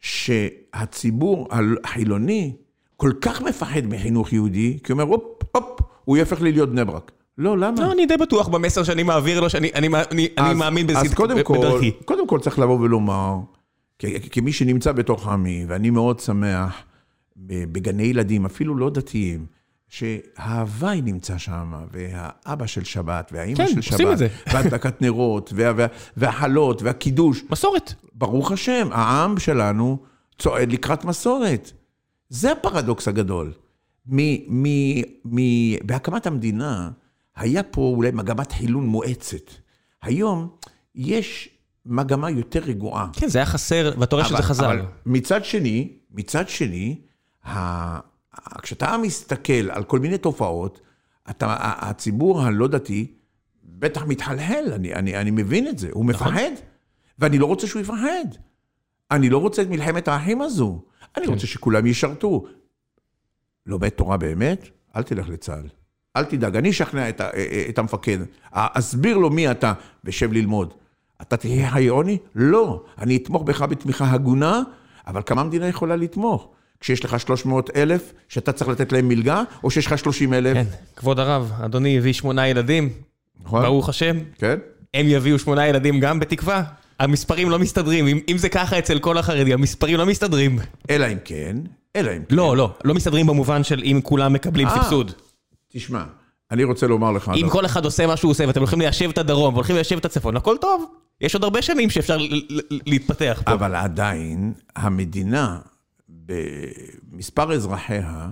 שהציבור 0.00 1.48
החילוני 1.84 2.52
כל 2.96 3.12
כך 3.20 3.42
מפחד 3.42 3.86
מחינוך 3.86 4.32
יהודי, 4.32 4.78
כי 4.84 4.92
הוא 4.92 5.00
אומר, 5.00 5.14
הופ, 5.14 5.42
הופ, 5.52 5.80
הוא 6.04 6.16
יהפך 6.16 6.40
לי 6.40 6.52
להיות 6.52 6.70
בני 6.70 6.84
ברק. 6.84 7.12
לא, 7.38 7.58
למה? 7.58 7.80
לא, 7.80 7.92
אני 7.92 8.06
די 8.06 8.16
בטוח 8.16 8.48
במסר 8.48 8.82
שאני 8.84 9.02
מעביר 9.02 9.40
לו, 9.40 9.50
שאני 9.50 9.70
אני, 9.74 9.88
אני, 10.10 10.28
אני 10.38 10.50
אז- 10.50 10.56
מאמין 10.56 10.90
אז 10.90 11.02
בזכות 11.04 11.16
קודם 11.16 11.42
כל, 11.42 11.58
בדרכי. 11.58 11.90
קודם 12.04 12.26
כל 12.28 12.40
צריך 12.40 12.58
לבוא 12.58 12.78
ולומר, 12.80 13.36
כמי 14.30 14.52
שנמצא 14.52 14.92
בתוך 14.92 15.28
עמי, 15.28 15.64
ואני 15.68 15.90
מאוד 15.90 16.20
שמח 16.20 16.82
בגני 17.36 18.02
ילדים, 18.02 18.44
אפילו 18.44 18.76
לא 18.76 18.90
דתיים, 18.90 19.46
שההוואי 19.88 21.02
נמצא 21.02 21.38
שם, 21.38 21.72
והאבא 21.92 22.66
של 22.66 22.84
שבת, 22.84 23.30
והאימא 23.34 23.56
כן, 23.56 23.66
של 23.66 23.76
עושים 23.76 23.98
שבת, 23.98 24.12
את 24.12 24.18
זה. 24.18 24.28
והדלקת 24.52 25.02
נרות, 25.02 25.52
וה- 25.56 25.72
וה- 25.76 25.86
והחלות, 26.16 26.82
והקידוש. 26.82 27.42
מסורת. 27.50 27.92
ברוך 28.14 28.52
השם, 28.52 28.88
העם 28.92 29.38
שלנו 29.38 29.98
צועד 30.38 30.72
לקראת 30.72 31.04
מסורת. 31.04 31.72
זה 32.28 32.52
הפרדוקס 32.52 33.08
הגדול. 33.08 33.52
מ- 34.06 34.62
מ- 34.62 35.02
מ- 35.24 35.86
בהקמת 35.86 36.26
המדינה 36.26 36.90
היה 37.36 37.62
פה 37.62 37.80
אולי 37.96 38.10
מגמת 38.10 38.52
חילון 38.52 38.86
מואצת. 38.86 39.50
היום 40.02 40.56
יש 40.94 41.48
מגמה 41.86 42.30
יותר 42.30 42.60
רגועה. 42.60 43.08
כן, 43.12 43.28
זה 43.28 43.38
היה 43.38 43.46
חסר, 43.46 43.94
ואתה 43.98 44.16
רואה 44.16 44.28
שזה 44.28 44.36
חזר. 44.42 44.66
אבל 44.66 44.82
מצד 45.06 45.44
שני, 45.44 45.92
מצד 46.10 46.48
שני, 46.48 47.00
ה- 47.44 48.00
כשאתה 48.62 48.96
מסתכל 49.02 49.70
על 49.70 49.84
כל 49.84 49.98
מיני 49.98 50.18
תופעות, 50.18 50.80
אתה, 51.30 51.56
הציבור 51.60 52.42
הלא 52.42 52.68
דתי 52.68 53.12
בטח 53.64 54.02
מתחלחל, 54.02 54.64
אני, 54.74 54.94
אני, 54.94 55.16
אני 55.16 55.30
מבין 55.30 55.68
את 55.68 55.78
זה, 55.78 55.88
הוא 55.92 56.06
נכון. 56.06 56.28
מפחד, 56.28 56.50
ואני 57.18 57.38
לא 57.38 57.46
רוצה 57.46 57.66
שהוא 57.66 57.82
יפחד. 57.82 58.24
אני 59.10 59.30
לא 59.30 59.38
רוצה 59.38 59.62
את 59.62 59.68
מלחמת 59.68 60.08
האחים 60.08 60.42
הזו, 60.42 60.82
אני 61.16 61.26
כן. 61.26 61.32
רוצה 61.32 61.46
שכולם 61.46 61.86
ישרתו. 61.86 62.44
לומד 63.66 63.88
תורה 63.88 64.16
באמת? 64.16 64.68
אל 64.96 65.02
תלך 65.02 65.28
לצה"ל. 65.28 65.68
אל 66.16 66.24
תדאג, 66.24 66.56
אני 66.56 66.70
אשכנע 66.70 67.08
את, 67.08 67.20
ה- 67.20 67.30
את 67.68 67.78
המפקד, 67.78 68.18
אסביר 68.52 69.16
לו 69.16 69.30
מי 69.30 69.50
אתה, 69.50 69.72
ושב 70.04 70.32
ללמוד. 70.32 70.74
אתה 71.22 71.36
תהיה 71.36 71.70
חיי 71.70 71.86
עוני? 71.88 72.18
לא. 72.34 72.82
אני 72.98 73.16
אתמוך 73.16 73.42
בך 73.42 73.62
בתמיכה 73.62 74.10
הגונה, 74.10 74.62
אבל 75.06 75.20
כמה 75.26 75.40
המדינה 75.40 75.68
יכולה 75.68 75.96
לתמוך? 75.96 76.48
כשיש 76.80 77.04
לך 77.04 77.20
300 77.20 77.70
אלף, 77.76 78.12
שאתה 78.28 78.52
צריך 78.52 78.70
לתת 78.70 78.92
להם 78.92 79.08
מלגה, 79.08 79.42
או 79.64 79.70
שיש 79.70 79.86
לך 79.86 79.98
30 79.98 80.34
אלף? 80.34 80.54
כן, 80.54 80.64
כבוד 80.96 81.18
הרב, 81.18 81.52
אדוני 81.64 81.98
הביא 81.98 82.12
שמונה 82.12 82.48
ילדים, 82.48 82.88
נכון? 83.44 83.62
ברוך 83.62 83.88
השם, 83.88 84.16
כן? 84.38 84.58
הם 84.94 85.06
יביאו 85.08 85.38
שמונה 85.38 85.66
ילדים 85.68 86.00
גם 86.00 86.20
בתקווה. 86.20 86.62
המספרים 87.00 87.50
לא 87.50 87.58
מסתדרים, 87.58 88.06
אם, 88.06 88.18
אם 88.28 88.38
זה 88.38 88.48
ככה 88.48 88.78
אצל 88.78 88.98
כל 88.98 89.18
החרדים, 89.18 89.52
המספרים 89.58 89.96
לא 89.96 90.06
מסתדרים. 90.06 90.58
אלא 90.90 91.06
אם 91.06 91.16
כן, 91.24 91.56
אלא 91.96 92.10
אם 92.10 92.22
כן. 92.28 92.34
לא, 92.36 92.56
לא, 92.56 92.72
לא 92.84 92.94
מסתדרים 92.94 93.26
במובן 93.26 93.64
של 93.64 93.82
אם 93.84 94.00
כולם 94.02 94.32
מקבלים 94.32 94.66
אה. 94.66 94.82
סבסוד. 94.82 95.12
תשמע, 95.74 96.04
אני 96.50 96.64
רוצה 96.64 96.86
לומר 96.86 97.12
לך... 97.12 97.30
אם. 97.36 97.48
כל 97.50 97.66
אחד 97.66 97.84
עושה 97.84 98.06
מה 98.06 98.16
שהוא 98.16 98.30
עושה 98.30 98.44
ואתם 98.46 98.60
הולכים 98.60 98.78
ליישב 98.78 99.08
את 99.10 99.18
הדרום 99.18 99.54
והולכים 99.54 99.76
ליישב 99.76 99.96
את 99.96 100.04
הצפון, 100.04 100.36
הכל 100.36 100.56
טוב. 100.60 100.84
יש 101.20 101.34
עוד 101.34 101.44
הרבה 101.44 101.62
שנים 101.62 101.90
שאפשר 101.90 102.18
להתפתח 102.70 103.42
פה. 103.46 103.52
אבל 103.52 103.74
עדיין, 103.74 104.52
המדינה, 104.76 105.58
במספר 106.08 107.52
אזרחיה, 107.52 108.28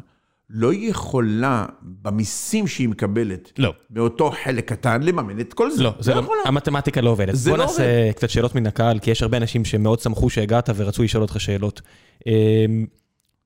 לא 0.51 0.75
יכולה, 0.75 1.67
במיסים 1.83 2.67
שהיא 2.67 2.89
מקבלת, 2.89 3.53
לא. 3.59 3.73
מאותו 3.91 4.33
חלק 4.45 4.69
קטן, 4.69 5.03
לממן 5.03 5.41
את 5.41 5.55
כל 5.55 5.71
זה. 5.71 5.83
לא, 5.83 5.95
זה 6.01 6.15
לא, 6.15 6.21
יכולה. 6.21 6.41
המתמטיקה 6.45 7.01
לא 7.01 7.11
עובדת. 7.11 7.35
בוא 7.35 7.57
לא 7.57 7.65
נעשה 7.65 8.13
קצת 8.13 8.31
שאלות 8.31 8.55
מן 8.55 8.67
הקהל, 8.67 8.99
כי 8.99 9.11
יש 9.11 9.23
הרבה 9.23 9.37
אנשים 9.37 9.65
שמאוד 9.65 10.01
שמחו 10.01 10.31
שהגעת 10.31 10.71
ורצו 10.77 11.03
לשאול 11.03 11.23
אותך 11.23 11.41
שאלות. 11.41 11.81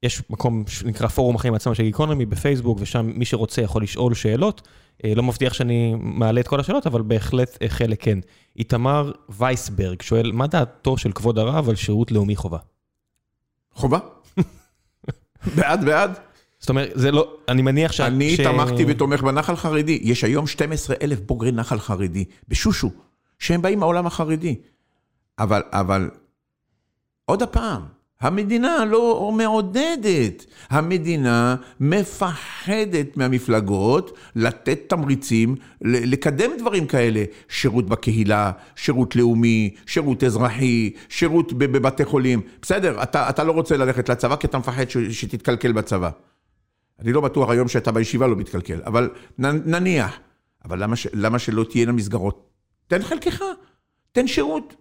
יש 0.03 0.23
מקום 0.31 0.65
שנקרא 0.69 1.09
פורום 1.09 1.37
החיים 1.37 1.55
עצמם 1.55 1.75
של 1.75 1.83
גיקונומי 1.83 2.27
בפייסבוק, 2.27 2.79
ושם 2.81 3.13
מי 3.15 3.25
שרוצה 3.25 3.63
יכול 3.63 3.83
לשאול 3.83 4.15
שאלות. 4.15 4.69
אה, 5.05 5.13
לא 5.15 5.23
מבטיח 5.23 5.53
שאני 5.53 5.95
מעלה 5.99 6.41
את 6.41 6.49
כל 6.49 6.61
השאלות, 6.61 6.87
אבל 6.87 7.03
בהחלט 7.03 7.59
אה, 7.63 7.69
חלק 7.69 8.03
כן. 8.03 8.19
איתמר 8.57 9.13
וייסברג 9.29 10.03
שואל, 10.03 10.33
מה 10.33 10.47
דעתו 10.47 10.97
של 10.97 11.13
כבוד 11.13 11.39
הרב 11.39 11.69
על 11.69 11.75
שירות 11.75 12.13
לאומי 12.13 12.37
חובה? 12.37 12.59
חובה. 13.73 13.99
בעד, 15.57 15.85
בעד. 15.85 16.19
זאת 16.59 16.69
אומרת, 16.69 16.91
זה 16.95 17.11
לא, 17.11 17.37
אני 17.49 17.63
מניח 17.63 17.93
ש... 17.93 18.01
אני 18.01 18.37
ש- 18.37 18.41
תמכתי 18.41 18.85
ותומך 18.89 19.23
בנחל 19.23 19.57
חרדי. 19.57 20.01
יש 20.03 20.25
היום 20.25 20.47
12 20.47 20.97
אלף 21.03 21.21
בוגרי 21.21 21.53
נחל 21.53 21.79
חרדי, 21.79 22.25
בשושו, 22.49 22.91
שהם 23.39 23.63
באים 23.63 23.79
מהעולם 23.79 24.07
החרדי. 24.07 24.57
אבל, 25.39 25.63
אבל, 25.73 26.11
עוד 27.25 27.43
הפעם, 27.43 27.83
המדינה 28.21 28.85
לא 28.85 29.33
מעודדת. 29.37 30.47
המדינה 30.71 31.57
מפחדת 31.81 33.17
מהמפלגות 33.17 34.19
לתת 34.37 34.81
תמריצים, 34.89 35.55
לקדם 35.83 36.51
דברים 36.59 36.87
כאלה. 36.87 37.25
שירות 37.49 37.87
בקהילה, 37.87 38.53
שירות 38.77 39.17
לאומי, 39.17 39.75
שירות 39.87 40.25
אזרחי, 40.25 40.93
שירות 41.09 41.53
בבתי 41.53 42.05
חולים. 42.05 42.41
בסדר, 42.63 43.03
אתה, 43.03 43.31
אתה 43.31 43.45
לא 43.45 43.53
רוצה 43.53 43.77
ללכת 43.77 44.09
לצבא 44.09 44.37
כי 44.37 44.47
אתה 44.47 44.59
מפחד 44.59 44.91
ש- 44.91 44.99
שתתקלקל 44.99 45.73
בצבא. 45.73 46.11
אני 47.01 47.13
לא 47.13 47.21
בטוח 47.21 47.51
היום 47.51 47.69
שאתה 47.69 47.93
בישיבה 47.93 48.27
לא 48.27 48.37
מתקלקל, 48.37 48.81
אבל 48.87 49.11
נניח. 49.39 50.19
אבל 50.65 50.83
למה, 50.83 50.95
למה 51.15 51.39
שלא 51.39 51.65
תהיינה 51.65 51.93
מסגרות? 51.93 52.51
תן 52.87 53.03
חלקך, 53.03 53.43
תן 54.13 54.27
שירות. 54.27 54.75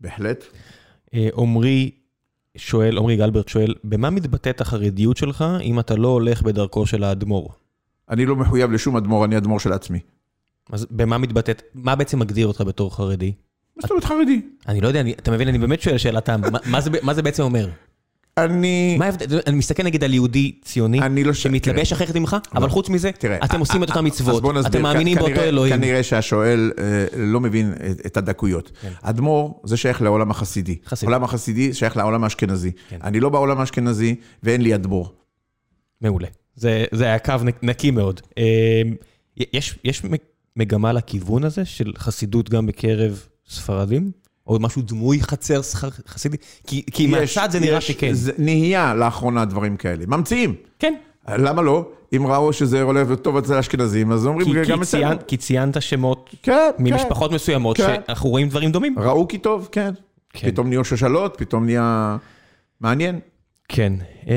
בהחלט. 0.00 0.44
אה, 1.14 1.28
עמרי 1.36 1.90
שואל, 2.56 2.98
עמרי 2.98 3.16
גלברט 3.16 3.48
שואל, 3.48 3.74
במה 3.84 4.10
מתבטאת 4.10 4.60
החרדיות 4.60 5.16
שלך 5.16 5.44
אם 5.62 5.80
אתה 5.80 5.96
לא 5.96 6.08
הולך 6.08 6.42
בדרכו 6.42 6.86
של 6.86 7.04
האדמו"ר? 7.04 7.52
אני 8.10 8.26
לא 8.26 8.36
מחויב 8.36 8.72
לשום 8.72 8.96
אדמו"ר, 8.96 9.24
אני 9.24 9.36
אדמו"ר 9.36 9.58
של 9.58 9.72
עצמי. 9.72 9.98
אז 10.72 10.86
במה 10.90 11.18
מתבטאת, 11.18 11.62
מה 11.74 11.96
בעצם 11.96 12.18
מגדיר 12.18 12.46
אותך 12.46 12.60
בתור 12.60 12.96
חרדי? 12.96 13.32
מה 13.76 13.82
זאת 13.82 13.90
אומרת 13.90 14.04
חרדי? 14.04 14.40
אני 14.68 14.80
לא 14.80 14.88
יודע, 14.88 15.00
אני, 15.00 15.12
אתה 15.12 15.30
מבין, 15.30 15.48
אני 15.48 15.58
באמת 15.58 15.80
שואל 15.80 15.98
שאלת 15.98 16.24
תם, 16.24 16.40
מה, 16.52 16.58
מה, 16.66 16.80
זה, 16.80 16.90
מה 17.02 17.14
זה 17.14 17.22
בעצם 17.22 17.42
אומר? 17.42 17.68
אני... 18.38 18.96
מה 18.98 19.04
ההבדל, 19.04 19.40
אני 19.46 19.56
מסתכל 19.56 19.82
נגיד 19.82 20.04
על 20.04 20.14
יהודי 20.14 20.52
ציוני, 20.64 21.00
אני 21.00 21.24
לא 21.24 21.32
ש- 21.32 21.42
שמתלבש. 21.42 21.92
אחרת 21.92 22.16
ממך, 22.16 22.36
אבל 22.54 22.68
חוץ 22.68 22.88
מזה, 22.88 23.10
תראה, 23.12 23.38
אתם 23.44 23.60
עושים 23.60 23.82
את 23.82 23.88
אה, 23.88 23.94
אותן 23.94 24.04
אה, 24.04 24.10
מצוות. 24.10 24.44
אתם 24.66 24.82
מאמינים 24.82 25.18
באותו 25.18 25.40
אלוהים. 25.40 25.76
כנראה 25.76 26.02
שהשואל 26.02 26.72
אה, 26.78 26.84
לא 27.16 27.40
מבין 27.40 27.72
את- 27.90 28.06
את 28.06 28.16
הדקויות. 28.16 28.72
כן. 28.82 28.90
אדמו"ר 29.02 29.60
זה 29.64 29.76
שייך 29.76 30.02
לעולם 30.02 30.30
החסידי. 30.30 30.76
חסידי. 30.86 31.12
העולם 31.12 31.24
החסידי 31.24 31.74
שייך 31.74 31.96
לעולם 31.96 32.24
האשכנזי. 32.24 32.70
כן. 32.88 32.98
אני 33.04 33.20
לא 33.20 33.28
בעולם 33.28 33.60
האשכנזי 33.60 34.14
ואין 34.42 34.60
לי 34.60 34.74
אדמו"ר. 34.74 35.12
מעולה. 36.00 36.28
זה, 36.54 36.84
זה 36.92 37.04
היה 37.04 37.18
קו 37.18 37.32
נק- 37.44 37.58
נקי 37.62 37.90
מאוד. 37.90 38.20
אה, 38.38 38.82
יש, 39.52 39.78
יש 39.84 40.02
מגמה 40.56 40.92
לכיוון 40.92 41.44
הזה 41.44 41.64
של 41.64 41.92
חסידות 41.98 42.50
גם 42.50 42.66
בקרב 42.66 43.22
ספרדים? 43.48 44.10
או 44.50 44.58
משהו 44.60 44.82
דמוי 44.82 45.20
חצר 45.20 45.60
חסידי? 46.08 46.36
כי, 46.66 47.06
מהצד 47.06 47.48
זה 47.50 47.60
נראה 47.60 47.80
שכן. 47.80 48.12
זה 48.12 48.32
נהיה 48.38 48.94
לאחרונה 48.94 49.44
דברים 49.44 49.76
כאלה. 49.76 50.04
ממציאים. 50.06 50.54
כן. 50.78 50.94
למה 51.28 51.62
לא? 51.62 51.88
אם 52.16 52.26
ראו 52.26 52.52
שזה 52.52 52.82
הולך 52.82 53.08
טוב 53.22 53.36
אצל 53.36 53.54
האשכנזים, 53.54 54.12
אז 54.12 54.26
אומרים 54.26 54.46
כי, 54.64 54.70
גם 54.70 54.82
אצלנו. 54.82 55.16
כי 55.26 55.36
ציינת 55.36 55.82
שמות 55.82 56.30
כן, 56.42 56.52
כן. 56.76 56.84
ממשפחות 56.84 57.32
מסוימות 57.32 57.76
כן. 57.76 57.96
שאנחנו 58.06 58.30
רואים 58.30 58.48
דברים 58.48 58.72
דומים. 58.72 58.98
ראו 58.98 59.28
כי 59.28 59.38
טוב, 59.38 59.68
כן. 59.72 59.90
כן. 60.32 60.50
פתאום 60.50 60.68
נהיו 60.68 60.84
שושלות, 60.84 61.34
פתאום 61.38 61.64
נהיה 61.64 62.16
מעניין. 62.80 63.20
כן. 63.68 63.92
אמ, 64.26 64.32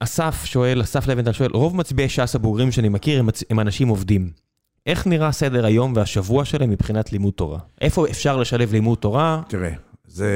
אסף 0.00 0.44
שואל, 0.44 0.82
אסף 0.82 1.06
לבנטל 1.06 1.32
שואל, 1.32 1.50
רוב 1.52 1.76
מצביעי 1.76 2.08
ש"ס 2.08 2.34
הבוגרים 2.34 2.72
שאני 2.72 2.88
מכיר 2.88 3.20
הם, 3.20 3.28
הם 3.50 3.60
אנשים 3.60 3.88
עובדים. 3.88 4.43
איך 4.86 5.06
נראה 5.06 5.32
סדר 5.32 5.66
היום 5.66 5.92
והשבוע 5.96 6.44
שלהם 6.44 6.70
מבחינת 6.70 7.12
לימוד 7.12 7.34
תורה? 7.34 7.58
איפה 7.80 8.06
אפשר 8.08 8.36
לשלב 8.36 8.72
לימוד 8.72 8.98
תורה? 8.98 9.42
תראה, 9.48 9.72
זה 10.06 10.32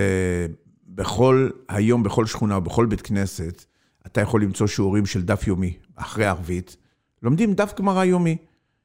בכל, 0.89 1.49
היום 1.69 2.03
בכל 2.03 2.27
שכונה, 2.27 2.61
בכל 2.61 2.87
בית 2.87 3.01
כנסת, 3.01 3.65
אתה 4.07 4.21
יכול 4.21 4.43
למצוא 4.43 4.67
שיעורים 4.67 5.07
של 5.07 5.23
דף 5.23 5.47
יומי, 5.47 5.77
אחרי 5.97 6.27
ערבית. 6.27 6.77
לומדים 7.23 7.55
דף 7.55 7.73
גמרא 7.79 8.05
יומי. 8.05 8.37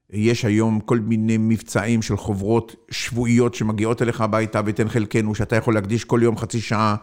יש 0.10 0.46
היום 0.46 0.80
כל 0.80 1.00
מיני 1.00 1.38
מבצעים 1.38 2.02
של 2.02 2.18
חוברות 2.18 2.76
שבועיות 2.92 3.56
שמגיעות 3.56 4.02
אליך 4.02 4.22
הביתה 4.22 4.62
ותן 4.66 4.90
חלקנו, 4.90 5.36
שאתה 5.36 5.56
יכול 5.56 5.74
להקדיש 5.74 6.04
כל 6.04 6.20
יום 6.24 6.38
חצי 6.38 6.62
שעה. 6.62 6.96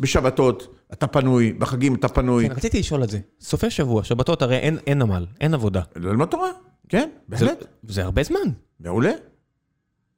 בשבתות 0.00 0.74
אתה 0.92 1.06
פנוי, 1.06 1.52
בחגים 1.52 1.94
אתה 1.94 2.08
פנוי. 2.08 2.48
כן, 2.48 2.54
רציתי 2.54 2.78
לשאול 2.78 3.04
את 3.04 3.10
זה. 3.10 3.18
סופי 3.40 3.70
שבוע, 3.70 4.04
שבתות, 4.04 4.42
הרי 4.42 4.56
אין, 4.56 4.78
אין 4.86 4.98
נמל, 4.98 5.26
אין 5.40 5.54
עבודה. 5.54 5.82
ללמוד 5.96 6.28
תורה, 6.28 6.48
כן, 6.90 7.10
בהחלט. 7.28 7.60
זה, 7.60 7.66
זה 7.94 8.04
הרבה 8.04 8.22
זמן. 8.22 8.50
מעולה. 8.80 9.12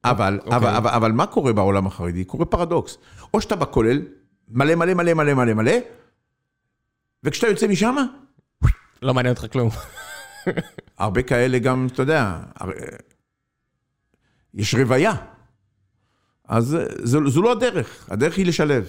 אבל, 0.04 0.40
אוקיי. 0.44 0.56
אבל, 0.56 0.68
אבל, 0.68 0.90
אבל 0.90 1.12
מה 1.12 1.26
קורה 1.26 1.52
בעולם 1.52 1.86
החרדי? 1.86 2.24
קורה 2.24 2.44
פרדוקס. 2.44 2.98
או 3.34 3.40
שאתה 3.40 3.56
בכולל, 3.56 4.02
מלא 4.48 4.74
מלא 4.74 4.94
מלא 4.94 5.14
מלא 5.14 5.34
מלא 5.34 5.54
מלא, 5.54 5.72
וכשאתה 7.24 7.46
יוצא 7.46 7.68
משם, 7.68 7.96
לא 9.02 9.14
מעניין 9.14 9.34
אותך 9.34 9.52
כלום. 9.52 9.70
הרבה 10.98 11.22
כאלה 11.22 11.58
גם, 11.58 11.86
אתה 11.92 12.02
יודע, 12.02 12.40
יש 14.54 14.74
רוויה. 14.74 15.12
אז 16.48 16.76
זו, 17.02 17.30
זו 17.30 17.42
לא 17.42 17.52
הדרך, 17.52 18.08
הדרך 18.10 18.36
היא 18.36 18.46
לשלב. 18.46 18.88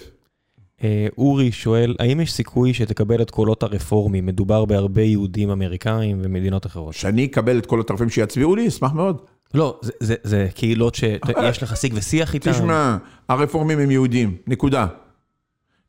אה, 0.84 1.06
אורי 1.18 1.52
שואל, 1.52 1.94
האם 1.98 2.20
יש 2.20 2.32
סיכוי 2.32 2.74
שתקבל 2.74 3.22
את 3.22 3.30
קולות 3.30 3.62
הרפורמים? 3.62 4.26
מדובר 4.26 4.64
בהרבה 4.64 5.02
יהודים 5.02 5.50
אמריקאים 5.50 6.20
ומדינות 6.22 6.66
אחרות. 6.66 6.94
שאני 6.94 7.24
אקבל 7.24 7.58
את 7.58 7.66
כל 7.66 7.80
הטרפים 7.80 8.08
שיצביעו 8.08 8.56
לי, 8.56 8.68
אשמח 8.68 8.92
מאוד. 8.92 9.20
לא, 9.54 9.78
זה, 9.82 9.92
זה, 10.00 10.14
זה 10.22 10.48
קהילות 10.54 10.94
שיש 10.94 11.62
לך 11.62 11.76
שיג 11.76 11.92
ושיח 11.96 12.34
איתן. 12.34 12.52
תשמע, 12.52 12.96
הרפורמים 13.28 13.78
הם 13.78 13.90
יהודים, 13.90 14.36
נקודה. 14.46 14.86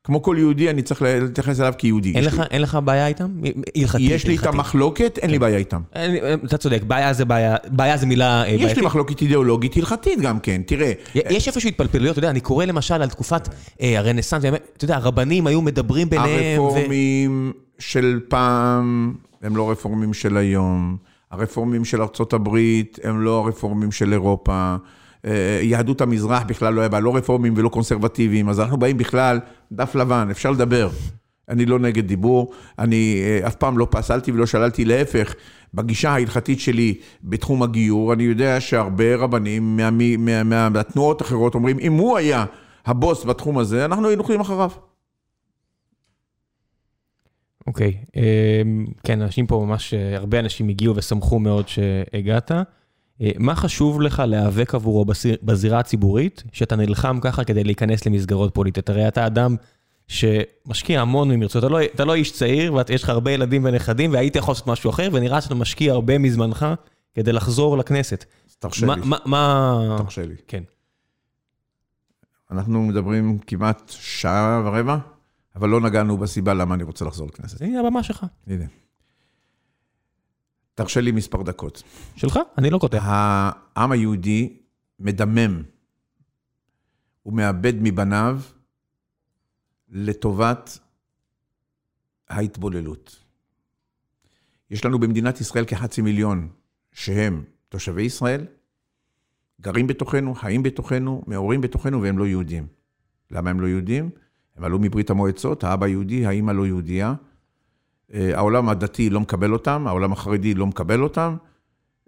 כמו 0.06 0.22
כל 0.22 0.36
יהודי, 0.40 0.70
אני 0.70 0.82
צריך 0.82 1.02
להתייחס 1.02 1.60
אליו 1.60 1.74
כיהודי. 1.78 2.14
אין 2.16 2.24
לך, 2.24 2.42
אין 2.52 2.62
לך 2.62 2.78
בעיה 2.84 3.08
איתם? 3.08 3.28
הלכתית, 3.76 4.12
יש 4.12 4.26
לי 4.28 4.34
איתם. 4.34 4.58
מחלוקת, 4.58 5.20
אין 5.22 5.30
לי 5.32 5.40
בעיה 5.40 5.58
איתם. 5.58 5.82
אין 5.94 6.12
לי- 6.12 6.20
אתה 6.34 6.58
צודק, 6.58 6.82
בעיה 6.88 7.14
זה 7.14 7.26
בעיה, 7.26 7.56
בעיה 7.68 7.98
זה 7.98 8.06
מילה 8.06 8.44
אה, 8.44 8.48
יש 8.50 8.58
בעייתית. 8.62 8.78
לי 8.78 8.86
מחלוקת 8.86 9.22
אידיאולוגית 9.22 9.78
הלכתית 9.78 10.22
גם 10.22 10.40
כן, 10.40 10.62
תראה. 10.66 10.92
יש 11.16 11.48
איפשהו 11.48 11.70
התפלפלויות, 11.70 12.12
אתה 12.12 12.20
יודע, 12.20 12.30
אני 12.30 12.40
קורא 12.40 12.66
למשל 12.66 12.94
על 13.02 13.10
תקופת 13.10 13.50
אה, 13.82 14.00
הרנסאנס, 14.00 14.46
אתה 14.78 14.86
יודע, 14.86 14.96
הרבנים 14.96 15.48
היו 15.48 15.62
מדברים 15.62 16.10
ביניהם. 16.10 16.30
ו- 16.62 16.64
הרפורמים 16.66 17.54
של 17.80 18.20
פעם 18.28 19.14
הם 19.44 19.56
לא 19.56 19.72
רפורמים 19.72 20.14
של 20.14 20.38
היום. 20.38 20.98
הרפורמים 21.32 21.86
של 21.86 22.02
ארצות 22.02 22.34
הברית 22.34 23.00
הם 23.04 23.22
לא 23.22 23.40
הרפורמים 23.46 23.92
של 23.92 24.14
אירופה. 24.14 24.76
אה, 25.26 25.60
יהדות 25.62 26.02
המזרח 26.02 26.44
בכלל 26.44 26.74
לא 26.74 26.82
היה 26.82 26.90
בה, 26.90 27.00
לא 27.00 27.16
רפורמים 27.16 27.54
ולא 27.58 27.70
קונסרבטיביים, 27.70 28.50
אז 28.50 28.60
אנחנו 28.60 28.78
באים 28.78 28.98
בכלל 28.98 29.40
דף 29.72 29.96
לבן, 29.96 30.28
אפשר 30.32 30.52
לדבר. 30.52 30.90
אני 31.50 31.66
לא 31.66 31.80
נגד 31.80 32.08
דיבור, 32.08 32.54
אני 32.80 33.22
אה, 33.24 33.48
אף 33.48 33.56
פעם 33.56 33.78
לא 33.78 33.88
פסלתי 33.92 34.32
ולא 34.32 34.46
שללתי, 34.46 34.86
להפך, 34.86 35.36
בגישה 35.74 36.10
ההלכתית 36.10 36.60
שלי 36.60 36.94
בתחום 37.24 37.64
הגיור, 37.64 38.14
אני 38.14 38.24
יודע 38.24 38.62
שהרבה 38.62 39.16
רבנים 39.16 39.78
מה, 39.78 39.90
מה, 39.92 40.44
מה, 40.44 40.70
מהתנועות 40.70 41.22
אחרות 41.22 41.56
אומרים, 41.56 41.80
אם 41.80 41.94
הוא 41.94 42.18
היה 42.18 42.46
הבוס 42.86 43.26
בתחום 43.26 43.58
הזה, 43.58 43.86
אנחנו 43.86 44.08
היינו 44.08 44.22
הולכים 44.24 44.42
אחריו. 44.42 44.70
אוקיי, 47.68 47.94
אמ, 48.16 48.86
כן, 49.04 49.22
אנשים 49.22 49.48
פה 49.48 49.66
ממש, 49.68 49.94
אה, 49.94 50.18
הרבה 50.18 50.40
אנשים 50.40 50.70
הגיעו 50.70 50.96
ושמחו 50.96 51.40
מאוד 51.40 51.68
שהגעת. 51.68 52.52
אה, 53.22 53.32
מה 53.40 53.56
חשוב 53.56 54.02
לך 54.02 54.24
להיאבק 54.28 54.76
עבורו 54.76 55.06
בזירה 55.44 55.80
הציבורית, 55.80 56.44
שאתה 56.52 56.76
נלחם 56.76 57.20
ככה 57.22 57.44
כדי 57.44 57.64
להיכנס 57.64 58.06
למסגרות 58.06 58.54
פוליטיות? 58.54 58.90
הרי 58.90 59.08
אתה 59.08 59.28
אדם 59.28 59.56
שמשקיע 60.08 61.02
המון 61.02 61.32
ממרצות, 61.32 61.64
אתה 61.64 61.74
לא, 61.74 61.84
אתה 61.84 62.06
לא 62.06 62.16
איש 62.16 62.32
צעיר 62.32 62.74
ויש 62.74 63.04
לך 63.04 63.10
הרבה 63.10 63.32
ילדים 63.32 63.66
ונכדים, 63.66 64.14
והיית 64.14 64.36
יכול 64.36 64.52
לעשות 64.52 64.68
משהו 64.68 64.90
אחר, 64.90 65.10
ונראה 65.14 65.42
שאתה 65.42 65.56
משקיע 65.56 65.94
הרבה 65.94 66.18
מזמנך 66.18 66.66
כדי 67.14 67.32
לחזור 67.32 67.78
לכנסת. 67.78 68.26
אז 68.50 68.56
תרשה 68.56 68.86
לי, 68.86 69.02
מה, 69.06 69.18
מה... 69.26 69.98
תרשה 69.98 70.26
לי. 70.26 70.36
כן. 70.48 70.64
אנחנו 72.52 72.84
מדברים 72.84 73.40
כמעט 73.48 73.90
שעה 73.90 74.62
ורבע, 74.66 74.98
אבל 75.56 75.70
לא 75.70 75.82
נגענו 75.82 76.18
בסיבה 76.18 76.54
למה 76.54 76.76
אני 76.76 76.84
רוצה 76.84 77.06
לחזור 77.06 77.28
לכנסת. 77.28 77.62
הנה 77.62 77.80
הבמה 77.80 78.04
שלך. 78.04 78.26
הנה. 78.48 78.66
תרשה 80.76 81.02
לי 81.02 81.12
מספר 81.12 81.44
דקות. 81.44 81.84
שלך, 82.16 82.40
אני 82.58 82.70
לא 82.70 82.78
קוטע. 82.78 83.00
העם 83.02 83.92
היהודי 83.92 84.58
מדמם. 85.00 85.64
הוא 87.24 87.34
מאבד 87.34 87.74
מבניו 87.82 88.40
לטובת 89.90 90.80
ההתבוללות. 92.30 93.20
יש 94.72 94.86
לנו 94.86 95.00
במדינת 95.00 95.42
ישראל 95.42 95.66
כחצי 95.66 96.02
מיליון 96.02 96.50
שהם 96.92 97.44
תושבי 97.70 98.04
ישראל, 98.04 98.46
גרים 99.62 99.88
בתוכנו, 99.88 100.36
חיים 100.36 100.64
בתוכנו, 100.64 101.24
מעורים 101.28 101.62
בתוכנו 101.62 102.02
והם 102.02 102.18
לא 102.18 102.28
יהודים. 102.28 102.68
למה 103.32 103.50
הם 103.50 103.60
לא 103.60 103.68
יהודים? 103.68 104.10
הם 104.56 104.64
עלו 104.64 104.80
מברית 104.80 105.10
המועצות, 105.10 105.64
האבא 105.64 105.88
יהודי, 105.88 106.26
האמא 106.26 106.52
לא 106.52 106.66
יהודייה. 106.68 107.14
אה, 108.16 108.32
העולם 108.38 108.70
הדתי 108.70 109.10
לא 109.10 109.20
מקבל 109.20 109.54
אותם, 109.54 109.88
העולם 109.88 110.12
החרדי 110.12 110.54
לא 110.54 110.66
מקבל 110.68 111.02
אותם. 111.04 111.36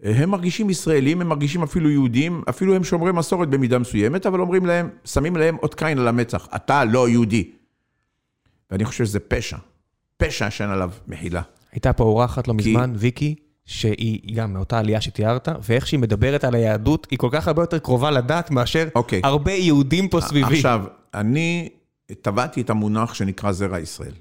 אה, 0.05 0.11
הם 0.15 0.29
מרגישים 0.29 0.69
ישראלים, 0.69 1.21
הם 1.21 1.27
מרגישים 1.29 1.63
אפילו 1.63 1.89
יהודים, 1.89 2.41
אפילו 2.49 2.75
הם 2.75 2.83
שומרי 2.83 3.11
מסורת 3.11 3.49
במידה 3.49 3.79
מסוימת, 3.79 4.25
אבל 4.25 4.39
אומרים 4.39 4.65
להם, 4.65 4.89
שמים 5.05 5.35
להם 5.35 5.57
אות 5.63 5.75
קין 5.75 5.99
על 5.99 6.07
המצח, 6.07 6.47
אתה 6.55 6.83
לא 6.85 7.09
יהודי. 7.09 7.51
ואני 8.71 8.85
חושב 8.85 9.05
שזה 9.05 9.19
פשע, 9.19 9.57
פשע 10.17 10.49
שאין 10.49 10.69
עליו 10.69 10.91
מחילה. 11.07 11.41
הייתה 11.71 11.93
פה 11.93 12.03
אורחת 12.03 12.47
לא 12.47 12.53
כי- 12.59 12.69
מזמן, 12.71 12.93
ויקי, 12.95 13.35
שהיא 13.65 14.35
גם 14.35 14.53
מאותה 14.53 14.79
עלייה 14.79 15.01
שתיארת, 15.01 15.47
ואיך 15.63 15.87
שהיא 15.87 15.99
מדברת 15.99 16.43
על 16.43 16.55
היהדות, 16.55 17.07
היא 17.11 17.19
כל 17.19 17.29
כך 17.31 17.47
הרבה 17.47 17.61
יותר 17.63 17.79
קרובה 17.79 18.11
לדת 18.11 18.51
מאשר 18.51 18.87
אוקיי. 18.95 19.21
הרבה 19.23 19.51
יהודים 19.51 20.07
פה 20.07 20.21
סביבי. 20.21 20.55
עכשיו, 20.55 20.83
אני 21.13 21.69
טבעתי 22.21 22.61
את 22.61 22.69
המונח 22.69 23.13
שנקרא 23.13 23.51
זרע 23.51 23.79
ישראל. 23.79 24.13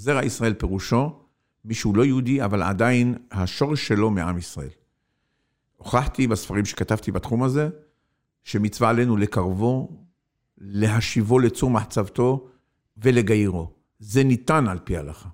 זרע 0.00 0.24
ישראל 0.24 0.54
פירושו 0.54 1.12
מישהו 1.64 1.94
לא 1.94 2.04
יהודי, 2.04 2.44
אבל 2.44 2.62
עדיין 2.62 3.14
השורש 3.30 3.88
שלו 3.88 4.10
מעם 4.10 4.38
ישראל. 4.38 4.68
הוכחתי 5.76 6.26
בספרים 6.26 6.64
שכתבתי 6.64 7.12
בתחום 7.12 7.42
הזה, 7.42 7.68
שמצווה 8.44 8.90
עלינו 8.90 9.16
לקרבו, 9.16 10.04
להשיבו 10.58 11.38
לצור 11.38 11.70
מחצבתו 11.70 12.48
ולגיירו. 12.96 13.72
זה 13.98 14.24
ניתן 14.24 14.68
על 14.68 14.78
פי 14.78 14.96
ההלכה. 14.96 15.28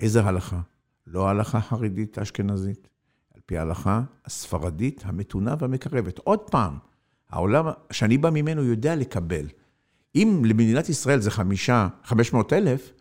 איזה 0.00 0.22
הלכה? 0.24 0.60
לא 1.06 1.28
ההלכה 1.28 1.60
חרדית 1.60 2.18
אשכנזית, 2.18 2.88
על 3.34 3.40
פי 3.46 3.58
ההלכה 3.58 4.02
הספרדית 4.24 5.02
המתונה 5.04 5.54
והמקרבת. 5.58 6.18
עוד 6.18 6.40
פעם, 6.50 6.78
העולם 7.30 7.66
שאני 7.92 8.18
בא 8.18 8.30
ממנו 8.30 8.64
יודע 8.64 8.96
לקבל. 8.96 9.46
אם 10.14 10.42
למדינת 10.44 10.88
ישראל 10.88 11.20
זה 11.20 11.30
חמישה, 11.30 11.88
חמש 12.04 12.32
מאות 12.32 12.52
אלף, 12.52 12.92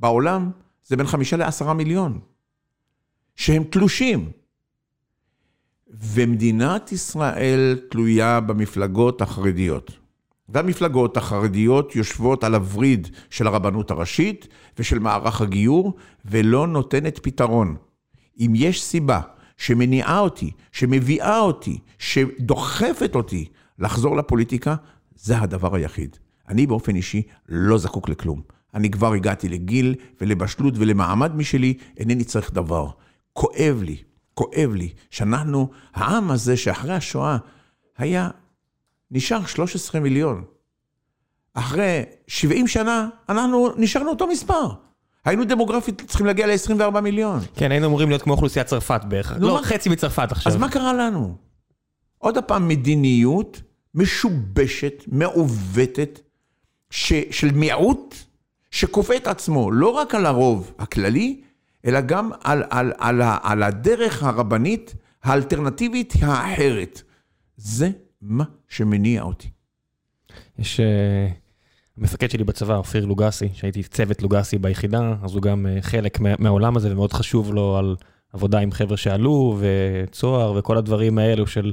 בעולם 0.00 0.50
זה 0.84 0.96
בין 0.96 1.06
חמישה 1.06 1.36
לעשרה 1.36 1.74
מיליון, 1.74 2.20
שהם 3.36 3.64
תלושים. 3.64 4.30
ומדינת 5.88 6.92
ישראל 6.92 7.80
תלויה 7.90 8.40
במפלגות 8.40 9.22
החרדיות. 9.22 9.90
והמפלגות 10.48 11.16
החרדיות 11.16 11.96
יושבות 11.96 12.44
על 12.44 12.54
הווריד 12.54 13.08
של 13.30 13.46
הרבנות 13.46 13.90
הראשית 13.90 14.48
ושל 14.78 14.98
מערך 14.98 15.40
הגיור, 15.40 15.96
ולא 16.24 16.66
נותנת 16.66 17.18
פתרון. 17.22 17.76
אם 18.40 18.52
יש 18.54 18.82
סיבה 18.82 19.20
שמניעה 19.56 20.18
אותי, 20.18 20.50
שמביאה 20.72 21.40
אותי, 21.40 21.78
שדוחפת 21.98 23.14
אותי 23.14 23.48
לחזור 23.78 24.16
לפוליטיקה, 24.16 24.74
זה 25.16 25.38
הדבר 25.38 25.74
היחיד. 25.74 26.16
אני 26.48 26.66
באופן 26.66 26.96
אישי 26.96 27.22
לא 27.48 27.78
זקוק 27.78 28.08
לכלום. 28.08 28.42
אני 28.74 28.90
כבר 28.90 29.12
הגעתי 29.12 29.48
לגיל 29.48 29.94
ולבשלות 30.20 30.74
ולמעמד 30.76 31.36
משלי, 31.36 31.74
אינני 31.96 32.24
צריך 32.24 32.52
דבר. 32.52 32.88
כואב 33.32 33.82
לי, 33.82 33.96
כואב 34.34 34.70
לי, 34.74 34.92
שאנחנו, 35.10 35.70
העם 35.94 36.30
הזה 36.30 36.56
שאחרי 36.56 36.94
השואה 36.94 37.36
היה, 37.98 38.30
נשאר 39.10 39.46
13 39.46 40.00
מיליון. 40.00 40.44
אחרי 41.54 42.02
70 42.26 42.66
שנה, 42.66 43.08
אנחנו 43.28 43.68
נשארנו 43.76 44.10
אותו 44.10 44.26
מספר. 44.26 44.68
היינו 45.24 45.44
דמוגרפית 45.44 46.02
צריכים 46.06 46.26
להגיע 46.26 46.46
ל-24 46.46 47.00
מיליון. 47.00 47.40
כן, 47.54 47.70
היינו 47.70 47.86
אמורים 47.86 48.08
להיות 48.08 48.22
כמו 48.22 48.32
אוכלוסיית 48.32 48.66
צרפת 48.66 49.00
בערך. 49.08 49.32
לא, 49.40 49.60
חצי 49.62 49.88
מצרפת 49.88 50.32
עכשיו. 50.32 50.52
אז 50.52 50.58
מה 50.58 50.70
קרה 50.70 50.92
לנו? 50.92 51.36
עוד 52.18 52.38
פעם, 52.38 52.68
מדיניות 52.68 53.62
משובשת, 53.94 55.04
מעוותת, 55.06 56.20
ש, 56.90 57.12
של 57.30 57.50
מיעוט, 57.50 58.14
שכופה 58.74 59.16
את 59.16 59.26
עצמו 59.26 59.72
לא 59.72 59.88
רק 59.88 60.14
על 60.14 60.26
הרוב 60.26 60.72
הכללי, 60.78 61.40
אלא 61.86 62.00
גם 62.00 62.30
על, 62.42 62.62
על, 62.70 62.92
על, 62.98 63.22
על, 63.42 63.62
הדרך 63.62 64.22
הרבנית 64.22 64.94
האלטרנטיבית 65.22 66.14
האחרת. 66.22 67.02
זה 67.56 67.90
מה 68.22 68.44
שמניע 68.68 69.22
אותי. 69.22 69.48
יש... 70.58 70.80
אה, 70.80 71.28
המפקד 71.98 72.30
שלי 72.30 72.44
בצבא, 72.44 72.76
אופיר 72.76 73.06
לוגסי, 73.06 73.48
שהייתי 73.54 73.82
צוות 73.82 74.22
לוגסי 74.22 74.58
ביחידה, 74.58 75.14
אז 75.22 75.34
הוא 75.34 75.42
גם 75.42 75.66
אה, 75.66 75.82
חלק 75.82 76.20
מהעולם 76.20 76.76
הזה, 76.76 76.92
ומאוד 76.92 77.12
חשוב 77.12 77.54
לו 77.54 77.76
על 77.76 77.96
עבודה 78.32 78.58
עם 78.58 78.72
חבר'ה 78.72 78.96
שעלו, 78.96 79.58
וצוהר, 79.60 80.52
וכל 80.52 80.76
הדברים 80.76 81.18
האלו 81.18 81.46
של 81.46 81.72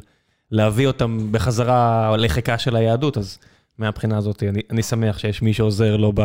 להביא 0.51 0.87
אותם 0.87 1.27
בחזרה 1.31 2.15
לחיקה 2.17 2.57
של 2.57 2.75
היהדות, 2.75 3.17
אז 3.17 3.39
מהבחינה 3.81 4.17
הזאת 4.17 4.43
אני, 4.43 4.61
אני 4.69 4.83
שמח 4.83 5.17
שיש 5.17 5.41
מי 5.41 5.53
שעוזר 5.53 5.97
לו 5.97 6.11
ב, 6.15 6.21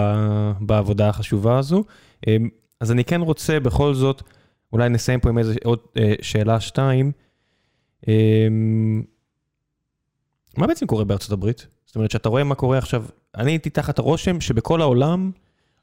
בעבודה 0.60 1.08
החשובה 1.08 1.58
הזו. 1.58 1.84
אמ, 2.26 2.48
אז 2.80 2.92
אני 2.92 3.04
כן 3.04 3.20
רוצה 3.20 3.60
בכל 3.60 3.94
זאת, 3.94 4.22
אולי 4.72 4.88
נסיים 4.88 5.20
פה 5.20 5.28
עם 5.28 5.38
איזה 5.38 5.54
עוד 5.64 5.78
אה, 5.96 6.14
שאלה 6.22 6.60
שתיים. 6.60 7.12
אמ, 8.08 9.02
מה 10.56 10.66
בעצם 10.66 10.86
קורה 10.86 11.04
בארצות 11.04 11.32
הברית? 11.32 11.66
זאת 11.86 11.96
אומרת, 11.96 12.10
שאתה 12.10 12.28
רואה 12.28 12.44
מה 12.44 12.54
קורה 12.54 12.78
עכשיו, 12.78 13.04
אני 13.36 13.50
הייתי 13.50 13.70
תחת 13.70 13.98
הרושם 13.98 14.40
שבכל 14.40 14.80
העולם, 14.80 15.30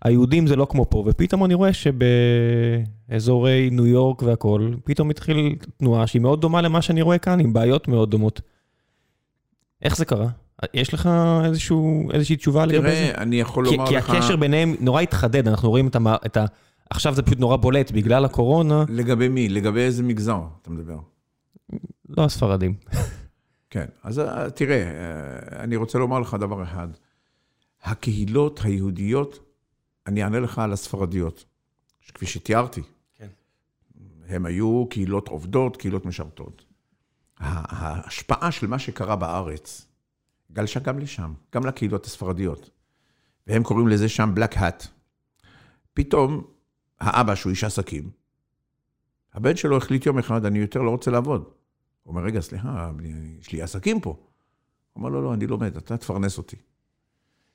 היהודים 0.02 0.48
זה 0.48 0.56
לא 0.56 0.68
כמו 0.70 0.86
פה, 0.90 1.04
ופתאום 1.08 1.46
אני 1.46 1.54
רואה 1.54 1.72
שבאזורי 1.74 3.70
ניו 3.72 3.88
יורק 3.88 4.22
והכול, 4.22 4.78
פתאום 4.84 5.10
התחיל 5.10 5.56
תנועה 5.78 6.08
שהיא 6.08 6.22
מאוד 6.22 6.42
דומה 6.42 6.62
למה 6.62 6.82
שאני 6.82 7.02
רואה 7.02 7.18
כאן, 7.18 7.40
עם 7.40 7.54
בעיות 7.54 7.88
מאוד 7.88 8.12
דומות. 8.12 8.42
איך 9.82 9.98
זה 9.98 10.06
קרה? 10.06 10.43
יש 10.74 10.94
לך 10.94 11.10
איזשהו, 11.46 12.12
איזושהי 12.14 12.36
תשובה 12.36 12.66
לגבי 12.66 12.90
זה? 12.90 12.96
תראה, 12.96 13.24
אני 13.24 13.40
יכול 13.40 13.66
לומר 13.66 13.88
כי 13.88 13.96
לך... 13.96 14.06
כי 14.06 14.12
הקשר 14.12 14.36
ביניהם 14.36 14.76
נורא 14.80 15.02
התחדד, 15.02 15.48
אנחנו 15.48 15.70
רואים 15.70 15.88
את 15.88 15.96
ה... 15.96 16.00
את 16.26 16.38
ה... 16.38 16.46
עכשיו 16.90 17.16
זה 17.16 17.22
פשוט 17.22 17.40
נורא 17.40 17.58
בולט 17.58 17.92
בגלל 17.92 18.26
הקורונה. 18.26 18.86
לגבי 18.90 19.28
מי? 19.28 19.50
לגבי 19.50 19.80
איזה 19.80 20.04
מגזר 20.04 20.42
אתה 20.62 20.70
מדבר? 20.70 20.98
לא 22.10 22.24
הספרדים. 22.26 22.74
כן, 23.70 23.86
אז 24.04 24.20
אה, 24.20 24.50
תראה, 24.50 24.84
אה, 24.84 25.64
אני 25.64 25.76
רוצה 25.76 26.00
לומר 26.00 26.20
לך 26.20 26.38
דבר 26.40 26.64
אחד. 26.64 26.88
הקהילות 27.84 28.60
היהודיות, 28.64 29.40
אני 30.08 30.24
אענה 30.24 30.40
לך 30.40 30.60
על 30.60 30.74
הספרדיות, 30.74 31.46
כפי 32.14 32.26
שתיארתי. 32.26 32.82
כן. 33.16 33.28
הם 34.28 34.46
היו 34.46 34.86
קהילות 34.90 35.28
עובדות, 35.28 35.78
קהילות 35.78 36.06
משרתות. 36.06 36.66
ההשפעה 37.40 38.52
של 38.52 38.68
מה 38.68 38.80
שקרה 38.80 39.16
בארץ 39.16 39.88
גלשה 40.54 40.80
גם 40.80 41.00
לשם, 41.00 41.34
גם 41.56 41.66
לקהילות 41.66 42.06
הספרדיות. 42.06 42.70
והם 43.48 43.64
קוראים 43.64 43.88
לזה 43.88 44.10
שם 44.10 44.34
Black 44.38 44.54
Hat. 44.54 44.88
פתאום, 45.94 46.44
האבא, 47.00 47.36
שהוא 47.36 47.50
איש 47.50 47.64
עסקים, 47.64 48.10
הבן 49.34 49.56
שלו 49.56 49.78
החליט 49.78 50.06
יום 50.06 50.20
אחד, 50.20 50.46
אני 50.46 50.60
יותר 50.60 50.82
לא 50.82 50.90
רוצה 50.90 51.12
לעבוד. 51.12 51.42
הוא 52.04 52.12
אומר, 52.12 52.24
רגע, 52.24 52.42
סליחה, 52.42 52.92
יש 53.40 53.52
לי 53.52 53.62
עסקים 53.62 54.00
פה. 54.00 54.10
הוא 54.10 54.20
אומר, 54.96 55.10
לא, 55.10 55.24
לא, 55.24 55.34
אני 55.34 55.48
לומד, 55.48 55.78
אתה 55.78 55.98
תפרנס 55.98 56.38
אותי. 56.38 56.56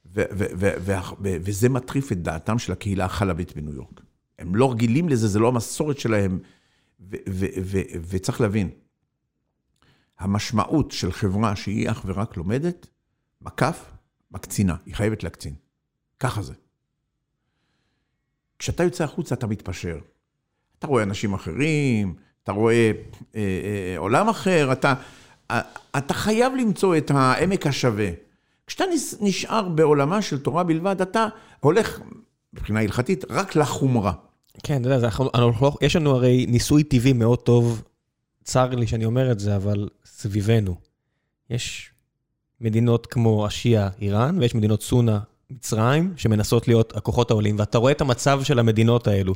וזה 0.05 1.69
מטריף 1.69 2.13
את 2.13 2.23
דעתם 2.23 2.59
של 2.59 2.73
הקהילה 2.73 3.05
החלבית 3.05 3.57
בניו 3.57 3.75
יורק. 3.75 4.01
הם 4.39 4.55
לא 4.55 4.73
רגילים 4.73 5.09
לזה, 5.09 5.29
זה 5.29 5.39
לא 5.39 5.49
המסורת 5.49 5.99
שלהם, 5.99 6.39
וצריך 8.09 8.41
להבין, 8.41 8.71
המשמעות 10.19 10.91
של 10.91 11.13
חברה 11.13 11.57
שהיא 11.57 11.91
אך 11.91 12.03
ורק 12.07 12.37
לומדת, 12.37 12.87
מקף, 13.43 13.85
מקצינה, 14.31 14.77
היא 14.87 14.95
חייבת 14.95 15.23
להקצין. 15.23 15.55
ככה 16.21 16.43
זה. 16.43 16.55
כשאתה 18.59 18.83
יוצא 18.83 19.05
החוצה 19.05 19.35
אתה 19.35 19.47
מתפשר. 19.47 19.99
אתה 20.79 20.87
רואה 20.87 21.03
אנשים 21.03 21.35
אחרים, 21.35 22.15
אתה 22.43 22.53
רואה 22.53 22.93
אה, 23.35 23.41
אה, 23.41 23.99
עולם 23.99 24.29
אחר, 24.29 24.73
אתה, 24.73 24.95
אה, 25.51 25.61
אתה 25.99 26.15
חייב 26.15 26.53
למצוא 26.55 26.97
את 26.97 27.11
העמק 27.11 27.67
השווה. 27.67 28.11
כשאתה 28.67 28.85
נשאר 29.21 29.69
בעולמה 29.69 30.23
של 30.23 30.39
תורה 30.39 30.65
בלבד, 30.65 31.01
אתה 31.01 31.27
הולך, 31.61 32.01
מבחינה 32.53 32.81
הלכתית, 32.81 33.25
רק 33.31 33.57
לחומרה. 33.57 34.13
כן, 34.63 34.81
אתה 34.81 34.89
יודע, 34.89 35.07
אנחנו, 35.07 35.31
אנחנו, 35.35 35.71
יש 35.81 35.97
לנו 35.97 36.11
הרי 36.11 36.47
ניסוי 36.49 36.83
טבעי 36.83 37.13
מאוד 37.13 37.39
טוב, 37.39 37.83
צר 38.49 38.75
לי 38.75 38.87
שאני 38.87 39.05
אומר 39.05 39.33
את 39.33 39.41
זה, 39.41 39.57
אבל 39.57 39.89
סביבנו. 40.05 40.75
יש 41.51 41.91
מדינות 42.61 43.07
כמו 43.07 43.47
אשיה, 43.47 43.89
איראן, 44.01 44.39
ויש 44.39 44.55
מדינות 44.55 44.83
סונה, 44.83 45.19
מצרים, 45.51 46.13
שמנסות 46.17 46.69
להיות 46.69 46.97
הכוחות 46.97 47.31
העולים, 47.31 47.59
ואתה 47.59 47.79
רואה 47.79 47.93
את 47.93 48.01
המצב 48.01 48.43
של 48.43 48.59
המדינות 48.59 49.07
האלו. 49.07 49.35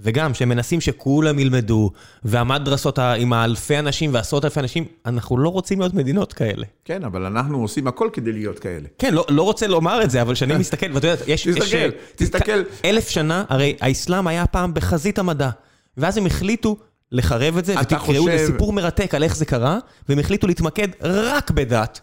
וגם, 0.00 0.34
שהם 0.34 0.48
מנסים 0.48 0.80
שכולם 0.80 1.38
ילמדו, 1.38 1.90
והמדרסות 2.22 2.98
עם 2.98 3.32
האלפי 3.32 3.78
אנשים 3.78 4.14
ועשרות 4.14 4.44
אלפי 4.44 4.60
אנשים, 4.60 4.84
אנחנו 5.06 5.38
לא 5.38 5.48
רוצים 5.48 5.80
להיות 5.80 5.94
מדינות 5.94 6.32
כאלה. 6.32 6.66
כן, 6.84 7.04
אבל 7.04 7.24
אנחנו 7.24 7.62
עושים 7.62 7.86
הכל 7.86 8.08
כדי 8.12 8.32
להיות 8.32 8.58
כאלה. 8.58 8.88
כן, 8.98 9.14
לא, 9.14 9.26
לא 9.28 9.42
רוצה 9.42 9.66
לומר 9.66 10.02
את 10.02 10.10
זה, 10.10 10.22
אבל 10.22 10.34
כשאני 10.34 10.56
מסתכל, 10.56 10.86
ואתה 10.92 11.06
יודע, 11.06 11.24
יש... 11.26 11.48
תסתכל, 11.48 11.76
יש, 11.76 11.92
תסתכל. 12.16 12.62
אלף 12.84 13.08
שנה, 13.08 13.44
הרי 13.48 13.76
האסלאם 13.80 14.26
היה 14.26 14.46
פעם 14.46 14.74
בחזית 14.74 15.18
המדע, 15.18 15.50
ואז 15.96 16.16
הם 16.16 16.26
החליטו 16.26 16.76
לחרב 17.12 17.56
את 17.56 17.64
זה, 17.64 17.74
ותקראו, 17.80 18.00
חושב... 18.00 18.36
זה 18.36 18.46
סיפור 18.52 18.72
מרתק 18.72 19.14
על 19.14 19.22
איך 19.22 19.36
זה 19.36 19.44
קרה, 19.44 19.78
והם 20.08 20.18
החליטו 20.18 20.46
להתמקד 20.46 20.88
רק 21.00 21.50
בדת, 21.50 22.00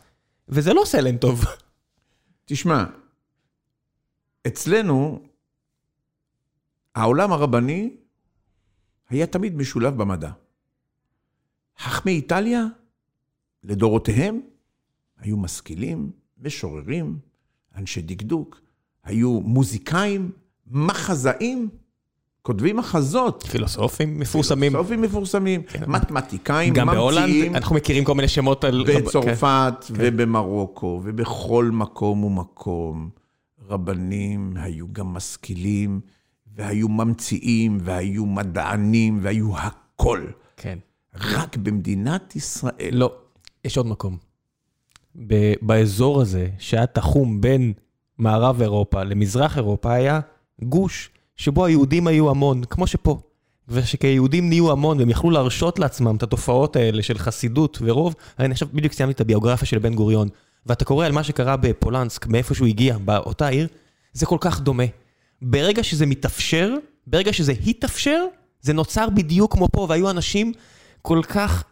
וזה 0.49 0.73
לא 0.73 0.82
עושה 0.82 1.02
להם 1.02 1.18
טוב. 1.18 1.45
תשמע, 2.45 2.84
אצלנו, 4.48 5.22
העולם 6.95 7.32
הרבני 7.32 7.95
היה 9.10 9.28
תמיד 9.28 9.56
משולב 9.56 9.98
במדע. 9.98 10.32
חכמי 11.80 12.11
איטליה, 12.11 12.65
לדורותיהם, 13.64 14.41
היו 15.18 15.38
משכילים, 15.38 16.11
משוררים, 16.38 17.19
אנשי 17.76 18.02
דקדוק, 18.02 18.61
היו 19.03 19.41
מוזיקאים, 19.41 20.32
מחזאים, 20.68 21.69
כותבים 22.42 22.78
מחזות. 22.78 23.44
פילוסופים 23.52 24.20
מפורסמים. 24.20 24.72
פילוסופים 24.72 25.02
מפורסמים, 25.02 25.64
כן. 25.64 25.84
מתמטיקאים, 25.88 26.70
ממציאים. 26.70 26.88
גם 26.88 26.96
בהולנד, 26.96 27.56
אנחנו 27.56 27.76
מכירים 27.76 28.04
כל 28.04 28.16
מיני 28.16 28.28
שמות 28.28 28.64
על... 28.64 28.84
בצרפת 28.88 29.74
כן. 29.88 29.94
ובמרוקו 29.98 31.02
ובכל 31.04 31.70
מקום 31.74 32.24
ומקום. 32.24 33.10
רבנים 33.70 34.54
היו 34.56 34.86
גם 34.94 35.14
משכילים. 35.14 36.02
והיו 36.56 36.90
ממציאים, 36.90 37.78
והיו 37.82 38.26
מדענים, 38.26 39.20
והיו 39.22 39.58
הכל. 39.58 40.26
כן. 40.58 40.80
רק 41.16 41.58
במדינת 41.58 42.36
ישראל. 42.36 42.90
לא, 42.92 43.14
יש 43.66 43.78
עוד 43.78 43.86
מקום. 43.88 44.18
באזור 45.62 46.22
הזה, 46.22 46.50
שהיה 46.60 46.86
תחום 46.86 47.42
בין 47.42 47.74
מערב 48.18 48.62
אירופה 48.62 49.04
למזרח 49.04 49.58
אירופה, 49.58 49.94
היה 49.94 50.20
גוש 50.64 51.10
שבו 51.42 51.66
היהודים 51.66 52.08
היו 52.08 52.30
המון, 52.30 52.64
כמו 52.64 52.88
שפה. 52.88 53.20
ושכיהודים 53.68 54.50
נהיו 54.50 54.72
המון 54.72 55.00
והם 55.00 55.10
יכלו 55.10 55.32
להרשות 55.32 55.80
לעצמם 55.80 56.16
את 56.16 56.24
התופעות 56.24 56.76
האלה 56.76 57.04
של 57.04 57.18
חסידות 57.18 57.78
ורוב, 57.82 58.16
אני 58.40 58.52
עכשיו 58.52 58.68
בדיוק 58.74 58.94
סיימתי 58.94 59.14
את 59.14 59.22
הביוגרפיה 59.22 59.68
של 59.68 59.80
בן 59.80 59.94
גוריון, 59.96 60.28
ואתה 60.66 60.86
קורא 60.86 61.06
על 61.06 61.12
מה 61.12 61.24
שקרה 61.24 61.58
בפולנסק, 61.58 62.28
מאיפה 62.28 62.56
שהוא 62.56 62.68
הגיע, 62.68 62.98
באותה 62.98 63.48
עיר, 63.48 63.68
זה 64.14 64.26
כל 64.26 64.38
כך 64.42 64.60
דומה. 64.60 64.84
ברגע 65.42 65.84
שזה 65.84 66.06
מתאפשר, 66.06 66.74
ברגע 67.08 67.34
שזה 67.34 67.54
התאפשר, 67.68 68.26
זה 68.62 68.74
נוצר 68.74 69.10
בדיוק 69.10 69.54
כמו 69.54 69.68
פה, 69.72 69.86
והיו 69.90 70.10
אנשים 70.10 70.54
כל 71.02 71.22
כך, 71.28 71.64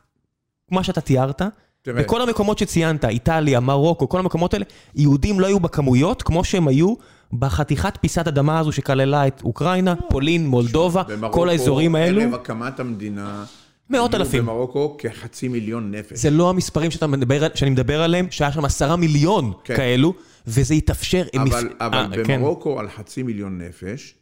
מה 0.72 0.84
שאתה 0.84 1.02
תיארת. 1.02 1.41
בכל 1.88 2.22
המקומות 2.22 2.57
שציינת, 2.57 3.06
איטליה, 3.06 3.60
מרוקו, 3.60 4.10
כל 4.10 4.19
המקומות 4.19 4.53
האלה, 4.53 4.65
יהודים 4.95 5.39
לא 5.39 5.47
היו 5.47 5.60
בכמויות 5.60 6.22
כמו 6.22 6.43
שהם 6.43 6.68
היו 6.68 6.93
בחתיכת 7.34 7.97
פיסת 8.01 8.27
אדמה 8.27 8.60
הזו 8.60 8.72
שכללה 8.72 9.27
את 9.27 9.41
אוקראינה, 9.43 9.95
פולין, 9.95 10.47
מולדובה, 10.47 11.03
במרוקו, 11.03 11.34
כל 11.39 11.49
האזורים 11.49 11.95
האלו. 11.95 12.22
ערב 12.22 12.34
הקמת 12.34 12.80
המדינה, 12.80 13.45
מאות 13.89 14.15
אלפים. 14.15 14.41
במרוקו 14.41 14.95
כחצי 14.97 15.47
מיליון 15.47 15.91
נפש. 15.91 16.18
זה 16.19 16.30
לא 16.30 16.49
המספרים 16.49 16.91
שאתה 16.91 17.07
מדבר, 17.07 17.47
שאני 17.56 17.72
מדבר 17.72 18.01
עליהם, 18.01 18.27
שהיה 18.31 18.51
שם 18.51 18.65
עשרה 18.65 18.95
מיליון 18.95 19.51
כן. 19.64 19.76
כאלו, 19.76 20.14
וזה 20.47 20.73
התאפשר. 20.73 21.23
אבל, 21.38 21.43
מס- 21.43 21.64
אבל 21.80 21.97
אה, 22.19 22.26
כן. 22.26 22.38
במרוקו 22.38 22.80
על 22.80 22.89
חצי 22.89 23.23
מיליון 23.23 23.61
נפש, 23.61 24.15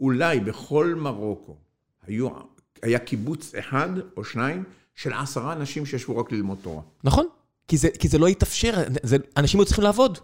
אולי 0.00 0.40
בכל 0.40 0.94
מרוקו 0.96 1.56
היו, 2.06 2.28
היה 2.82 2.98
קיבוץ 2.98 3.54
אחד 3.58 3.88
או 4.16 4.24
שניים 4.24 4.64
של 4.96 5.12
עשרה 5.12 5.52
אנשים 5.52 5.86
שישבו 5.86 6.18
רק 6.18 6.32
ללמוד 6.32 6.58
תורה. 6.62 6.82
נכון, 7.04 7.26
כי 7.68 7.76
זה, 7.76 7.88
כי 7.98 8.08
זה 8.08 8.18
לא 8.18 8.26
התאפשר, 8.26 8.74
זה, 9.02 9.16
אנשים 9.36 9.60
היו 9.60 9.66
צריכים 9.66 9.84
לעבוד. 9.84 10.18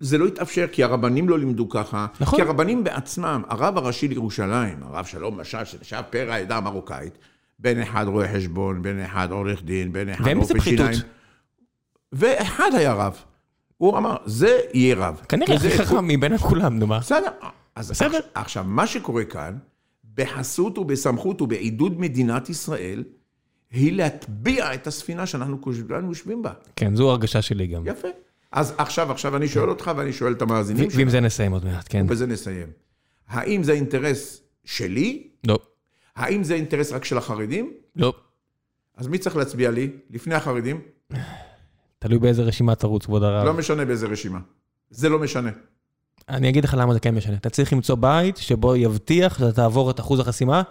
זה 0.00 0.18
לא 0.18 0.26
התאפשר 0.26 0.66
כי 0.72 0.84
הרבנים 0.84 1.28
לא 1.28 1.38
לימדו 1.38 1.68
ככה. 1.68 2.06
נכון. 2.20 2.38
כי 2.38 2.46
הרבנים 2.46 2.84
בעצמם, 2.84 3.42
הרב 3.48 3.76
הראשי 3.76 4.08
לירושלים, 4.08 4.82
הרב 4.82 5.04
שלום 5.04 5.40
משאש, 5.40 5.76
שהיה 5.82 6.02
פרא 6.02 6.32
העדה 6.32 6.56
המרוקאית, 6.56 7.18
בן 7.58 7.78
אחד 7.78 8.04
רואה 8.08 8.34
חשבון, 8.34 8.82
בן 8.82 8.98
אחד 9.00 9.30
עורך 9.30 9.62
דין, 9.62 9.92
בן 9.92 10.08
אחד 10.08 10.36
רופא. 10.36 10.60
שיניים. 10.60 10.98
ואחד 12.12 12.70
היה 12.74 12.92
רב. 12.92 13.16
הוא 13.76 13.98
אמר, 13.98 14.16
זה 14.24 14.60
יהיה 14.74 14.96
רב. 14.96 15.20
כנראה 15.28 15.54
הכי 15.54 15.70
חכם 15.70 16.08
מבין 16.08 16.38
כולם, 16.38 16.78
נו 16.78 16.86
מה. 16.86 16.98
בסדר. 16.98 17.30
אז 17.74 17.90
בסדר. 17.90 18.20
עכשיו, 18.34 18.64
מה 18.64 18.86
שקורה 18.86 19.24
כאן, 19.24 19.56
בחסות 20.14 20.78
ובסמכות 20.78 21.42
ובעידוד 21.42 22.00
מדינת 22.00 22.48
ישראל, 22.48 23.04
היא 23.70 23.92
להטביע 23.92 24.74
את 24.74 24.86
הספינה 24.86 25.26
שאנחנו 25.26 25.60
כולנו 25.60 26.08
יושבים 26.08 26.42
בה. 26.42 26.52
כן, 26.76 26.96
זו 26.96 27.10
הרגשה 27.10 27.42
שלי 27.42 27.66
גם. 27.66 27.86
יפה. 27.86 28.08
אז 28.52 28.74
עכשיו, 28.78 29.10
עכשיו 29.12 29.36
אני 29.36 29.48
שואל 29.48 29.70
אותך 29.70 29.90
ואני 29.96 30.12
שואל 30.12 30.32
את 30.32 30.42
המאזינים 30.42 30.88
ו- 30.92 30.96
ועם 30.96 31.08
זה 31.08 31.20
נסיים 31.20 31.52
עוד 31.52 31.64
מעט, 31.64 31.86
כן. 31.88 32.02
ובזה 32.06 32.26
נסיים. 32.26 32.68
האם 33.28 33.62
זה 33.62 33.72
אינטרס 33.72 34.42
שלי? 34.64 35.28
לא, 35.46 35.58
האם 36.16 36.44
זה 36.44 36.54
אינטרס 36.54 36.92
רק 36.92 37.04
של 37.04 37.18
החרדים? 37.18 37.72
לא. 37.96 38.12
אז 38.96 39.06
מי 39.06 39.18
צריך 39.18 39.36
להצביע 39.36 39.70
לי? 39.70 39.90
לפני 40.10 40.34
החרדים? 40.34 40.80
תלוי 41.98 42.18
באיזה 42.18 42.42
רשימה 42.42 42.74
תרוץ, 42.74 43.04
כבוד 43.04 43.22
הרב. 43.22 43.46
לא 43.46 43.54
משנה 43.54 43.84
באיזה 43.84 44.06
רשימה. 44.06 44.38
זה 44.90 45.08
לא 45.08 45.18
משנה. 45.18 45.50
אני 46.28 46.48
אגיד 46.48 46.64
לך 46.64 46.76
למה 46.78 46.94
זה 46.94 47.00
כן 47.00 47.14
משנה. 47.14 47.36
אתה 47.36 47.50
צריך 47.50 47.72
למצוא 47.72 47.96
בית 47.96 48.36
שבו 48.36 48.76
יבטיח 48.76 49.38
שאתה 49.38 49.52
תעבור 49.52 49.90
את 49.90 50.00
אחוז 50.00 50.20
החסימה, 50.20 50.62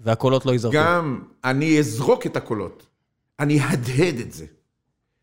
והקולות 0.00 0.46
לא 0.46 0.52
ייזרקו. 0.52 0.76
גם 0.76 1.22
אני 1.44 1.78
אזרוק 1.78 2.26
את 2.26 2.36
הקולות. 2.36 2.86
אני 3.40 3.60
אהדהד 3.60 4.18
את 4.18 4.32
זה. 4.32 4.46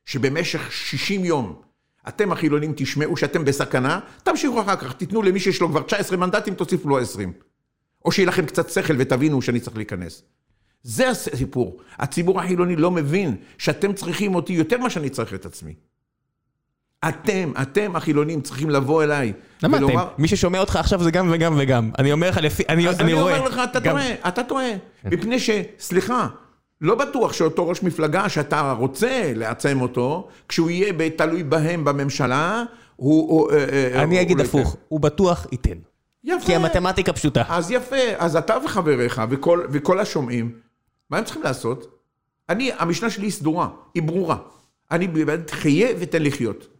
שבמשך 0.05 0.71
60 0.71 1.25
יום 1.25 1.61
אתם 2.07 2.31
החילונים 2.31 2.73
תשמעו 2.75 3.17
שאתם 3.17 3.45
בסכנה, 3.45 3.99
תמשיכו 4.23 4.61
אחר 4.61 4.75
כך, 4.75 4.93
תיתנו 4.93 5.21
למי 5.21 5.39
שיש 5.39 5.61
לו 5.61 5.69
כבר 5.69 5.81
19 5.81 6.17
מנדטים, 6.17 6.55
תוסיפו 6.55 6.89
לו 6.89 6.99
20. 6.99 7.33
או 8.05 8.11
שיהיה 8.11 8.27
לכם 8.27 8.45
קצת 8.45 8.69
שכל 8.69 8.93
ותבינו 8.99 9.41
שאני 9.41 9.59
צריך 9.59 9.77
להיכנס. 9.77 10.23
זה 10.83 11.09
הסיפור. 11.09 11.81
הציבור 11.97 12.39
החילוני 12.39 12.75
לא 12.75 12.91
מבין 12.91 13.35
שאתם 13.57 13.93
צריכים 13.93 14.35
אותי 14.35 14.53
יותר 14.53 14.77
ממה 14.77 14.89
שאני 14.89 15.09
צריך 15.09 15.33
את 15.33 15.45
עצמי. 15.45 15.73
אתם, 17.07 17.51
אתם 17.61 17.95
החילונים 17.95 18.41
צריכים 18.41 18.69
לבוא 18.69 19.03
אליי. 19.03 19.33
למה 19.63 19.77
אתם? 19.77 19.97
מי 20.17 20.27
ששומע 20.27 20.59
אותך 20.59 20.75
עכשיו 20.75 21.03
זה 21.03 21.11
גם 21.11 21.29
וגם 21.31 21.55
וגם. 21.57 21.91
אני 21.99 22.11
אומר 22.11 22.29
לך 22.29 22.37
לפי, 22.37 22.63
אני 22.69 22.89
אז 22.89 22.99
אני 22.99 23.13
רואה. 23.13 23.37
אומר 23.37 23.49
לך, 23.49 23.61
אתה 23.63 23.81
טועה, 23.81 24.13
אתה 24.27 24.43
טועה. 24.43 24.69
מפני 25.05 25.39
ש... 25.39 25.49
סליחה, 25.79 26.27
לא 26.81 26.95
בטוח 26.95 27.33
שאותו 27.33 27.67
ראש 27.67 27.83
מפלגה 27.83 28.29
שאתה 28.29 28.71
רוצה 28.71 29.31
לעצם 29.35 29.81
אותו, 29.81 30.27
כשהוא 30.47 30.69
יהיה 30.69 31.09
תלוי 31.09 31.43
בהם 31.43 31.85
בממשלה, 31.85 32.63
הוא... 32.95 33.29
הוא, 33.29 33.51
אה, 33.51 33.65
אה, 33.95 34.03
אני 34.03 34.21
אגיד 34.21 34.37
לא 34.37 34.43
הפוך. 34.43 34.77
הוא 34.87 34.99
בטוח 34.99 35.47
ייתן. 35.51 35.77
יפה. 36.23 36.45
כי 36.45 36.55
המתמטיקה 36.55 37.13
פשוטה. 37.13 37.43
אז 37.49 37.71
יפה, 37.71 37.95
אז 38.17 38.35
אתה 38.35 38.55
וחבריך 38.65 39.21
וכל, 39.29 39.65
וכל 39.71 39.99
השומעים, 39.99 40.51
מה 41.09 41.17
הם 41.17 41.23
צריכים 41.23 41.43
לעשות? 41.43 41.99
אני, 42.49 42.71
המשנה 42.77 43.09
שלי 43.09 43.25
היא 43.25 43.31
סדורה, 43.31 43.67
היא 43.93 44.03
ברורה. 44.03 44.37
אני 44.91 45.07
בעד 45.07 45.49
חיה 45.51 45.87
ותן 45.99 46.23
לחיות. 46.23 46.72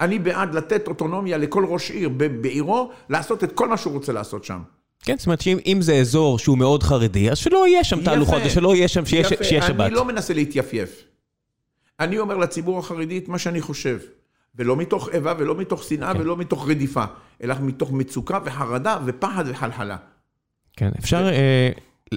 אני 0.00 0.18
בעד 0.18 0.54
לתת 0.54 0.88
אוטונומיה 0.88 1.38
לכל 1.38 1.64
ראש 1.68 1.90
עיר 1.90 2.08
בעירו, 2.40 2.90
לעשות 3.08 3.44
את 3.44 3.52
כל 3.52 3.68
מה 3.68 3.76
שהוא 3.76 3.92
רוצה 3.92 4.12
לעשות 4.12 4.44
שם. 4.44 4.58
כן, 5.00 5.16
זאת 5.18 5.26
אומרת 5.26 5.40
שאם 5.40 5.58
אם 5.66 5.82
זה 5.82 5.94
אזור 5.94 6.38
שהוא 6.38 6.58
מאוד 6.58 6.82
חרדי, 6.82 7.30
אז 7.30 7.38
שלא 7.38 7.68
יהיה 7.68 7.84
שם. 7.84 8.04
תהלוכות, 8.04 8.42
ושלא 8.46 8.74
יהיה 8.74 8.88
שם, 8.88 9.06
שיהיה 9.06 9.20
יפה, 9.20 9.44
שבת. 9.44 9.86
אני 9.86 9.94
לא 9.94 10.04
מנסה 10.04 10.34
להתייפייף. 10.34 11.04
אני 12.00 12.18
אומר 12.18 12.36
לציבור 12.36 12.78
החרדי 12.78 13.18
את 13.18 13.28
מה 13.28 13.38
שאני 13.38 13.60
חושב. 13.60 13.98
ולא 14.54 14.76
מתוך 14.76 15.08
איבה 15.08 15.34
ולא 15.38 15.56
מתוך 15.56 15.84
שנאה 15.84 16.14
כן. 16.14 16.20
ולא 16.20 16.36
מתוך 16.36 16.68
רדיפה, 16.68 17.04
אלא 17.42 17.54
מתוך 17.60 17.92
מצוקה 17.92 18.38
וחרדה 18.44 18.98
ופחד 19.04 19.44
וחלחלה. 19.46 19.96
כן, 20.76 20.90
אפשר, 20.98 21.28
אה, 21.28 21.70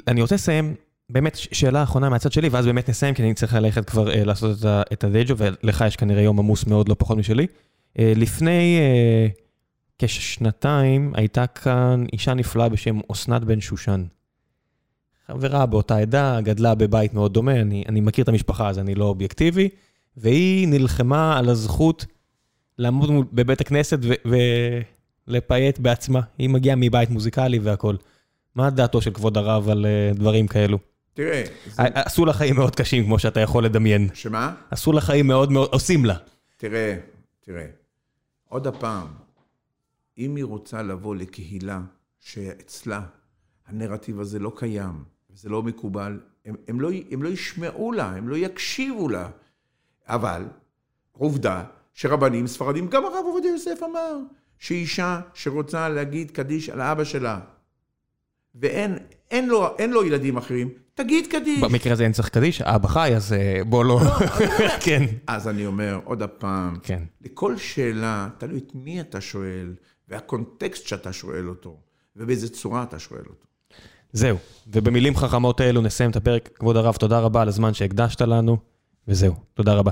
אני 0.08 0.22
רוצה 0.22 0.36
לסיים, 0.36 0.76
באמת, 1.10 1.36
שאלה 1.36 1.84
אחרונה 1.84 2.10
מהצד 2.10 2.32
שלי, 2.32 2.50
ואז 2.50 2.66
באמת 2.66 2.90
נסיים, 2.90 3.14
כי 3.16 3.24
אני 3.24 3.34
צריך 3.34 3.54
ללכת 3.54 3.90
כבר 3.90 4.12
אה, 4.12 4.24
לעשות 4.24 4.58
את 4.58 4.66
את 4.94 5.04
הדיי 5.04 5.24
ג'וב, 5.24 5.42
ולך 5.42 5.84
יש 5.88 5.96
כנראה 5.96 6.22
יום 6.22 6.40
עמוס 6.40 6.66
מאוד, 6.66 6.90
לא 6.90 6.96
פחות 6.98 7.18
משלי. 7.18 7.48
אה, 8.00 8.14
לפני 8.16 8.78
אה, 8.80 9.28
כשנתיים 10.00 11.14
הייתה 11.16 11.48
כאן 11.48 12.06
אישה 12.14 12.34
נפלאה 12.34 12.70
בשם 12.70 13.00
אסנת 13.12 13.44
בן 13.44 13.62
שושן. 13.62 14.04
חברה 15.28 15.66
באותה 15.66 15.98
עדה, 15.98 16.42
גדלה 16.42 16.76
בבית 16.76 17.14
מאוד 17.14 17.34
דומה, 17.34 17.62
אני, 17.62 17.84
אני 17.90 18.02
מכיר 18.02 18.24
את 18.24 18.30
המשפחה, 18.30 18.70
אז 18.70 18.80
אני 18.80 18.96
לא 18.96 19.06
אובייקטיבי, 19.06 19.70
והיא 20.18 20.68
נלחמה 20.68 21.38
על 21.38 21.50
הזכות 21.50 22.06
לעמוד 22.78 23.10
בבית 23.34 23.62
הכנסת 23.62 24.00
ולפייט 25.28 25.80
בעצמה. 25.80 26.22
היא 26.38 26.50
מגיעה 26.50 26.76
מבית 26.76 27.10
מוזיקלי 27.10 27.60
והכול. 27.60 27.98
מה 28.56 28.70
דעתו 28.70 29.02
של 29.02 29.12
כבוד 29.12 29.38
הרב 29.38 29.70
על 29.70 29.86
אה, 29.86 30.12
דברים 30.16 30.48
כאלו? 30.48 30.78
תראה, 31.18 31.44
עשו 31.77 32.26
לה 32.26 32.34
חיים 32.34 32.56
מאוד 32.56 32.76
קשים, 32.76 33.06
כמו 33.06 33.19
שאתה 33.19 33.39
יכול 33.39 33.65
לדמיין. 33.65 34.10
שמה? 34.14 34.56
עשו 34.72 34.91
לה 34.91 35.02
חיים 35.02 35.27
מאוד 35.27 35.52
מאוד, 35.52 35.69
עושים 35.72 36.06
לה. 36.06 36.15
תראה, 36.57 36.98
תראה, 37.39 37.65
עוד 38.49 38.68
הפעם, 38.68 39.07
אם 40.18 40.35
היא 40.35 40.44
רוצה 40.44 40.81
לבוא 40.81 41.15
לקהילה 41.15 41.80
שאצלה 42.19 43.02
הנרטיב 43.68 44.19
הזה 44.19 44.39
לא 44.39 44.52
קיים, 44.56 45.03
זה 45.34 45.49
לא 45.49 45.64
מקובל, 45.64 46.19
הם, 46.45 46.56
הם, 46.68 46.81
לא, 46.81 46.89
הם 47.11 47.23
לא 47.23 47.30
ישמעו 47.30 47.91
לה, 47.91 48.06
הם 48.06 48.30
לא 48.30 48.35
יקשיבו 48.35 49.10
לה. 49.10 49.30
אבל, 50.07 50.45
עובדה 51.11 51.64
שרבנים 51.94 52.48
ספרדים, 52.48 52.88
גם 52.88 53.06
הרב 53.06 53.26
עובדיה 53.26 53.52
יוסף 53.52 53.80
אמר, 53.91 54.18
שאישה 54.60 55.22
שרוצה 55.34 55.89
להגיד 55.89 56.31
קדיש 56.31 56.69
על 56.69 56.81
אבא 56.81 57.03
שלה, 57.03 57.39
ואין 58.56 58.98
אין 59.32 59.49
לו, 59.49 59.68
אין 59.78 59.91
לו 59.91 60.06
ילדים 60.06 60.38
אחרים, 60.38 60.70
תגיד 60.94 61.28
קדיש. 61.28 61.60
במקרה 61.60 61.94
הזה 61.94 62.04
אין 62.04 62.12
צריך 62.12 62.30
קדיש, 62.30 62.62
אבא 62.62 62.88
חי, 62.88 63.12
אז 63.16 63.34
אה, 63.34 63.62
בוא 63.64 63.86
לא... 63.86 63.99
כן, 64.86 65.04
אז 65.28 65.48
אני 65.48 65.66
אומר, 65.66 65.99
עוד 66.04 66.22
הפעם, 66.22 66.78
כן. 66.84 67.04
לכל 67.22 67.58
שאלה, 67.58 68.30
תלוי 68.38 68.60
את 68.60 68.72
מי 68.76 69.02
אתה 69.02 69.22
שואל, 69.22 69.74
והקונטקסט 70.08 70.88
שאתה 70.88 71.14
שואל 71.14 71.49
אותו, 71.49 71.78
ובאיזה 72.16 72.49
צורה 72.49 72.84
אתה 72.84 72.99
שואל 72.99 73.24
אותו. 73.28 73.48
זהו. 74.14 74.38
ובמילים 74.68 75.16
חכמות 75.16 75.60
האלו 75.60 75.82
נסיים 75.82 76.10
את 76.12 76.16
הפרק. 76.16 76.49
כבוד 76.56 76.78
הרב, 76.78 76.95
תודה 76.95 77.20
רבה 77.20 77.41
על 77.41 77.48
הזמן 77.48 77.74
שהקדשת 77.74 78.22
לנו, 78.22 78.58
וזהו. 79.08 79.34
תודה 79.54 79.74
רבה. 79.74 79.91